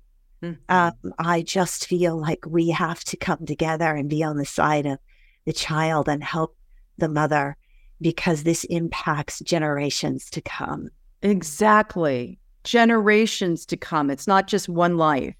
Mm-hmm. 0.42 0.74
Um, 0.74 1.14
I 1.18 1.42
just 1.42 1.86
feel 1.86 2.20
like 2.20 2.44
we 2.46 2.70
have 2.70 3.04
to 3.04 3.16
come 3.16 3.46
together 3.46 3.94
and 3.94 4.10
be 4.10 4.22
on 4.22 4.36
the 4.36 4.44
side 4.44 4.86
of 4.86 4.98
the 5.44 5.52
child 5.52 6.08
and 6.08 6.22
help 6.22 6.56
the 6.98 7.08
mother 7.08 7.56
because 8.00 8.42
this 8.42 8.64
impacts 8.64 9.40
generations 9.40 10.28
to 10.30 10.40
come. 10.40 10.88
Exactly. 11.22 12.38
Generations 12.64 13.64
to 13.66 13.76
come. 13.76 14.10
It's 14.10 14.26
not 14.26 14.48
just 14.48 14.68
one 14.68 14.96
life, 14.96 15.34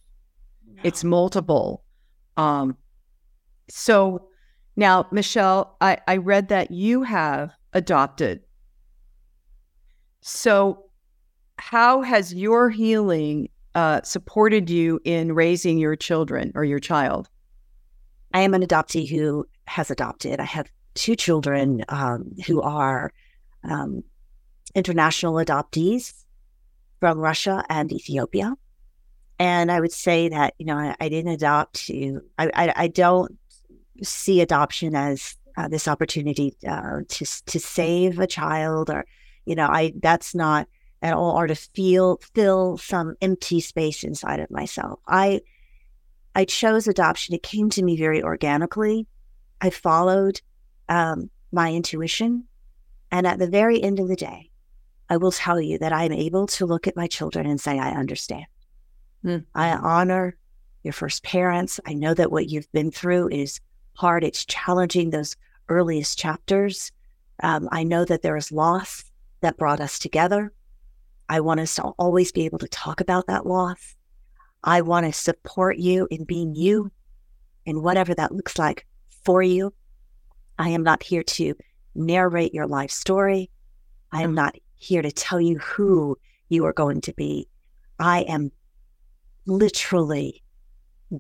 no. 0.67 0.81
it's 0.85 1.03
multiple. 1.03 1.83
Um, 2.37 2.77
so 3.69 4.29
now, 4.77 5.07
Michelle, 5.11 5.77
I, 5.81 5.99
I 6.09 6.17
read 6.17 6.49
that 6.49 6.71
you 6.71 7.03
have 7.03 7.53
adopted. 7.73 8.41
So, 10.21 10.85
how 11.59 12.03
has 12.03 12.33
your 12.33 12.71
healing 12.71 13.49
uh, 13.75 14.03
supported 14.03 14.71
you 14.71 15.01
in 15.05 15.35
raising 15.35 15.79
your 15.79 15.97
children 15.97 16.53
or 16.55 16.65
your 16.65 16.81
child? 16.81 17.29
I 18.33 18.41
am 18.41 18.55
an 18.55 18.63
adoptee 18.63 19.09
who 19.09 19.47
has 19.67 19.91
adopted. 19.91 20.41
I 20.41 20.45
have 20.45 20.71
two 20.95 21.17
children 21.17 21.85
um, 21.89 22.33
who 22.47 22.63
are 22.63 23.13
um, 23.65 24.03
international 24.75 25.35
adoptees 25.35 26.25
from 27.01 27.19
Russia 27.19 27.65
and 27.69 27.93
Ethiopia. 27.93 28.55
And 29.39 29.71
I 29.71 29.81
would 29.81 29.93
say 29.93 30.29
that, 30.29 30.55
you 30.59 30.67
know, 30.67 30.77
I, 30.77 30.95
I 31.01 31.09
didn't 31.09 31.33
adopt 31.33 31.75
to, 31.87 32.23
I, 32.39 32.51
I, 32.55 32.73
I 32.77 32.89
don't 32.89 33.37
see 34.03 34.41
adoption 34.41 34.95
as 34.95 35.37
uh, 35.57 35.69
this 35.69 35.89
opportunity 35.89 36.57
uh, 36.67 37.01
to 37.09 37.25
to 37.47 37.61
save 37.61 38.19
a 38.19 38.27
child, 38.27 38.91
or 38.91 39.05
you 39.45 39.55
know, 39.55 39.67
I 39.67 39.93
that's 40.01 40.35
not 40.35 40.69
at 41.03 41.15
all, 41.15 41.37
or 41.37 41.47
to 41.47 41.55
feel 41.55 42.19
fill 42.35 42.79
some 42.79 43.17
empty 43.21 43.61
space 43.61 44.05
inside 44.05 44.41
of 44.41 44.51
myself. 44.51 45.01
I 45.07 45.41
I 46.35 46.45
chose 46.45 46.87
adoption. 46.89 47.35
It 47.35 47.43
came 47.43 47.71
to 47.71 47.83
me 47.83 47.97
very 47.97 48.23
organically. 48.23 49.07
I 49.61 49.71
followed 49.71 50.41
um, 50.89 51.31
my 51.53 51.73
intuition, 51.73 52.45
and 53.11 53.27
at 53.27 53.39
the 53.39 53.49
very 53.49 53.83
end 53.83 54.01
of 54.01 54.09
the 54.09 54.17
day, 54.17 54.51
I 55.09 55.19
will 55.19 55.33
tell 55.33 55.61
you 55.61 55.79
that 55.79 55.93
I 55.93 56.05
am 56.05 56.13
able 56.13 56.47
to 56.49 56.67
look 56.67 56.87
at 56.87 56.97
my 56.97 57.07
children 57.07 57.47
and 57.47 57.61
say, 57.61 57.79
I 57.79 57.91
understand. 57.91 58.47
Mm. 59.25 59.45
I 59.55 59.73
honor 59.73 60.37
your 60.83 60.93
first 60.93 61.23
parents. 61.23 61.79
I 61.87 61.95
know 61.95 62.15
that 62.15 62.33
what 62.33 62.49
you've 62.49 62.71
been 62.73 62.91
through 62.91 63.29
is 63.29 63.61
hard. 63.95 64.25
It's 64.25 64.45
challenging 64.45 65.11
those 65.11 65.37
earliest 65.69 66.19
chapters. 66.19 66.93
Um, 67.43 67.69
I 67.73 67.83
know 67.83 68.05
that 68.05 68.23
there 68.23 68.37
is 68.37 68.53
loss 68.53 69.05
that 69.41 69.57
brought 69.57 69.81
us 69.81 69.99
together. 69.99 70.53
I 71.29 71.41
want 71.41 71.61
us 71.61 71.75
to 71.77 71.83
always 71.83 72.33
be 72.33 72.45
able 72.45 72.59
to 72.59 72.69
talk 72.69 73.01
about 73.01 73.27
that 73.27 73.47
loss. 73.47 73.97
I 74.65 74.83
want 74.83 75.07
to 75.07 75.13
support 75.13 75.79
you 75.79 76.07
in 76.11 76.25
being 76.25 76.55
you 76.55 76.93
and 77.67 77.83
whatever 77.83 78.15
that 78.15 78.33
looks 78.33 78.59
like 78.59 78.87
for 79.25 79.43
you. 79.43 79.73
I 80.59 80.69
am 80.71 80.83
not 80.83 81.03
here 81.03 81.23
to 81.23 81.55
narrate 81.95 82.55
your 82.55 82.67
life 82.67 82.91
story. 82.91 83.51
I 84.13 84.23
am 84.23 84.35
not 84.35 84.55
here 84.77 85.03
to 85.03 85.11
tell 85.11 85.41
you 85.41 85.59
who 85.59 86.19
you 86.49 86.65
are 86.67 86.73
going 86.73 87.01
to 87.03 87.15
be. 87.15 87.49
I 87.99 88.23
am 88.23 88.53
literally 89.47 90.42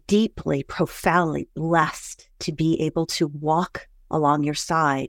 deeply, 0.06 0.62
profoundly 0.62 1.48
blessed 1.54 2.28
to 2.40 2.52
be 2.52 2.80
able 2.80 3.06
to 3.06 3.28
walk 3.28 3.86
along 4.10 4.44
your 4.44 4.54
side 4.54 5.08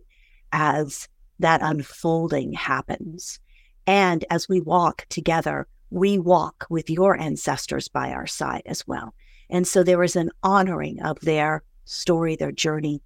as 0.51 1.07
that 1.39 1.61
unfolding 1.61 2.53
happens. 2.53 3.39
And 3.85 4.23
as 4.29 4.47
we 4.47 4.61
walk 4.61 5.05
together, 5.09 5.67
we 5.89 6.17
walk 6.17 6.65
with 6.69 6.89
your 6.89 7.19
ancestors 7.19 7.87
by 7.87 8.11
our 8.11 8.27
side 8.27 8.63
as 8.65 8.87
well. 8.87 9.13
And 9.49 9.67
so 9.67 9.83
there 9.83 10.03
is 10.03 10.15
an 10.15 10.31
honoring 10.41 11.01
of 11.01 11.19
their 11.21 11.63
story, 11.85 12.35
their 12.35 12.51
journey, 12.51 13.01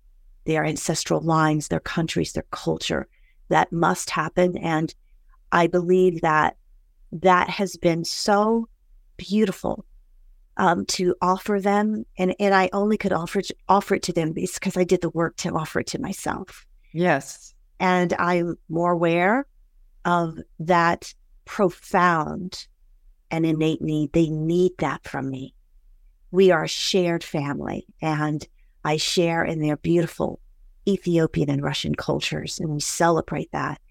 their 0.46 0.64
ancestral 0.64 1.22
lines, 1.22 1.68
their 1.68 1.80
countries, 1.80 2.34
their 2.34 2.46
culture 2.52 3.08
that 3.50 3.72
must 3.72 4.10
happen. 4.10 4.58
And 4.58 4.94
I 5.52 5.68
believe 5.68 6.22
that 6.22 6.58
that 7.12 7.50
has 7.50 7.76
been 7.76 8.06
so 8.06 8.70
beautiful 9.18 9.86
um, 10.58 10.86
to 10.88 11.16
offer 11.22 11.60
them, 11.62 12.06
and 12.18 12.36
and 12.40 12.54
I 12.54 12.70
only 12.74 12.98
could 12.98 13.14
offer 13.14 13.42
to, 13.42 13.56
offer 13.70 13.96
it 13.96 14.04
to 14.04 14.14
them 14.14 14.34
because 14.34 14.78
I 14.78 14.84
did 14.84 15.02
the 15.02 15.10
work 15.10 15.38
to 15.38 15.54
offer 15.54 15.80
it 15.80 15.88
to 15.88 16.02
myself. 16.02 16.66
Yes, 16.94 17.54
and 17.80 18.14
I'm 18.14 18.58
more 18.70 18.92
aware 18.92 19.46
of 20.06 20.40
that 20.60 21.14
profound 21.46 22.68
and 23.32 23.46
innate 23.46 23.82
need. 23.82 24.14
They 24.14 24.30
need 24.30 24.72
that 24.80 25.04
from 25.08 25.30
me, 25.30 25.54
we 26.32 26.52
are 26.52 26.64
a 26.64 26.70
shared 26.70 27.24
family. 27.24 27.86
And 28.02 28.46
I 28.84 28.98
share 28.98 29.44
in 29.44 29.62
their 29.62 29.78
beautiful 29.78 30.40
Ethiopian 30.88 31.50
and 31.50 31.62
Russian 31.62 31.96
cultures, 31.96 32.60
and 32.60 32.70
we 32.70 32.80
celebrate 32.80 33.52
that. 33.52 33.82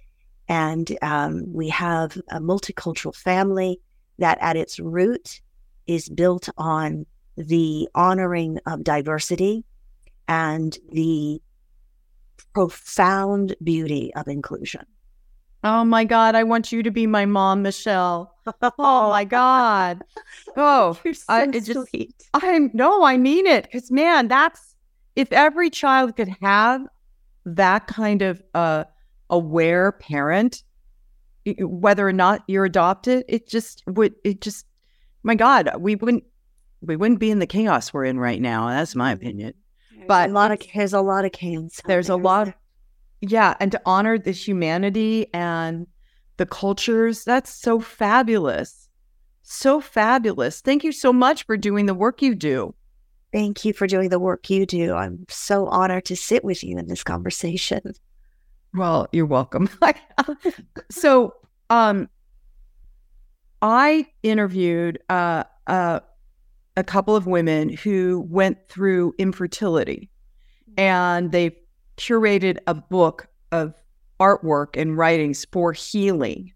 And 0.49 0.97
um, 1.03 1.53
we 1.53 1.69
have 1.71 2.17
a 2.31 2.41
multicultural 2.41 3.15
family 3.15 3.81
that 4.19 4.39
at 4.41 4.57
its 4.57 4.79
root 4.79 5.41
is 5.87 6.09
built 6.09 6.49
on 6.57 7.07
the 7.37 7.89
honoring 7.95 8.59
of 8.67 8.85
diversity 8.85 9.65
and 10.29 10.79
the 10.93 11.41
profound 12.55 13.55
beauty 13.63 14.13
of 14.15 14.27
inclusion. 14.29 14.85
Oh 15.65 15.85
my 15.85 16.05
God, 16.05 16.35
I 16.35 16.45
want 16.45 16.71
you 16.71 16.83
to 16.83 16.91
be 16.91 17.07
my 17.07 17.27
mom, 17.27 17.63
Michelle. 17.63 18.35
Oh 18.63 19.11
my 19.11 19.25
God. 19.25 20.03
Oh, 20.59 20.99
You're 21.05 21.13
so 21.13 21.25
I, 21.29 21.47
just, 21.49 21.91
sweet. 21.91 22.29
I 22.33 22.71
no, 22.73 23.05
I 23.05 23.19
mean 23.19 23.47
it. 23.47 23.65
Because 23.65 23.91
man, 23.91 24.29
that's 24.29 24.75
if 25.17 25.31
every 25.33 25.69
child 25.69 26.17
could 26.17 26.31
have 26.41 26.87
that 27.45 27.87
kind 27.89 28.23
of 28.23 28.43
uh, 28.55 28.85
aware 29.29 29.93
parent, 29.93 30.63
whether 31.59 32.09
or 32.09 32.13
not 32.13 32.43
you're 32.47 32.65
adopted, 32.65 33.25
it 33.29 33.49
just 33.49 33.83
would. 33.87 34.15
It 34.25 34.41
just, 34.41 34.65
my 35.27 35.35
God, 35.35 35.71
we 35.79 35.97
wouldn't. 35.97 36.25
We 36.83 36.95
wouldn't 36.95 37.19
be 37.19 37.31
in 37.31 37.41
the 37.41 37.47
chaos 37.47 37.93
we're 37.93 38.05
in 38.05 38.21
right 38.21 38.41
now. 38.41 38.69
That's 38.69 38.95
my 38.95 39.11
opinion. 39.11 39.55
But 40.07 40.31
a 40.31 40.33
lot 40.33 40.53
of 40.53 40.63
there's 40.73 40.93
a 40.93 41.01
lot 41.01 41.25
of 41.25 41.33
cans. 41.33 41.81
out 41.81 41.89
There's 41.89 42.09
a 42.09 42.17
lot. 42.17 42.55
Yeah, 43.21 43.55
and 43.59 43.73
to 43.73 43.81
honor 43.85 44.19
the 44.19 44.31
humanity 44.31 45.27
and 45.35 45.89
the 46.37 46.47
cultures, 46.47 47.25
that's 47.25 47.51
so 47.51 47.81
fabulous. 47.81 48.89
So 49.43 49.81
fabulous. 49.81 50.61
Thank 50.61 50.85
you 50.85 50.93
so 50.93 51.13
much 51.13 51.45
for 51.45 51.57
doing 51.57 51.87
the 51.87 51.95
work 51.95 52.23
you 52.23 52.35
do. 52.37 52.75
Thank 53.33 53.65
you 53.65 53.73
for 53.73 53.89
doing 53.89 54.11
the 54.11 54.21
work 54.21 54.49
you 54.49 54.65
do. 54.65 54.95
I'm 54.95 55.25
so 55.29 55.67
honored 55.67 56.05
to 56.05 56.17
sit 56.17 56.45
with 56.45 56.63
you 56.63 56.79
in 56.79 56.87
this 56.87 57.03
conversation. 57.03 57.95
Well, 58.75 59.09
you're 59.11 59.27
welcome. 59.27 59.69
so, 60.91 61.35
um, 61.71 62.09
I 63.63 64.07
interviewed 64.23 64.99
uh, 65.09 65.45
uh, 65.67 66.01
a 66.77 66.85
couple 66.85 67.17
of 67.17 67.27
women 67.27 67.71
who 67.71 68.27
went 68.29 68.69
through 68.69 69.15
infertility, 69.19 70.11
and 70.77 71.33
they 71.33 71.57
curated 71.97 72.59
a 72.67 72.75
book 72.75 73.29
of 73.53 73.75
artwork 74.21 74.81
and 74.81 74.97
writings 74.97 75.47
for 75.51 75.73
healing 75.73 76.53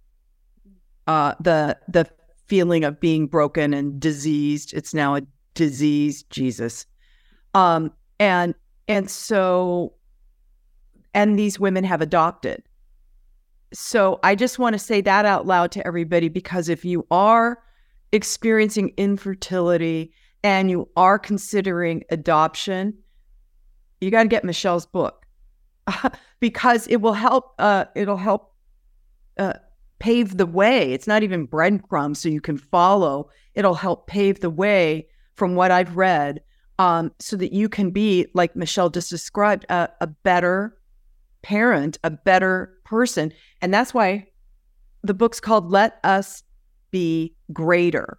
uh, 1.10 1.34
the 1.40 1.76
the 1.88 2.08
feeling 2.46 2.84
of 2.84 3.00
being 3.00 3.26
broken 3.26 3.74
and 3.74 3.98
diseased. 3.98 4.72
It's 4.72 4.94
now 4.94 5.16
a 5.16 5.22
disease, 5.54 6.22
Jesus. 6.24 6.86
Um, 7.54 7.92
and 8.20 8.54
and 8.86 9.10
so 9.10 9.94
and 11.12 11.36
these 11.36 11.58
women 11.58 11.82
have 11.82 12.00
adopted. 12.00 12.62
So 13.72 14.18
I 14.22 14.34
just 14.34 14.58
want 14.58 14.74
to 14.74 14.78
say 14.78 15.00
that 15.02 15.24
out 15.24 15.46
loud 15.46 15.70
to 15.72 15.86
everybody 15.86 16.28
because 16.28 16.68
if 16.68 16.84
you 16.84 17.06
are 17.10 17.62
experiencing 18.12 18.92
infertility 18.96 20.12
and 20.42 20.70
you 20.70 20.88
are 20.96 21.18
considering 21.18 22.02
adoption, 22.10 22.98
you 24.00 24.10
got 24.10 24.22
to 24.22 24.28
get 24.28 24.44
Michelle's 24.44 24.86
book 24.86 25.26
because 26.40 26.86
it 26.88 26.96
will 26.96 27.12
help. 27.12 27.54
Uh, 27.58 27.84
it'll 27.94 28.16
help 28.16 28.54
uh, 29.38 29.54
pave 29.98 30.36
the 30.36 30.46
way. 30.46 30.92
It's 30.92 31.06
not 31.06 31.22
even 31.22 31.44
breadcrumbs, 31.44 32.18
so 32.20 32.28
you 32.28 32.40
can 32.40 32.58
follow. 32.58 33.30
It'll 33.54 33.74
help 33.74 34.06
pave 34.06 34.40
the 34.40 34.50
way 34.50 35.06
from 35.36 35.54
what 35.54 35.70
I've 35.70 35.96
read, 35.96 36.42
um, 36.78 37.12
so 37.18 37.36
that 37.36 37.52
you 37.52 37.68
can 37.68 37.90
be 37.90 38.26
like 38.34 38.56
Michelle 38.56 38.90
just 38.90 39.10
described, 39.10 39.64
a, 39.68 39.88
a 40.00 40.06
better 40.06 40.76
parent, 41.42 41.98
a 42.04 42.10
better 42.10 42.74
person. 42.84 43.32
And 43.62 43.72
that's 43.72 43.92
why 43.92 44.26
the 45.02 45.14
book's 45.14 45.40
called 45.40 45.70
Let 45.70 45.98
Us 46.04 46.42
Be 46.90 47.34
Greater. 47.52 48.18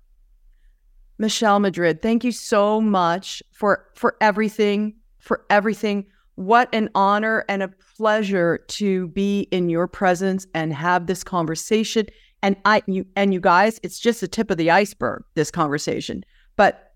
Michelle 1.17 1.59
Madrid, 1.59 2.01
thank 2.01 2.23
you 2.23 2.31
so 2.31 2.81
much 2.81 3.43
for 3.51 3.87
for 3.95 4.17
everything, 4.21 4.95
for 5.19 5.45
everything. 5.49 6.07
What 6.35 6.73
an 6.73 6.89
honor 6.95 7.45
and 7.47 7.61
a 7.61 7.69
pleasure 7.97 8.65
to 8.69 9.09
be 9.09 9.41
in 9.51 9.69
your 9.69 9.87
presence 9.87 10.47
and 10.55 10.73
have 10.73 11.05
this 11.05 11.23
conversation. 11.23 12.07
And 12.41 12.55
I 12.65 12.81
you 12.87 13.05
and 13.15 13.33
you 13.33 13.39
guys, 13.39 13.79
it's 13.83 13.99
just 13.99 14.21
the 14.21 14.27
tip 14.27 14.49
of 14.49 14.57
the 14.57 14.71
iceberg, 14.71 15.23
this 15.35 15.51
conversation. 15.51 16.23
But 16.55 16.93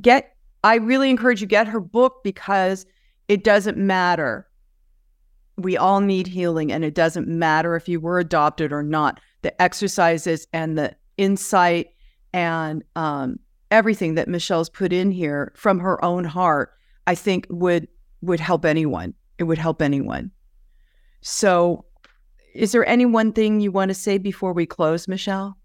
get 0.00 0.34
I 0.64 0.76
really 0.76 1.10
encourage 1.10 1.40
you 1.40 1.46
get 1.46 1.68
her 1.68 1.80
book 1.80 2.24
because 2.24 2.86
it 3.28 3.44
doesn't 3.44 3.76
matter 3.76 4.48
we 5.62 5.76
all 5.76 6.00
need 6.00 6.26
healing 6.26 6.72
and 6.72 6.84
it 6.84 6.94
doesn't 6.94 7.28
matter 7.28 7.76
if 7.76 7.88
you 7.88 8.00
were 8.00 8.18
adopted 8.18 8.72
or 8.72 8.82
not. 8.82 9.20
The 9.42 9.60
exercises 9.60 10.46
and 10.52 10.78
the 10.78 10.94
insight 11.16 11.88
and 12.32 12.82
um, 12.96 13.38
everything 13.70 14.14
that 14.14 14.28
michelle's 14.28 14.68
put 14.68 14.92
in 14.92 15.10
here 15.10 15.52
from 15.56 15.78
her 15.78 16.02
own 16.04 16.24
heart 16.24 16.72
i 17.06 17.14
think 17.14 17.46
would 17.48 17.88
would 18.22 18.40
help 18.40 18.64
anyone. 18.64 19.14
It 19.38 19.44
would 19.44 19.58
help 19.58 19.82
anyone. 19.82 20.30
So 21.20 21.84
is 22.54 22.72
there 22.72 22.86
any 22.86 23.04
one 23.04 23.32
thing 23.32 23.60
you 23.60 23.72
want 23.72 23.88
to 23.88 23.94
say 23.94 24.18
before 24.18 24.52
we 24.52 24.66
close 24.66 25.08
michelle 25.08 25.56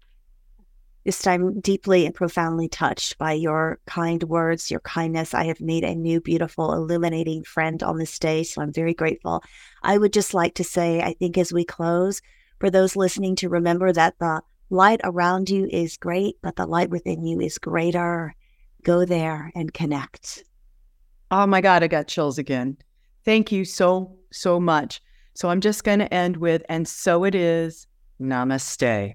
Just 1.08 1.26
I'm 1.26 1.60
deeply 1.60 2.04
and 2.04 2.14
profoundly 2.14 2.68
touched 2.68 3.16
by 3.16 3.32
your 3.32 3.78
kind 3.86 4.22
words, 4.24 4.70
your 4.70 4.80
kindness. 4.80 5.32
I 5.32 5.44
have 5.44 5.58
made 5.58 5.82
a 5.82 5.94
new, 5.94 6.20
beautiful, 6.20 6.74
illuminating 6.74 7.44
friend 7.44 7.82
on 7.82 7.96
this 7.96 8.18
day. 8.18 8.42
So 8.42 8.60
I'm 8.60 8.74
very 8.74 8.92
grateful. 8.92 9.42
I 9.82 9.96
would 9.96 10.12
just 10.12 10.34
like 10.34 10.54
to 10.56 10.64
say, 10.64 11.00
I 11.00 11.14
think 11.14 11.38
as 11.38 11.50
we 11.50 11.64
close, 11.64 12.20
for 12.60 12.68
those 12.68 12.94
listening 12.94 13.36
to 13.36 13.48
remember 13.48 13.90
that 13.90 14.18
the 14.18 14.42
light 14.68 15.00
around 15.02 15.48
you 15.48 15.66
is 15.72 15.96
great, 15.96 16.36
but 16.42 16.56
the 16.56 16.66
light 16.66 16.90
within 16.90 17.24
you 17.24 17.40
is 17.40 17.56
greater. 17.56 18.34
Go 18.82 19.06
there 19.06 19.50
and 19.54 19.72
connect. 19.72 20.44
oh 21.30 21.46
my 21.46 21.62
god 21.62 21.82
i 21.82 21.86
got 21.86 22.06
chills 22.06 22.36
again 22.36 22.76
thank 23.24 23.50
you 23.50 23.64
so 23.64 24.14
so 24.30 24.60
much 24.60 25.00
so 25.32 25.48
i'm 25.48 25.60
just 25.60 25.84
going 25.84 26.00
to 26.00 26.12
end 26.12 26.36
with 26.36 26.62
and 26.68 26.86
so 26.86 27.24
it 27.24 27.34
is 27.34 27.86
namaste 28.20 29.14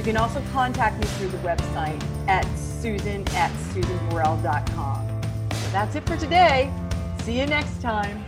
You 0.00 0.04
can 0.04 0.16
also 0.16 0.42
contact 0.50 0.98
me 0.98 1.06
through 1.08 1.28
the 1.28 1.36
website 1.46 2.02
at 2.26 2.46
susan 2.56 3.20
at 3.34 3.52
susanburrell.com. 3.74 5.22
So 5.52 5.70
that's 5.72 5.94
it 5.94 6.06
for 6.06 6.16
today. 6.16 6.72
See 7.24 7.38
you 7.38 7.44
next 7.44 7.82
time. 7.82 8.24